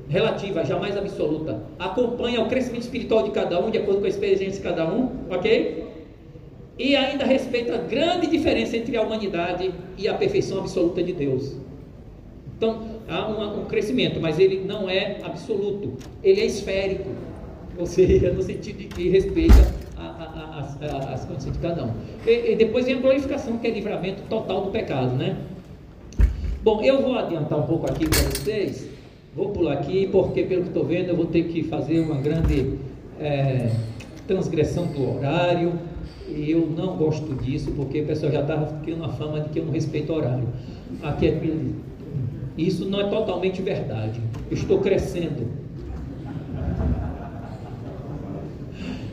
relativa, 0.08 0.64
jamais 0.64 0.96
absoluta. 0.96 1.64
Acompanha 1.80 2.42
o 2.42 2.48
crescimento 2.48 2.84
espiritual 2.84 3.24
de 3.24 3.32
cada 3.32 3.60
um, 3.60 3.72
de 3.72 3.80
acordo 3.80 4.02
com 4.02 4.06
a 4.06 4.10
experiência 4.10 4.52
de 4.52 4.60
cada 4.60 4.86
um, 4.86 5.10
ok? 5.32 5.89
E 6.80 6.96
ainda 6.96 7.26
respeita 7.26 7.76
a 7.76 7.78
grande 7.78 8.28
diferença 8.28 8.78
entre 8.78 8.96
a 8.96 9.02
humanidade 9.02 9.72
e 9.98 10.08
a 10.08 10.14
perfeição 10.14 10.60
absoluta 10.60 11.04
de 11.04 11.12
Deus. 11.12 11.58
Então, 12.58 12.84
há 13.08 13.28
um, 13.28 13.62
um 13.62 13.66
crescimento, 13.66 14.20
mas 14.22 14.40
ele 14.40 14.64
não 14.66 14.90
é 14.90 15.18
absoluto, 15.22 15.94
ele 16.24 16.40
é 16.40 16.46
esférico, 16.46 17.10
ou 17.78 17.86
seja, 17.88 18.32
no 18.32 18.42
sentido 18.42 18.78
de 18.78 18.86
que 18.86 19.10
respeita 19.10 19.56
as, 19.98 20.82
as 20.82 21.26
condições 21.26 21.54
de 21.54 21.60
cada 21.60 21.84
um. 21.84 21.92
E, 22.26 22.54
e, 22.54 22.56
depois 22.56 22.86
vem 22.86 22.96
a 22.96 23.00
glorificação, 23.00 23.58
que 23.58 23.68
é 23.68 23.72
livramento 23.72 24.24
total 24.30 24.62
do 24.62 24.72
pecado, 24.72 25.16
né? 25.16 25.38
Bom, 26.64 26.82
eu 26.82 27.02
vou 27.02 27.16
adiantar 27.18 27.60
um 27.60 27.68
pouco 27.68 27.90
aqui 27.90 28.08
para 28.08 28.20
vocês, 28.22 28.90
Vou 29.36 29.50
pular 29.50 29.74
aqui, 29.74 30.08
porque 30.12 30.44
pelo 30.44 30.64
que 30.64 30.70
estou 30.70 30.84
vendo, 30.84 31.10
eu 31.10 31.16
vou 31.16 31.28
ter 31.28 31.44
que 31.44 31.64
fazer 31.64 32.00
uma 32.00 32.16
grande 32.16 32.74
é, 33.20 33.70
transgressão 34.28 34.88
do 34.88 35.18
horário. 35.18 35.74
Eu 36.36 36.68
não 36.68 36.96
gosto 36.96 37.34
disso, 37.44 37.72
porque 37.76 38.02
o 38.02 38.06
pessoal 38.06 38.32
já 38.32 38.42
estava 38.42 38.80
criando 38.84 39.06
a 39.06 39.10
fama 39.10 39.42
de 39.42 39.50
que 39.50 39.60
eu 39.60 39.66
não 39.66 39.74
respeito 39.74 40.14
horário. 40.14 40.48
Aqui 41.02 41.28
é, 41.28 41.40
isso 42.58 42.86
não 42.86 43.00
é 43.00 43.10
totalmente 43.10 43.62
verdade. 43.62 44.20
Eu 44.50 44.58
estou 44.58 44.80
crescendo. 44.80 45.48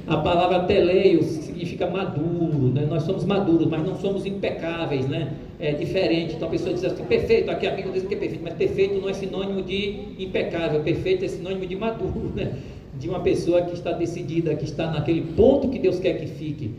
A 0.06 0.16
palavra 0.18 0.60
teleio 0.60 1.22
significa 1.22 1.88
maduro, 1.88 2.72
né? 2.72 2.86
nós 2.88 3.02
somos 3.02 3.24
maduros, 3.24 3.66
mas 3.66 3.84
não 3.84 3.96
somos 3.96 4.24
impecáveis, 4.24 5.08
né? 5.08 5.32
É 5.58 5.72
diferente. 5.72 6.34
Então 6.34 6.46
a 6.46 6.50
pessoa 6.50 6.72
diz 6.72 6.84
assim, 6.84 7.04
perfeito, 7.04 7.50
aqui 7.50 7.66
amigo 7.66 7.90
diz 7.90 8.04
que 8.04 8.14
é 8.14 8.16
perfeito, 8.16 8.44
mas 8.44 8.54
perfeito 8.54 9.00
não 9.00 9.08
é 9.08 9.12
sinônimo 9.12 9.62
de 9.62 10.14
impecável, 10.18 10.80
perfeito 10.82 11.24
é 11.24 11.28
sinônimo 11.28 11.66
de 11.66 11.74
maduro, 11.74 12.32
né? 12.36 12.52
De 12.98 13.08
uma 13.08 13.20
pessoa 13.20 13.62
que 13.62 13.74
está 13.74 13.90
decidida, 13.92 14.54
que 14.54 14.64
está 14.64 14.90
naquele 14.90 15.22
ponto 15.22 15.68
que 15.68 15.78
Deus 15.78 15.98
quer 15.98 16.20
que 16.20 16.26
fique, 16.26 16.70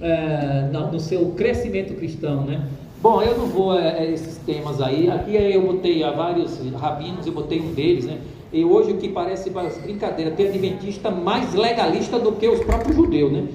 é, 0.00 0.68
no 0.72 0.98
seu 0.98 1.26
crescimento 1.32 1.94
cristão, 1.94 2.42
né? 2.42 2.66
Bom, 3.02 3.22
eu 3.22 3.36
não 3.38 3.46
vou 3.46 3.72
a, 3.72 3.80
a 3.80 4.04
esses 4.04 4.36
temas 4.38 4.80
aí. 4.80 5.10
Aqui 5.10 5.34
eu 5.34 5.62
botei 5.62 6.02
a 6.02 6.10
vários 6.10 6.58
rabinos, 6.74 7.26
eu 7.26 7.32
botei 7.32 7.60
um 7.60 7.72
deles, 7.72 8.04
né? 8.04 8.18
E 8.52 8.64
hoje 8.64 8.92
o 8.92 8.96
que 8.96 9.08
parece 9.08 9.50
brincadeira, 9.50 10.32
tem 10.32 10.48
adventista 10.48 11.10
mais 11.10 11.54
legalista 11.54 12.18
do 12.18 12.32
que 12.32 12.48
os 12.48 12.60
próprios 12.60 12.96
judeus, 12.96 13.32
né? 13.32 13.46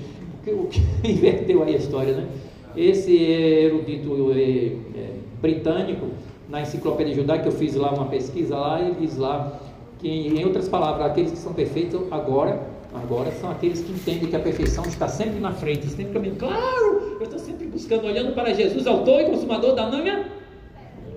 O 0.48 0.68
que 0.68 0.82
inverteu 1.04 1.64
aí 1.64 1.76
a 1.76 1.78
história, 1.78 2.14
né? 2.14 2.28
Esse 2.76 3.16
erudito 3.16 4.32
é, 4.32 4.72
é, 4.98 5.10
britânico, 5.42 6.08
na 6.50 6.62
enciclopédia 6.62 7.14
judaica, 7.14 7.44
que 7.44 7.50
eu 7.50 7.54
fiz 7.54 7.76
lá 7.76 7.92
uma 7.92 8.06
pesquisa 8.06 8.56
lá, 8.56 8.82
ele 8.82 8.96
diz 9.00 9.18
lá 9.18 9.60
que, 10.00 10.08
em 10.10 10.44
outras 10.44 10.68
palavras, 10.68 11.06
aqueles 11.08 11.32
que 11.32 11.38
são 11.38 11.54
perfeitos 11.54 12.02
agora, 12.12 12.62
agora 13.02 13.32
são 13.32 13.52
aqueles 13.52 13.82
que 13.82 13.92
entendem 13.92 14.30
que 14.30 14.36
a 14.36 14.40
perfeição 14.40 14.86
está 14.86 15.08
sempre 15.08 15.40
na 15.40 15.52
frente, 15.52 15.88
sempre 15.88 16.14
caminhando. 16.14 16.40
Claro, 16.40 17.18
eu 17.20 17.24
estou 17.24 17.40
sempre 17.40 17.68
buscando, 17.68 18.06
olhando 18.06 18.34
para 18.34 18.54
Jesus, 18.54 18.88
autor 18.88 19.22
e 19.22 19.26
consumador 19.26 19.76
da 19.76 19.90
minha 19.90 20.26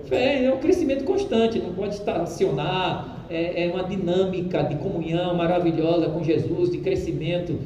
fé. 0.05 0.45
É 0.45 0.53
um 0.53 0.59
crescimento 0.59 1.03
constante, 1.03 1.59
não 1.59 1.73
pode 1.73 1.95
estacionar 1.95 3.25
é, 3.29 3.65
é 3.65 3.71
uma 3.71 3.83
dinâmica 3.83 4.63
de 4.63 4.75
comunhão 4.75 5.35
maravilhosa 5.35 6.09
com 6.09 6.23
Jesus, 6.23 6.71
de 6.71 6.79
crescimento, 6.79 7.57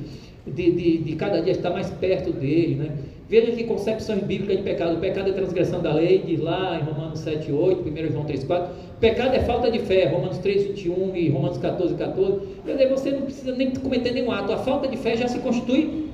de, 0.45 0.71
de, 0.71 0.97
de 0.97 1.15
cada 1.15 1.41
dia 1.41 1.53
estar 1.53 1.69
mais 1.69 1.89
perto 1.89 2.31
dele. 2.33 2.75
Né? 2.75 2.91
Veja 3.33 3.51
que 3.51 3.63
concepções 3.63 4.21
bíblicas 4.21 4.57
de 4.57 4.61
pecado. 4.61 4.93
O 4.93 4.99
pecado 4.99 5.27
é 5.31 5.33
transgressão 5.33 5.81
da 5.81 5.91
lei, 5.91 6.19
diz 6.19 6.39
lá 6.39 6.79
em 6.79 6.83
Romanos 6.83 7.17
7, 7.17 7.51
8, 7.51 7.89
1 7.89 8.11
João 8.11 8.25
3, 8.25 8.43
4. 8.43 8.75
Pecado 8.99 9.33
é 9.33 9.39
falta 9.39 9.71
de 9.71 9.79
fé, 9.79 10.05
Romanos 10.05 10.37
3, 10.37 10.67
21 10.67 11.15
e 11.15 11.29
Romanos 11.29 11.57
14, 11.57 11.95
14. 11.95 12.39
Quer 12.63 12.73
dizer, 12.73 12.89
você 12.89 13.09
não 13.09 13.23
precisa 13.23 13.55
nem 13.55 13.71
cometer 13.71 14.11
nenhum 14.11 14.31
ato. 14.31 14.53
A 14.53 14.57
falta 14.57 14.87
de 14.87 14.97
fé 14.97 15.17
já 15.17 15.27
se 15.27 15.39
constitui 15.39 16.11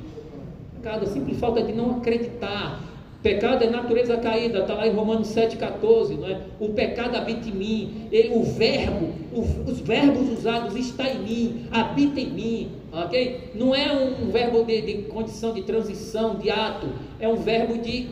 pecado. 0.77 1.03
A 1.03 1.07
simples 1.07 1.37
falta 1.37 1.61
de 1.61 1.73
não 1.73 1.97
acreditar 1.97 2.88
Pecado 3.21 3.65
é 3.65 3.69
natureza 3.69 4.15
caída, 4.15 4.59
está 4.59 4.73
lá 4.75 4.87
em 4.87 4.93
Romanos 4.93 5.27
7,14, 5.35 6.17
não 6.17 6.29
é? 6.29 6.39
O 6.57 6.69
pecado 6.69 7.17
habita 7.17 7.49
em 7.49 7.51
mim, 7.51 8.07
ele, 8.13 8.29
o 8.33 8.43
verbo, 8.43 9.09
o, 9.33 9.41
os 9.69 9.81
verbos 9.81 10.29
usados 10.29 10.73
está 10.77 11.09
em 11.09 11.19
mim, 11.19 11.65
habita 11.69 12.17
em 12.21 12.29
mim, 12.29 12.71
ok? 12.93 13.51
Não 13.55 13.75
é 13.75 13.91
um 13.91 14.31
verbo 14.31 14.63
de, 14.63 14.81
de 14.81 14.93
condição 15.09 15.53
de 15.53 15.63
transição, 15.63 16.35
de 16.35 16.49
ato, 16.49 16.87
é 17.19 17.27
um 17.27 17.35
verbo 17.35 17.77
de, 17.79 18.07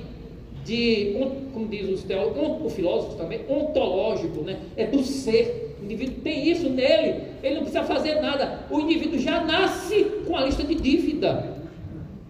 de 0.66 1.16
como 1.54 1.70
diz 1.70 1.90
os 1.90 2.04
teólogos, 2.04 2.66
o 2.66 2.70
filósofo 2.70 3.16
também, 3.16 3.40
ontológico, 3.48 4.44
né? 4.44 4.60
É 4.76 4.86
do 4.88 5.02
ser. 5.04 5.78
O 5.82 5.86
indivíduo 5.86 6.16
tem 6.22 6.50
isso 6.50 6.70
nele, 6.70 7.22
ele 7.42 7.56
não 7.56 7.62
precisa 7.62 7.84
fazer 7.86 8.20
nada. 8.20 8.66
O 8.70 8.82
indivíduo 8.82 9.18
já 9.18 9.42
nasce 9.42 10.04
com 10.28 10.36
a 10.36 10.42
lista 10.42 10.64
de 10.64 10.76
dívida, 10.76 11.56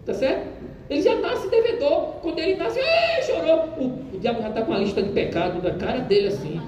tá 0.06 0.14
certo? 0.14 0.57
Ele 0.90 1.02
já 1.02 1.14
nasce 1.16 1.48
devedor. 1.48 2.14
Quando 2.22 2.38
ele 2.38 2.56
nasce, 2.56 2.80
chorou. 3.26 3.68
O, 3.78 4.16
o 4.16 4.18
diabo 4.18 4.40
já 4.42 4.48
está 4.48 4.62
com 4.62 4.72
a 4.72 4.78
lista 4.78 5.02
de 5.02 5.10
pecado 5.10 5.60
da 5.60 5.72
cara 5.72 6.00
dele 6.00 6.28
assim. 6.28 6.60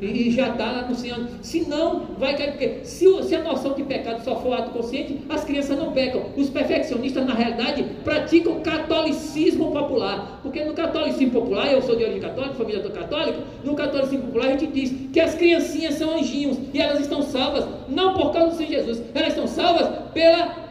E 0.00 0.30
já 0.30 0.50
está 0.50 0.80
anunciando. 0.80 1.28
Se 1.42 1.66
não, 1.68 2.06
vai 2.18 2.36
cair. 2.36 2.52
Porque 2.52 2.84
se, 2.84 3.22
se 3.24 3.34
a 3.34 3.42
noção 3.42 3.72
de 3.74 3.82
pecado 3.82 4.22
só 4.22 4.36
for 4.36 4.52
ato 4.52 4.70
consciente, 4.70 5.22
as 5.28 5.44
crianças 5.44 5.78
não 5.78 5.92
pecam. 5.92 6.22
Os 6.36 6.50
perfeccionistas, 6.50 7.26
na 7.26 7.34
realidade, 7.34 7.84
praticam 8.04 8.60
catolicismo 8.60 9.72
popular. 9.72 10.40
Porque 10.42 10.62
no 10.62 10.74
catolicismo 10.74 11.32
popular, 11.32 11.72
eu 11.72 11.82
sou 11.82 11.96
de 11.96 12.04
origem 12.04 12.20
católica, 12.20 12.54
família 12.54 12.82
católica, 12.90 13.38
no 13.64 13.74
catolicismo 13.74 14.26
popular 14.26 14.48
a 14.48 14.50
gente 14.50 14.66
diz 14.66 14.92
que 15.12 15.18
as 15.18 15.34
criancinhas 15.34 15.94
são 15.94 16.16
anjinhos 16.16 16.58
e 16.72 16.80
elas 16.80 17.00
estão 17.00 17.22
salvas, 17.22 17.66
não 17.88 18.14
por 18.14 18.32
causa 18.32 18.50
do 18.50 18.56
Senhor 18.56 18.70
Jesus, 18.70 19.02
elas 19.14 19.28
estão 19.28 19.46
salvas 19.46 19.88
pela 20.12 20.63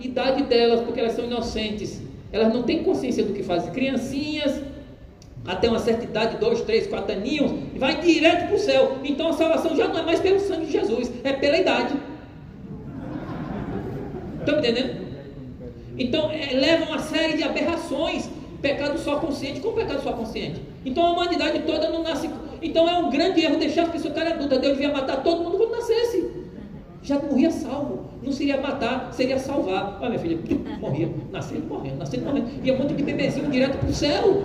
idade 0.00 0.44
delas, 0.44 0.80
porque 0.80 1.00
elas 1.00 1.12
são 1.12 1.24
inocentes. 1.24 2.00
Elas 2.32 2.52
não 2.52 2.62
têm 2.62 2.82
consciência 2.82 3.24
do 3.24 3.32
que 3.32 3.42
fazem. 3.42 3.72
Criancinhas, 3.72 4.60
até 5.46 5.68
uma 5.68 5.78
certa 5.78 6.04
idade, 6.04 6.36
dois, 6.38 6.60
três, 6.62 6.86
quatro 6.86 7.12
aninhos, 7.12 7.52
vai 7.76 8.00
direto 8.00 8.48
para 8.48 8.56
o 8.56 8.58
céu. 8.58 8.98
Então 9.04 9.28
a 9.28 9.32
salvação 9.32 9.76
já 9.76 9.88
não 9.88 9.98
é 9.98 10.02
mais 10.02 10.20
pelo 10.20 10.40
sangue 10.40 10.66
de 10.66 10.72
Jesus, 10.72 11.10
é 11.22 11.32
pela 11.32 11.56
idade. 11.56 11.94
Estão 14.40 14.58
entendendo? 14.58 15.06
Então 15.98 16.30
é, 16.30 16.52
leva 16.54 16.84
uma 16.86 16.98
série 16.98 17.36
de 17.36 17.42
aberrações. 17.42 18.28
Pecado 18.60 18.98
só 18.98 19.16
consciente, 19.20 19.60
como 19.60 19.76
pecado 19.76 20.02
só 20.02 20.12
consciente? 20.12 20.60
Então 20.84 21.04
a 21.04 21.12
humanidade 21.12 21.60
toda 21.60 21.90
não 21.90 22.02
nasce. 22.02 22.28
Então 22.60 22.88
é 22.88 22.98
um 22.98 23.10
grande 23.10 23.40
erro 23.42 23.58
deixar 23.58 23.90
que 23.90 23.98
esse 23.98 24.10
cara 24.10 24.30
adulta. 24.30 24.58
Deus 24.58 24.76
devia 24.76 24.92
matar 24.92 25.22
todo 25.22 25.44
mundo 25.44 25.58
quando 25.58 25.72
nascesse 25.72 26.45
já 27.06 27.20
morria 27.20 27.52
salvo. 27.52 28.10
Não 28.20 28.32
seria 28.32 28.60
matar, 28.60 29.12
seria 29.12 29.38
salvar. 29.38 29.98
Olha, 30.00 30.18
minha 30.18 30.38
filha, 30.38 30.58
morria, 30.80 31.08
nascendo, 31.30 31.66
morrendo, 31.66 31.98
nascendo, 31.98 32.24
morrendo. 32.26 32.48
Ia 32.64 32.74
um 32.74 32.78
monte 32.78 32.94
de 32.94 33.02
bebezinho 33.04 33.48
direto 33.48 33.78
para 33.78 33.88
o 33.88 33.94
céu. 33.94 34.42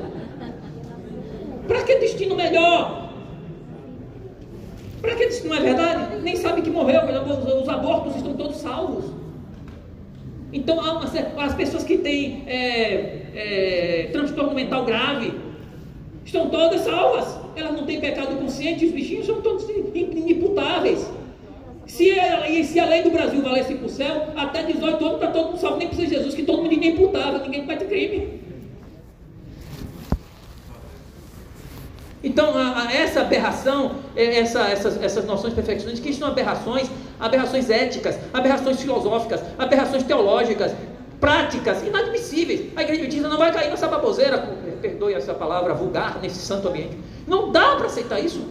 Para 1.68 1.84
que 1.84 1.96
destino 1.96 2.36
melhor? 2.36 3.10
Para 5.02 5.16
que 5.16 5.26
destino 5.26 5.56
não 5.56 5.60
é 5.60 5.64
verdade? 5.64 6.22
Nem 6.22 6.36
sabe 6.36 6.62
que 6.62 6.70
morreu, 6.70 7.02
os 7.62 7.68
abortos 7.68 8.16
estão 8.16 8.36
todos 8.36 8.58
salvos. 8.58 9.06
Então, 10.54 10.80
as 11.38 11.56
pessoas 11.56 11.84
que 11.84 11.98
têm 11.98 12.44
é, 12.46 13.22
é, 13.34 14.10
transtorno 14.12 14.54
mental 14.54 14.86
grave 14.86 15.34
estão 16.24 16.50
todas 16.50 16.82
salvas. 16.82 17.40
Elas 17.56 17.74
não 17.74 17.86
têm 17.86 18.00
pecado 18.00 18.36
consciente, 18.36 18.86
os 18.86 18.92
bichinhos 18.92 19.26
são 19.26 19.42
todos 19.42 19.68
inimputáveis. 19.68 21.10
Se, 21.92 22.06
e 22.06 22.20
se 23.32 23.38
a 23.38 23.42
lei 23.42 23.42
do 23.42 23.42
Brasil 23.42 23.42
valesse 23.42 23.76
para 23.76 23.86
o 23.86 23.90
céu, 23.90 24.28
até 24.36 24.64
18 24.64 25.06
anos 25.06 25.16
está 25.16 25.28
todo 25.28 25.48
mundo 25.48 25.60
salvo, 25.60 25.78
nem 25.78 25.88
precisa 25.88 26.08
de 26.08 26.16
Jesus, 26.16 26.36
que 26.36 26.44
todo 26.44 26.58
mundo 26.58 26.70
ninguém 26.70 26.92
imputava, 26.92 27.40
ninguém 27.40 27.62
comete 27.62 27.86
crime. 27.86 28.42
Então, 32.24 32.56
a, 32.56 32.84
a, 32.84 32.94
essa 32.94 33.22
aberração, 33.22 33.96
é, 34.16 34.40
essa, 34.40 34.62
essas, 34.62 35.02
essas 35.02 35.26
noções 35.26 35.54
perfeccionistas, 35.54 36.06
que 36.06 36.14
são 36.14 36.28
aberrações, 36.28 36.88
aberrações 37.20 37.70
éticas, 37.70 38.20
aberrações 38.32 38.80
filosóficas, 38.80 39.42
aberrações 39.58 40.04
teológicas, 40.04 40.72
práticas 41.20 41.82
inadmissíveis. 41.84 42.72
A 42.76 42.84
igreja 42.84 43.02
adventista 43.02 43.28
não 43.28 43.38
vai 43.38 43.52
cair 43.52 43.70
nessa 43.70 43.88
baboseira, 43.88 44.38
perdoe 44.82 45.14
essa 45.14 45.34
palavra 45.34 45.74
vulgar, 45.74 46.20
nesse 46.22 46.38
santo 46.38 46.68
ambiente. 46.68 46.98
Não 47.28 47.52
dá 47.52 47.76
para 47.76 47.88
aceitar 47.88 48.20
isso. 48.20 48.46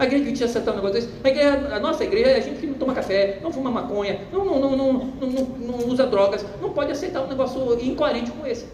A 0.00 0.06
igreja 0.06 0.24
que 0.24 0.32
tinha 0.32 0.48
acertado 0.48 0.78
um 0.78 0.82
negócio 0.82 1.06
desse, 1.06 1.12
a, 1.22 1.28
igreja, 1.28 1.76
a 1.76 1.78
nossa 1.78 2.02
igreja 2.02 2.30
é 2.30 2.36
a 2.38 2.40
gente 2.40 2.58
que 2.58 2.66
não 2.66 2.72
toma 2.72 2.94
café, 2.94 3.38
não 3.42 3.52
fuma 3.52 3.70
maconha, 3.70 4.18
não, 4.32 4.46
não, 4.46 4.58
não, 4.58 4.74
não, 4.74 4.92
não, 4.94 5.42
não 5.58 5.88
usa 5.88 6.06
drogas, 6.06 6.42
não 6.58 6.70
pode 6.70 6.90
aceitar 6.90 7.20
um 7.20 7.26
negócio 7.26 7.78
incoerente 7.84 8.30
como 8.30 8.46
esse. 8.46 8.64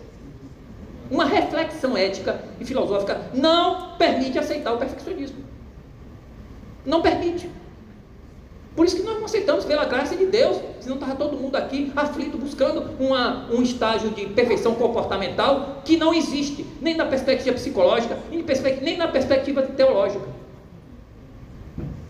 Uma 1.10 1.24
reflexão 1.24 1.96
ética 1.96 2.40
e 2.60 2.64
filosófica 2.64 3.22
não 3.34 3.96
permite 3.96 4.38
aceitar 4.38 4.72
o 4.72 4.78
perfeccionismo. 4.78 5.38
Não 6.84 7.02
permite. 7.02 7.50
Por 8.76 8.86
isso 8.86 8.94
que 8.94 9.02
nós 9.02 9.16
não 9.16 9.24
aceitamos 9.24 9.64
pela 9.64 9.84
graça 9.84 10.14
de 10.14 10.26
Deus, 10.26 10.60
senão 10.78 10.94
estava 10.94 11.16
todo 11.16 11.36
mundo 11.36 11.56
aqui 11.56 11.90
aflito, 11.96 12.38
buscando 12.38 12.88
uma, 13.00 13.50
um 13.50 13.62
estágio 13.62 14.10
de 14.10 14.26
perfeição 14.26 14.76
comportamental 14.76 15.82
que 15.84 15.96
não 15.96 16.14
existe, 16.14 16.64
nem 16.80 16.96
na 16.96 17.04
perspectiva 17.04 17.56
psicológica, 17.56 18.16
nem 18.80 18.96
na 18.96 19.08
perspectiva 19.08 19.62
teológica. 19.62 20.45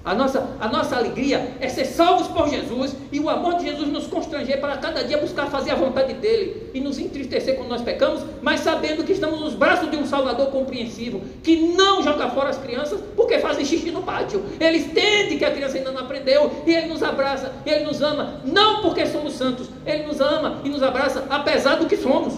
A 0.07 0.15
nossa, 0.15 0.49
a 0.61 0.69
nossa 0.69 0.95
alegria 0.95 1.57
é 1.61 1.69
ser 1.69 1.85
salvos 1.85 2.29
por 2.29 2.49
Jesus 2.49 2.95
e 3.11 3.19
o 3.19 3.29
amor 3.29 3.55
de 3.55 3.65
Jesus 3.65 3.89
nos 3.89 4.07
constranger 4.07 4.61
para 4.61 4.77
cada 4.77 5.03
dia 5.03 5.19
buscar 5.19 5.47
fazer 5.47 5.73
a 5.73 5.75
vontade 5.75 6.15
dele 6.15 6.71
e 6.73 6.79
nos 6.81 6.97
entristecer 6.97 7.57
quando 7.57 7.71
nós 7.71 7.83
pecamos, 7.83 8.23
mas 8.41 8.61
sabendo 8.61 9.03
que 9.03 9.11
estamos 9.11 9.41
nos 9.41 9.55
braços 9.55 9.91
de 9.91 9.97
um 9.97 10.07
Salvador 10.07 10.47
compreensivo, 10.53 11.23
que 11.43 11.75
não 11.75 12.05
joga 12.05 12.31
fora 12.31 12.51
as 12.51 12.57
crianças 12.57 13.01
porque 13.17 13.41
fazem 13.41 13.65
xixi 13.65 13.91
no 13.91 14.05
pátio. 14.05 14.45
Ele 14.61 14.79
entende 14.79 15.39
que 15.39 15.45
a 15.45 15.51
criança 15.51 15.77
ainda 15.77 15.91
não 15.91 16.03
aprendeu 16.03 16.53
e 16.65 16.73
ele 16.73 16.87
nos 16.87 17.03
abraça, 17.03 17.53
ele 17.67 17.85
nos 17.85 18.01
ama, 18.01 18.43
não 18.45 18.83
porque 18.83 19.05
somos 19.07 19.33
santos, 19.33 19.69
ele 19.85 20.05
nos 20.05 20.21
ama 20.21 20.61
e 20.63 20.69
nos 20.69 20.85
abraça 20.85 21.25
apesar 21.29 21.79
do 21.79 21.87
que 21.87 21.97
somos. 21.97 22.35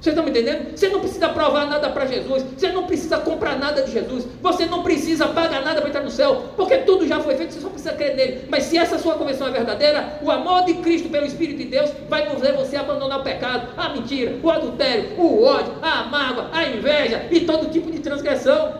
Vocês 0.00 0.14
estão 0.14 0.24
me 0.24 0.30
entendendo? 0.30 0.76
Você 0.76 0.88
não 0.88 1.00
precisa 1.00 1.28
provar 1.30 1.66
nada 1.66 1.88
para 1.88 2.06
Jesus, 2.06 2.44
você 2.56 2.68
não 2.68 2.84
precisa 2.86 3.18
comprar 3.18 3.58
nada 3.58 3.82
de 3.82 3.92
Jesus, 3.92 4.26
você 4.42 4.66
não 4.66 4.82
precisa 4.82 5.26
pagar 5.28 5.64
nada 5.64 5.80
para 5.80 5.88
entrar 5.88 6.02
no 6.02 6.10
céu, 6.10 6.44
porque 6.56 6.78
tudo 6.78 7.06
já 7.06 7.18
foi 7.20 7.34
feito, 7.34 7.54
você 7.54 7.60
só 7.60 7.68
precisa 7.68 7.92
crer 7.92 8.14
nele. 8.14 8.44
Mas 8.48 8.64
se 8.64 8.76
essa 8.76 8.98
sua 8.98 9.14
conversão 9.14 9.48
é 9.48 9.50
verdadeira, 9.50 10.18
o 10.22 10.30
amor 10.30 10.64
de 10.64 10.74
Cristo 10.74 11.08
pelo 11.08 11.24
Espírito 11.24 11.58
de 11.58 11.64
Deus 11.64 11.90
vai 12.08 12.26
fazer 12.26 12.52
você 12.52 12.76
abandonar 12.76 13.20
o 13.20 13.22
pecado, 13.22 13.68
a 13.76 13.88
mentira, 13.88 14.38
o 14.42 14.50
adultério, 14.50 15.18
o 15.18 15.42
ódio, 15.42 15.72
a 15.80 16.04
mágoa, 16.04 16.50
a 16.52 16.64
inveja 16.68 17.26
e 17.30 17.40
todo 17.40 17.70
tipo 17.70 17.90
de 17.90 17.98
transgressão. 17.98 18.74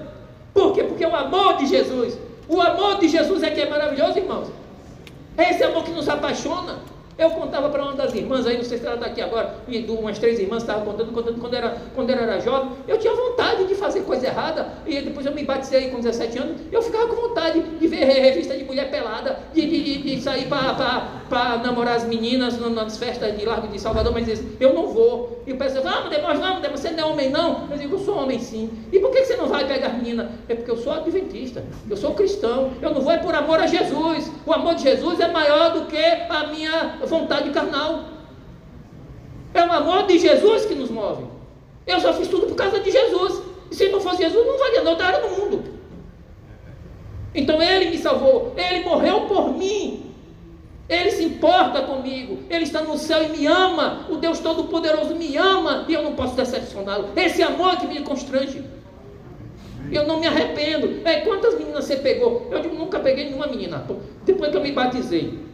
Por 0.53 0.75
quê? 0.75 0.85
Porque 0.85 1.05
o 1.05 1.17
amor 1.17 1.57
de 1.57 1.67
Jesus, 1.67 2.17
o 2.49 2.61
amor 2.61 2.99
de 2.99 3.09
Jesus 3.09 3.43
é 3.43 3.51
que 3.51 3.61
é 3.61 3.69
maravilhoso, 3.69 4.19
irmãos. 4.19 4.49
É 5.37 5.51
esse 5.51 5.63
amor 5.65 5.85
que 5.85 5.91
nos 5.91 6.09
apaixona. 6.09 6.79
Eu 7.19 7.31
contava 7.31 7.71
para 7.71 7.83
uma 7.83 7.95
das 7.95 8.15
irmãs 8.15 8.47
aí, 8.47 8.59
não 8.59 8.65
sei 8.65 8.77
se 8.77 8.85
ela 8.85 8.97
está 8.97 9.07
aqui 9.07 9.23
agora, 9.23 9.57
umas 9.89 10.19
três 10.19 10.39
irmãs 10.39 10.63
estavam 10.63 10.85
contando, 10.85 11.13
contando 11.13 11.41
quando, 11.41 11.55
era, 11.55 11.77
quando 11.95 12.11
era 12.11 12.39
jovem, 12.41 12.73
eu 12.87 12.99
tinha 12.99 13.15
vontade 13.15 13.65
de 13.65 13.75
fazer 13.75 14.03
coisa 14.03 14.27
errada, 14.27 14.69
e 14.87 15.01
depois 15.01 15.25
eu 15.25 15.33
me 15.33 15.43
batizei 15.43 15.89
com 15.91 15.97
17 15.97 16.39
anos, 16.39 16.61
eu 16.71 16.83
ficava 16.83 17.07
com 17.07 17.17
vontade 17.17 17.63
de 17.63 17.89
ver 17.89 18.05
revista 18.05 18.55
de 18.55 18.65
mulher 18.65 18.91
pelada, 18.91 19.39
de, 19.55 19.67
de, 19.67 20.03
de 20.03 20.21
sair 20.21 20.47
para 20.47 21.57
namorar 21.59 21.97
as 21.97 22.05
meninas 22.05 22.59
nas 22.61 22.99
festas 22.99 23.37
de 23.39 23.47
Largo 23.47 23.69
de 23.69 23.81
Salvador, 23.81 24.13
mas 24.13 24.27
disse, 24.27 24.57
eu 24.61 24.75
não 24.75 24.89
vou. 24.89 25.43
E 25.47 25.53
o 25.53 25.57
pessoal, 25.57 25.85
vamos, 25.85 26.11
Demos, 26.11 26.39
vamos, 26.39 26.61
Demos, 26.61 26.81
você 26.81 26.91
não 26.91 27.09
é 27.09 27.13
homem 27.13 27.31
não? 27.31 27.69
Eu 27.71 27.79
digo, 27.79 27.95
eu 27.95 27.99
sou 28.01 28.19
homem 28.19 28.39
sim. 28.39 28.71
E 28.93 28.99
por 28.99 29.11
que 29.11 29.25
você 29.25 29.37
não 29.37 29.47
vai 29.47 29.67
pegar 29.67 29.89
as 29.89 29.95
meninas? 29.95 30.29
É 30.49 30.55
porque 30.55 30.71
eu 30.71 30.77
sou 30.77 30.93
adventista, 30.93 31.65
eu 31.89 31.97
sou 31.97 32.15
cristão, 32.15 32.73
eu 32.83 32.93
não 32.93 33.01
vou 33.01 33.13
é 33.13 33.19
por 33.19 33.35
amor 33.35 33.61
a 33.61 33.67
Jesus. 33.67 34.31
O 34.45 34.53
amor 34.53 34.75
de 34.75 34.83
Jesus 34.83 35.21
é 35.21 35.29
maior 35.29 35.73
do 35.73 35.87
que 35.87 35.97
a 35.97 36.47
minha 36.49 36.99
vontade 37.07 37.51
carnal. 37.51 38.05
É 39.55 39.65
o 39.65 39.73
amor 39.73 40.07
de 40.07 40.19
Jesus 40.19 40.67
que 40.67 40.75
nos 40.75 40.91
move. 40.91 41.25
Eu 41.87 42.01
só 42.01 42.13
fiz 42.13 42.29
tudo 42.29 42.47
por 42.47 42.57
causa 42.57 42.81
de 42.81 42.91
Jesus. 42.91 43.43
E 43.71 43.75
se 43.75 43.89
não 43.89 44.01
fosse 44.01 44.23
Jesus, 44.23 44.47
não 44.47 44.59
valia, 44.59 44.93
estaria 44.93 45.21
no 45.21 45.37
mundo. 45.37 45.65
Então 47.35 47.61
ele 47.61 47.91
me 47.91 47.99
salvou, 47.99 48.55
ele 48.57 48.85
morreu 48.85 49.23
por 49.23 49.57
mim. 49.57 50.07
Ele 50.89 51.11
se 51.11 51.25
importa 51.25 51.83
comigo, 51.83 52.39
Ele 52.49 52.63
está 52.63 52.81
no 52.81 52.97
céu 52.97 53.25
e 53.25 53.29
me 53.37 53.47
ama. 53.47 54.07
O 54.09 54.17
Deus 54.17 54.39
Todo-Poderoso 54.39 55.17
me 55.17 55.37
ama 55.37 55.85
e 55.89 55.95
eu 55.95 56.03
não 56.03 56.15
posso 56.15 56.37
decepcioná-lo. 56.37 57.09
Esse 57.17 57.43
amor 57.43 57.77
que 57.77 57.89
me 57.89 58.01
constrange. 58.03 58.63
Eu 59.91 60.07
não 60.07 60.21
me 60.21 60.27
arrependo. 60.27 61.01
É, 61.05 61.21
quantas 61.21 61.59
meninas 61.59 61.85
você 61.85 61.97
pegou? 61.97 62.49
Eu 62.51 62.61
digo, 62.61 62.77
nunca 62.77 63.01
peguei 63.01 63.25
nenhuma 63.25 63.49
menina. 63.49 63.85
Depois 64.25 64.51
que 64.51 64.57
eu 64.57 64.61
me 64.61 64.73
batizei. 64.73 65.46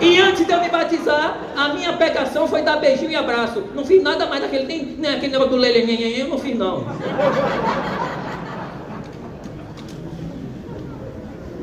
E 0.00 0.20
antes 0.20 0.46
de 0.46 0.52
eu 0.52 0.60
me 0.60 0.68
batizar, 0.68 1.36
a 1.56 1.68
minha 1.70 1.92
pegação 1.94 2.46
foi 2.46 2.62
dar 2.62 2.76
beijinho 2.76 3.10
e 3.10 3.16
abraço. 3.16 3.64
Não 3.74 3.84
fiz 3.84 4.02
nada 4.02 4.26
mais 4.26 4.40
daquele, 4.40 4.64
nem, 4.64 4.84
nem 4.84 5.14
aquele 5.14 5.32
negócio 5.32 5.50
do 5.52 5.56
lelê, 5.56 6.20
eu 6.20 6.28
não 6.28 6.38
fiz 6.38 6.56
não. 6.56 6.84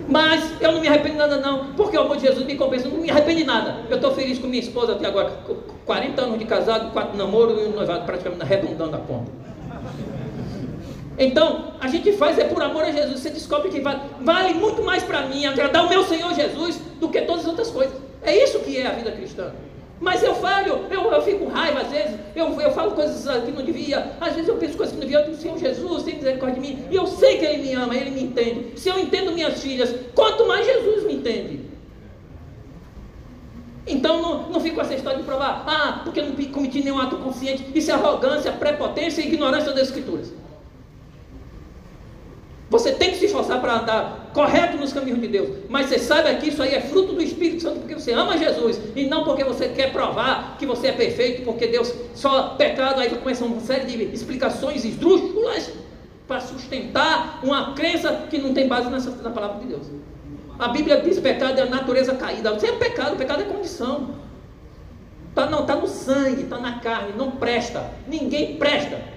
Mas 0.08 0.52
eu 0.62 0.72
não 0.72 0.82
me 0.82 0.88
arrependo 0.88 1.18
nada 1.18 1.38
não, 1.38 1.74
porque 1.74 1.98
o 1.98 2.02
amor 2.02 2.18
de 2.18 2.24
Jesus 2.24 2.46
me 2.46 2.56
compensa, 2.56 2.88
não 2.88 3.00
me 3.00 3.10
arrependo 3.10 3.38
de 3.38 3.44
nada. 3.46 3.78
Eu 3.90 3.96
estou 3.96 4.14
feliz 4.14 4.38
com 4.38 4.48
minha 4.48 4.62
esposa 4.62 4.94
até 4.94 5.08
agora, 5.08 5.32
40 5.86 6.22
anos 6.22 6.40
de 6.40 6.46
casado, 6.46 6.92
4 6.92 7.18
namoros 7.18 7.58
e 7.60 7.66
um 7.66 7.72
noivado 7.72 8.06
praticamente 8.06 8.44
arredondando 8.44 8.96
a 8.96 9.00
conta. 9.00 9.32
Então, 11.18 11.74
a 11.80 11.88
gente 11.88 12.12
faz 12.14 12.38
é 12.38 12.44
por 12.44 12.62
amor 12.62 12.84
a 12.84 12.92
Jesus. 12.92 13.22
Você 13.22 13.30
descobre 13.30 13.70
que 13.70 13.80
vale, 13.80 14.02
vale 14.22 14.54
muito 14.54 14.84
mais 14.84 15.04
para 15.04 15.22
mim 15.28 15.46
agradar 15.46 15.86
o 15.86 15.90
meu 15.90 16.04
Senhor 16.04 16.34
Jesus 16.34 16.80
do 17.00 17.10
que 17.10 17.22
todas 17.22 17.44
as 17.44 17.48
outras 17.48 17.72
coisas. 17.72 17.96
É 18.22 18.36
isso 18.44 18.60
que 18.60 18.78
é 18.78 18.88
a 18.88 18.92
vida 18.92 19.12
cristã. 19.12 19.52
Mas 20.00 20.22
eu 20.22 20.36
falho, 20.36 20.86
eu, 20.92 21.12
eu 21.12 21.22
fico 21.22 21.46
com 21.46 21.52
raiva 21.52 21.80
às 21.82 21.88
vezes, 21.88 22.20
eu, 22.36 22.60
eu 22.60 22.72
falo 22.72 22.92
coisas 22.92 23.24
que 23.44 23.52
não 23.52 23.64
devia, 23.64 24.12
às 24.20 24.34
vezes 24.34 24.50
eu 24.50 24.58
penso 24.58 24.76
coisas 24.76 24.94
que 24.94 25.00
não 25.00 25.08
devia, 25.08 25.26
eu 25.26 25.32
digo, 25.32 25.42
Senhor 25.42 25.58
Jesus, 25.58 26.04
tem 26.04 26.16
misericórdia 26.16 26.60
de 26.60 26.68
mim, 26.68 26.86
e 26.92 26.96
eu 26.96 27.08
sei 27.08 27.38
que 27.38 27.46
Ele 27.46 27.64
me 27.64 27.74
ama, 27.74 27.96
Ele 27.96 28.10
me 28.10 28.24
entende. 28.24 28.78
Se 28.78 28.90
eu 28.90 29.00
entendo 29.00 29.32
minhas 29.32 29.62
filhas, 29.62 29.96
quanto 30.14 30.46
mais 30.46 30.66
Jesus 30.66 31.06
me 31.06 31.14
entende. 31.14 31.62
Então 33.88 34.22
não, 34.22 34.50
não 34.50 34.60
fico 34.60 34.76
com 34.76 34.82
essa 34.82 34.96
história 34.96 35.20
de 35.20 35.24
provar, 35.24 35.64
ah, 35.66 36.02
porque 36.04 36.20
eu 36.20 36.26
não 36.26 36.36
cometi 36.52 36.84
nenhum 36.84 37.00
ato 37.00 37.16
consciente, 37.18 37.66
isso 37.74 37.90
é 37.90 37.94
arrogância, 37.94 38.52
prepotência 38.52 39.22
e 39.22 39.28
ignorância 39.28 39.72
das 39.72 39.84
Escrituras. 39.84 40.34
Você 42.76 42.92
tem 42.92 43.12
que 43.12 43.20
se 43.20 43.26
esforçar 43.28 43.62
para 43.62 43.80
andar 43.80 44.32
correto 44.34 44.76
nos 44.76 44.92
caminhos 44.92 45.22
de 45.22 45.30
Deus. 45.30 45.50
Mas 45.70 45.88
você 45.88 45.98
saiba 45.98 46.34
que 46.36 46.50
isso 46.50 46.62
aí 46.62 46.76
é 46.76 46.82
fruto 46.82 47.14
do 47.14 47.22
Espírito 47.22 47.62
Santo, 47.62 47.80
porque 47.80 47.94
você 47.94 48.12
ama 48.12 48.38
Jesus. 48.38 48.78
E 48.94 49.08
não 49.08 49.24
porque 49.24 49.46
você 49.46 49.70
quer 49.70 49.94
provar 49.94 50.58
que 50.60 50.66
você 50.66 50.88
é 50.88 50.92
perfeito, 50.92 51.44
porque 51.44 51.68
Deus 51.68 51.94
só 52.14 52.50
pecado. 52.50 53.00
Aí 53.00 53.10
começa 53.10 53.46
uma 53.46 53.62
série 53.62 53.86
de 53.86 54.04
explicações 54.14 54.84
esdrúxulas 54.84 55.72
para 56.28 56.42
sustentar 56.42 57.40
uma 57.44 57.74
crença 57.76 58.28
que 58.30 58.38
não 58.38 58.54
tem 58.54 58.68
base 58.68 58.90
nessa, 58.90 59.12
na 59.24 59.30
palavra 59.30 59.60
de 59.60 59.68
Deus. 59.68 59.88
A 60.60 60.68
Bíblia 60.68 61.00
diz 61.00 61.18
pecado 61.18 61.58
é 61.58 61.62
a 61.62 61.68
natureza 61.68 62.14
caída. 62.16 62.52
Você 62.54 62.68
é 62.68 62.72
pecado, 62.74 63.16
pecado 63.16 63.42
é 63.42 63.46
condição. 63.46 64.16
Tá, 65.34 65.50
não, 65.50 65.62
está 65.62 65.78
no 65.78 65.88
sangue, 65.88 66.44
está 66.44 66.58
na 66.58 66.80
carne, 66.80 67.14
não 67.18 67.32
presta. 67.32 67.90
Ninguém 68.06 68.58
presta. 68.58 69.15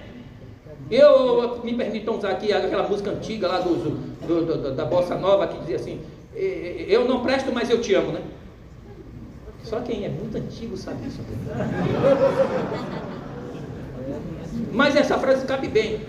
Eu 0.89 1.61
me 1.63 1.73
permitam 1.75 2.17
usar 2.17 2.31
aqui 2.31 2.51
aquela 2.51 2.87
música 2.87 3.11
antiga 3.11 3.47
lá 3.47 3.59
do, 3.59 3.75
do, 3.75 4.45
do, 4.45 4.75
da 4.75 4.85
Bossa 4.85 5.15
Nova 5.15 5.47
que 5.47 5.59
dizia 5.59 5.75
assim: 5.75 6.01
Eu 6.35 7.05
não 7.07 7.21
presto, 7.21 7.51
mas 7.53 7.69
eu 7.69 7.79
te 7.79 7.93
amo, 7.93 8.11
né? 8.11 8.21
Só 9.63 9.79
quem 9.81 10.05
é 10.05 10.09
muito 10.09 10.35
antigo 10.37 10.75
sabe 10.75 11.07
isso. 11.07 11.19
Mas 14.73 14.95
essa 14.95 15.17
frase 15.17 15.45
cabe 15.45 15.67
bem. 15.67 16.01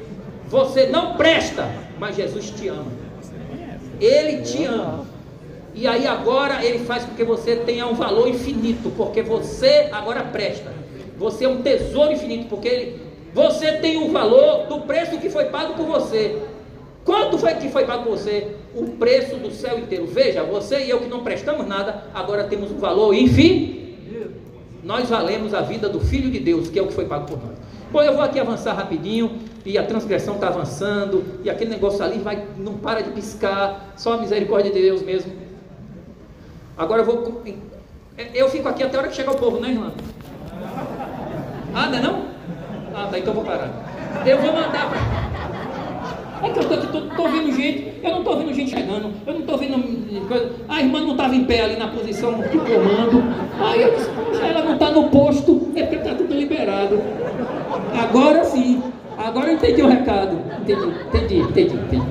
Você 0.49 0.87
não 0.87 1.15
presta, 1.17 1.69
mas 1.99 2.17
Jesus 2.17 2.51
te 2.51 2.69
ama. 2.69 2.91
Ele 4.01 4.43
te 4.43 4.65
ama. 4.65 5.07
E 5.75 5.87
aí 5.87 6.07
agora 6.07 6.65
ele 6.65 6.81
faz 6.85 7.05
com 7.05 7.15
que 7.15 7.23
você 7.23 7.57
tenha 7.57 7.87
um 7.87 7.95
valor 7.95 8.29
infinito, 8.29 8.91
porque 8.97 9.23
você 9.23 9.89
agora 9.93 10.25
presta. 10.25 10.73
Você 11.19 11.45
é 11.45 11.49
um 11.49 11.63
tesouro 11.63 12.13
infinito, 12.13 12.49
porque 12.49 12.69
ele, 12.69 13.01
você 13.33 13.73
tem 13.73 13.99
o 13.99 14.11
valor 14.11 14.67
do 14.67 14.81
preço 14.81 15.19
que 15.19 15.31
foi 15.31 15.47
pago 15.47 15.75
por 15.75 15.87
você. 15.87 16.43
Quanto 17.05 17.39
foi 17.39 17.55
que 17.55 17.69
foi 17.69 17.85
pago 17.85 18.05
por 18.05 18.19
você? 18.19 18.49
O 18.75 18.89
preço 18.93 19.37
do 19.37 19.51
céu 19.51 19.79
inteiro. 19.79 20.07
Veja, 20.07 20.43
você 20.43 20.85
e 20.85 20.91
eu 20.91 21.01
que 21.01 21.09
não 21.09 21.23
prestamos 21.23 21.67
nada, 21.67 22.05
agora 22.15 22.45
temos 22.45 22.71
um 22.71 22.79
valor 22.79 23.15
infinito. 23.15 23.81
Nós 24.83 25.09
valemos 25.09 25.53
a 25.55 25.61
vida 25.61 25.89
do 25.89 26.01
Filho 26.01 26.31
de 26.31 26.41
Deus, 26.41 26.69
que 26.69 26.79
é 26.79 26.83
o 26.83 26.87
que 26.87 26.95
foi 26.95 27.05
pago 27.05 27.27
por 27.27 27.39
nós. 27.39 27.57
Bom, 27.93 28.03
eu 28.03 28.15
vou 28.15 28.23
aqui 28.23 28.39
avançar 28.39 28.73
rapidinho, 28.73 29.39
e 29.65 29.77
a 29.77 29.83
transgressão 29.85 30.37
está 30.37 30.49
avançando, 30.49 31.23
e 31.45 31.51
aquele 31.51 31.71
negócio 31.71 32.03
ali 32.03 32.19
vai, 32.19 32.47
não 32.57 32.75
para 32.75 33.03
de 33.03 33.11
piscar, 33.11 33.93
só 33.97 34.15
a 34.15 34.17
misericórdia 34.17 34.73
de 34.73 34.81
Deus 34.81 35.03
mesmo. 35.03 35.33
Agora 36.79 37.03
eu 37.03 37.05
vou. 37.05 37.43
Eu 38.33 38.49
fico 38.49 38.69
aqui 38.69 38.83
até 38.83 38.97
a 38.97 39.01
hora 39.01 39.09
que 39.09 39.17
chegar 39.17 39.33
o 39.33 39.37
povo, 39.37 39.61
né, 39.61 39.71
irmã? 39.71 39.93
Ah, 41.75 41.89
não 41.89 41.99
é 41.99 42.01
não? 42.01 42.30
Ah, 43.01 43.07
tá, 43.11 43.19
então 43.19 43.33
vou 43.33 43.45
parar. 43.45 43.71
Eu 44.27 44.39
vou 44.39 44.53
mandar 44.53 44.91
pra... 44.91 46.47
É 46.47 46.51
que 46.53 46.59
eu 46.59 46.69
tô, 46.69 46.77
tô, 46.77 47.01
tô 47.01 47.29
vendo 47.29 47.55
gente, 47.55 47.93
eu 48.03 48.11
não 48.11 48.23
tô 48.23 48.37
vendo 48.37 48.53
gente 48.55 48.71
chegando, 48.71 49.11
eu 49.27 49.35
não 49.35 49.43
tô 49.43 49.57
vendo 49.57 50.29
coisa. 50.29 50.53
A 50.69 50.81
irmã 50.81 51.01
não 51.01 51.13
estava 51.13 51.35
em 51.35 51.45
pé 51.45 51.65
ali 51.65 51.77
na 51.77 51.89
posição 51.89 52.35
de 52.41 52.59
comando. 52.59 53.23
Aí 53.59 53.83
eu 53.83 53.95
disse, 53.95 54.11
ela 54.43 54.63
não 54.65 54.75
está 54.75 54.91
no 54.91 55.09
posto, 55.09 55.71
é 55.75 55.83
porque 55.83 55.97
está 55.97 56.15
tudo 56.15 56.35
liberado. 56.35 57.01
Agora 57.99 58.45
sim, 58.45 58.83
agora 59.17 59.49
eu 59.49 59.55
entendi 59.55 59.83
o 59.83 59.89
recado. 59.89 60.39
Entendi, 60.61 60.95
entendi, 61.09 61.39
entendi, 61.41 61.75
entendi. 61.75 62.07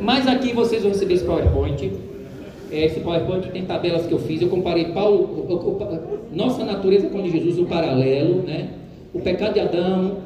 Mas 0.00 0.26
aqui 0.26 0.52
vocês 0.52 0.82
vão 0.82 0.90
receber 0.90 1.14
esse 1.14 1.24
PowerPoint. 1.24 1.92
Esse 2.70 3.00
PowerPoint 3.00 3.48
tem 3.50 3.64
tabelas 3.64 4.06
que 4.06 4.12
eu 4.12 4.18
fiz. 4.18 4.42
Eu 4.42 4.48
comparei 4.48 4.92
Paulo, 4.92 5.46
eu, 5.48 5.56
eu, 5.56 6.18
nossa 6.32 6.64
natureza 6.64 7.08
com 7.08 7.18
a 7.18 7.22
de 7.22 7.30
Jesus, 7.30 7.58
o 7.58 7.64
paralelo, 7.64 8.42
né? 8.42 8.68
O 9.12 9.20
pecado 9.20 9.54
de 9.54 9.60
Adão, 9.60 10.18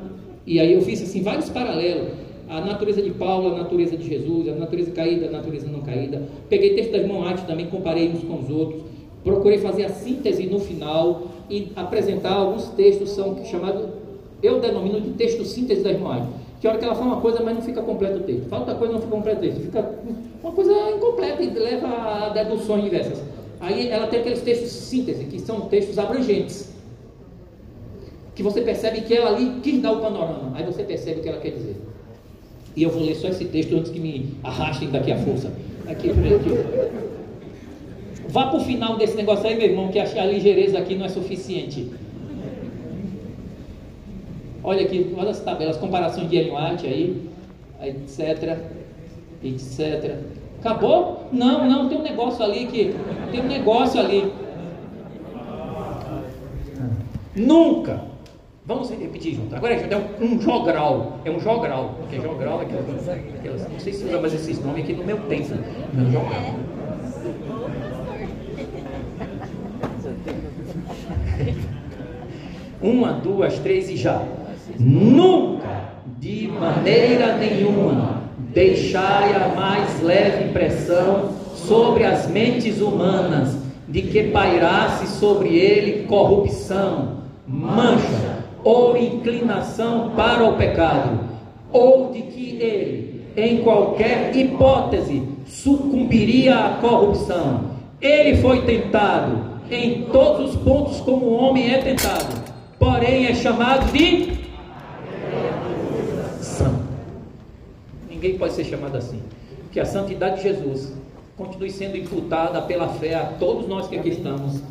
e 0.47 0.59
aí 0.59 0.73
eu 0.73 0.83
fiz 0.83 1.03
assim 1.03 1.23
vários 1.23 1.49
paralelos. 1.49 2.09
A 2.49 2.61
natureza 2.61 3.01
de 3.01 3.11
Paulo, 3.11 3.55
a 3.55 3.59
natureza 3.59 3.97
de 3.97 4.07
Jesus, 4.07 4.49
a 4.49 4.55
natureza 4.55 4.91
caída, 4.91 5.27
a 5.27 5.31
natureza 5.31 5.67
não 5.67 5.81
caída. 5.81 6.23
Peguei 6.49 6.75
texto 6.75 6.93
da 6.93 6.99
irmã 6.99 7.25
Arte 7.25 7.47
também, 7.47 7.67
comparei 7.67 8.11
uns 8.11 8.23
com 8.25 8.41
os 8.41 8.51
outros. 8.51 8.83
Procurei 9.25 9.59
fazer 9.59 9.85
a 9.85 9.89
síntese 9.89 10.47
no 10.47 10.59
final 10.59 11.29
e 11.49 11.69
apresentar 11.77 12.33
alguns 12.33 12.67
textos 12.71 13.11
são 13.11 13.43
chamados, 13.45 13.87
eu 14.43 14.61
denomino 14.61 15.01
de 15.01 15.11
texto 15.11 15.45
síntese 15.45 15.83
da 15.83 15.91
irmã 15.91 16.15
Arte. 16.15 16.29
Que 16.61 16.69
hora 16.69 16.79
que 16.79 16.85
ela 16.85 16.95
fala 16.95 17.07
uma 17.15 17.21
coisa, 17.21 17.43
mas 17.43 17.55
não 17.55 17.63
fica 17.63 17.81
completo 17.81 18.19
o 18.19 18.23
texto. 18.23 18.49
Falta 18.49 18.75
coisa, 18.75 18.93
não 18.93 19.01
fica 19.01 19.13
completo 19.13 19.39
o 19.39 19.41
texto. 19.43 19.61
Fica 19.61 19.95
uma 20.43 20.53
coisa 20.53 20.73
incompleta 20.91 21.43
e 21.43 21.51
leva 21.51 21.87
a 21.87 22.29
deduções 22.31 22.85
diversas. 22.85 23.23
Aí 23.61 23.89
ela 23.89 24.09
tem 24.09 24.21
aqueles 24.21 24.43
textos 24.43 24.71
síntese, 24.71 25.25
que 25.25 25.39
são 25.39 25.63
textos 25.63 25.99
abrangentes 25.99 26.72
que 28.35 28.43
você 28.43 28.63
percebe 28.63 29.03
que 29.03 29.15
ela 29.15 29.31
ali 29.31 29.61
quis 29.63 29.81
dar 29.81 29.93
o 29.93 30.01
panorama. 30.01 30.53
Aí 30.55 30.65
você 30.65 30.83
percebe 30.83 31.21
o 31.21 31.23
que 31.23 31.29
ela 31.29 31.41
quer 31.41 31.51
dizer. 31.51 31.77
E 32.75 32.83
eu 32.83 32.91
vou 32.91 33.03
ler 33.03 33.15
só 33.15 33.29
esse 33.29 33.45
texto 33.47 33.77
antes 33.77 33.91
que 33.91 34.01
me 34.01 34.35
arrastem 34.43 34.91
daqui 34.91 35.13
a 35.13 35.19
força. 35.19 35.53
Aqui, 35.87 36.11
aqui. 36.11 37.03
Vá 38.29 38.47
para 38.47 38.59
o 38.59 38.65
final 38.65 38.97
desse 38.97 39.15
negócio 39.17 39.47
aí, 39.47 39.57
meu 39.57 39.67
irmão, 39.67 39.89
que 39.89 39.99
a 39.99 40.25
ligeireza 40.25 40.79
aqui 40.79 40.95
não 40.95 41.05
é 41.05 41.09
suficiente. 41.09 41.91
Olha 44.65 44.83
aqui, 44.83 45.13
olha 45.19 45.31
as 45.31 45.41
tabelas, 45.41 45.77
comparações 45.77 46.31
de 46.31 46.37
Ellen 46.37 46.55
White 46.55 46.87
aí, 46.87 47.31
etc, 47.83 48.59
etc. 49.43 50.17
Acabou? 50.61 51.27
Não, 51.33 51.69
não, 51.69 51.89
tem 51.89 51.99
um 51.99 52.03
negócio 52.03 52.45
ali 52.45 52.67
que. 52.67 52.95
Tem 53.33 53.41
um 53.41 53.49
negócio 53.49 54.01
ali. 54.01 54.33
Nunca. 57.35 58.12
Vamos 58.65 58.91
repetir 58.91 59.35
junto. 59.35 59.57
Agora 59.57 59.75
é 59.75 59.97
um 60.21 60.41
jogral. 60.41 61.19
É 61.25 61.31
um 61.33 61.41
jogral. 61.41 61.97
Porque 61.99 62.21
jogral 62.21 62.61
é 62.61 62.63
aquelas, 62.63 63.09
aquelas. 63.09 63.69
Não 63.69 63.81
sei 63.81 63.93
se 63.93 64.05
usa 64.05 64.21
mais 64.21 64.33
esses 64.33 64.65
nomes 64.65 64.85
aqui 64.85 64.93
no 64.93 65.05
meu 65.05 65.19
tempo. 65.23 65.53
É 65.53 66.01
um 66.01 66.13
jogral. 66.13 66.55
Uma, 72.81 73.13
duas, 73.15 73.59
três 73.59 73.91
e 73.91 73.97
já. 73.97 74.23
Nunca, 74.79 75.95
de 76.21 76.47
maneira 76.47 77.37
nenhuma, 77.39 78.23
deixai 78.39 79.35
a 79.35 79.53
mais 79.57 80.01
leve 80.01 80.53
pressão 80.53 81.33
sobre 81.57 82.05
as 82.05 82.29
mentes 82.29 82.81
humanas, 82.81 83.57
de 83.89 84.03
que 84.03 84.31
pairasse 84.31 85.09
sobre 85.19 85.57
ele 85.57 86.07
corrupção, 86.07 87.23
mancha 87.47 88.42
ou 88.65 88.97
inclinação 88.97 90.11
para 90.17 90.45
o 90.45 90.57
pecado, 90.57 91.21
ou 91.73 92.13
de 92.13 92.23
que 92.23 92.59
ele, 92.61 93.25
em 93.37 93.63
qualquer 93.63 94.37
hipótese, 94.37 95.23
sucumbiria 95.47 96.57
à 96.57 96.69
corrupção. 96.77 97.73
Ele 98.01 98.37
foi 98.39 98.63
tentado 98.63 99.53
em 99.71 100.05
todos 100.05 100.55
os 100.55 100.63
pontos 100.63 101.01
como 101.01 101.27
o 101.27 101.35
homem 101.35 101.73
é 101.73 101.79
tentado, 101.79 102.35
porém 102.79 103.27
é 103.27 103.35
chamado 103.35 103.91
de 103.93 104.33
santo. 106.41 106.83
Ninguém 108.09 108.37
pode 108.37 108.53
ser 108.55 108.65
chamado 108.65 108.97
assim. 108.97 109.23
Que 109.73 109.81
a 109.81 109.87
santidade 109.87 110.37
de 110.37 110.43
Jesus 110.43 110.93
continue 111.37 111.71
sendo 111.71 111.97
imputada 111.97 112.61
pela 112.63 112.89
fé 112.89 113.15
a 113.15 113.25
todos 113.25 113.67
nós 113.67 113.89
que 113.89 113.97
aqui 113.97 114.11
estamos, 114.11 114.63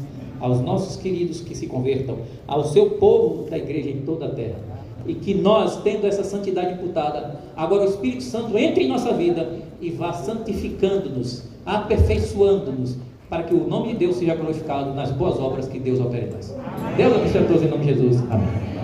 aos 0.42 0.60
nossos 0.60 0.98
queridos 0.98 1.40
que 1.42 1.56
se 1.56 1.68
convertam, 1.68 2.18
ao 2.48 2.66
seu 2.66 2.92
povo 2.92 3.50
da 3.50 3.58
igreja 3.58 3.90
em 3.90 4.02
toda 4.02 4.26
a 4.26 4.30
terra. 4.30 4.60
E 5.06 5.16
que 5.16 5.34
nós, 5.34 5.78
tendo 5.78 6.06
essa 6.06 6.24
santidade 6.24 6.74
imputada, 6.74 7.40
agora 7.56 7.84
o 7.84 7.90
Espírito 7.90 8.24
Santo 8.24 8.58
entre 8.58 8.84
em 8.84 8.88
nossa 8.88 9.14
vida 9.14 9.60
e 9.80 9.90
vá 9.90 10.14
santificando-nos, 10.14 11.44
aperfeiçoando-nos, 11.66 12.98
para 13.30 13.44
que 13.44 13.54
o 13.54 13.68
nome 13.68 13.94
de 13.94 14.00
Deus 14.00 14.18
seja 14.18 14.36
glorificado 14.36 14.94
nas 14.94 15.12
boas 15.12 15.40
obras 15.40 15.68
que 15.68 15.80
Deus 15.80 16.00
opera 16.00 16.28
em 16.28 16.32
nós. 16.32 16.54
Deus 16.98 17.16
abençoe 17.16 17.42
a 17.42 17.48
todos 17.48 17.64
em 17.64 17.68
nome 17.68 17.86
de 17.86 17.94
Jesus. 17.94 18.22
Amém. 18.30 18.81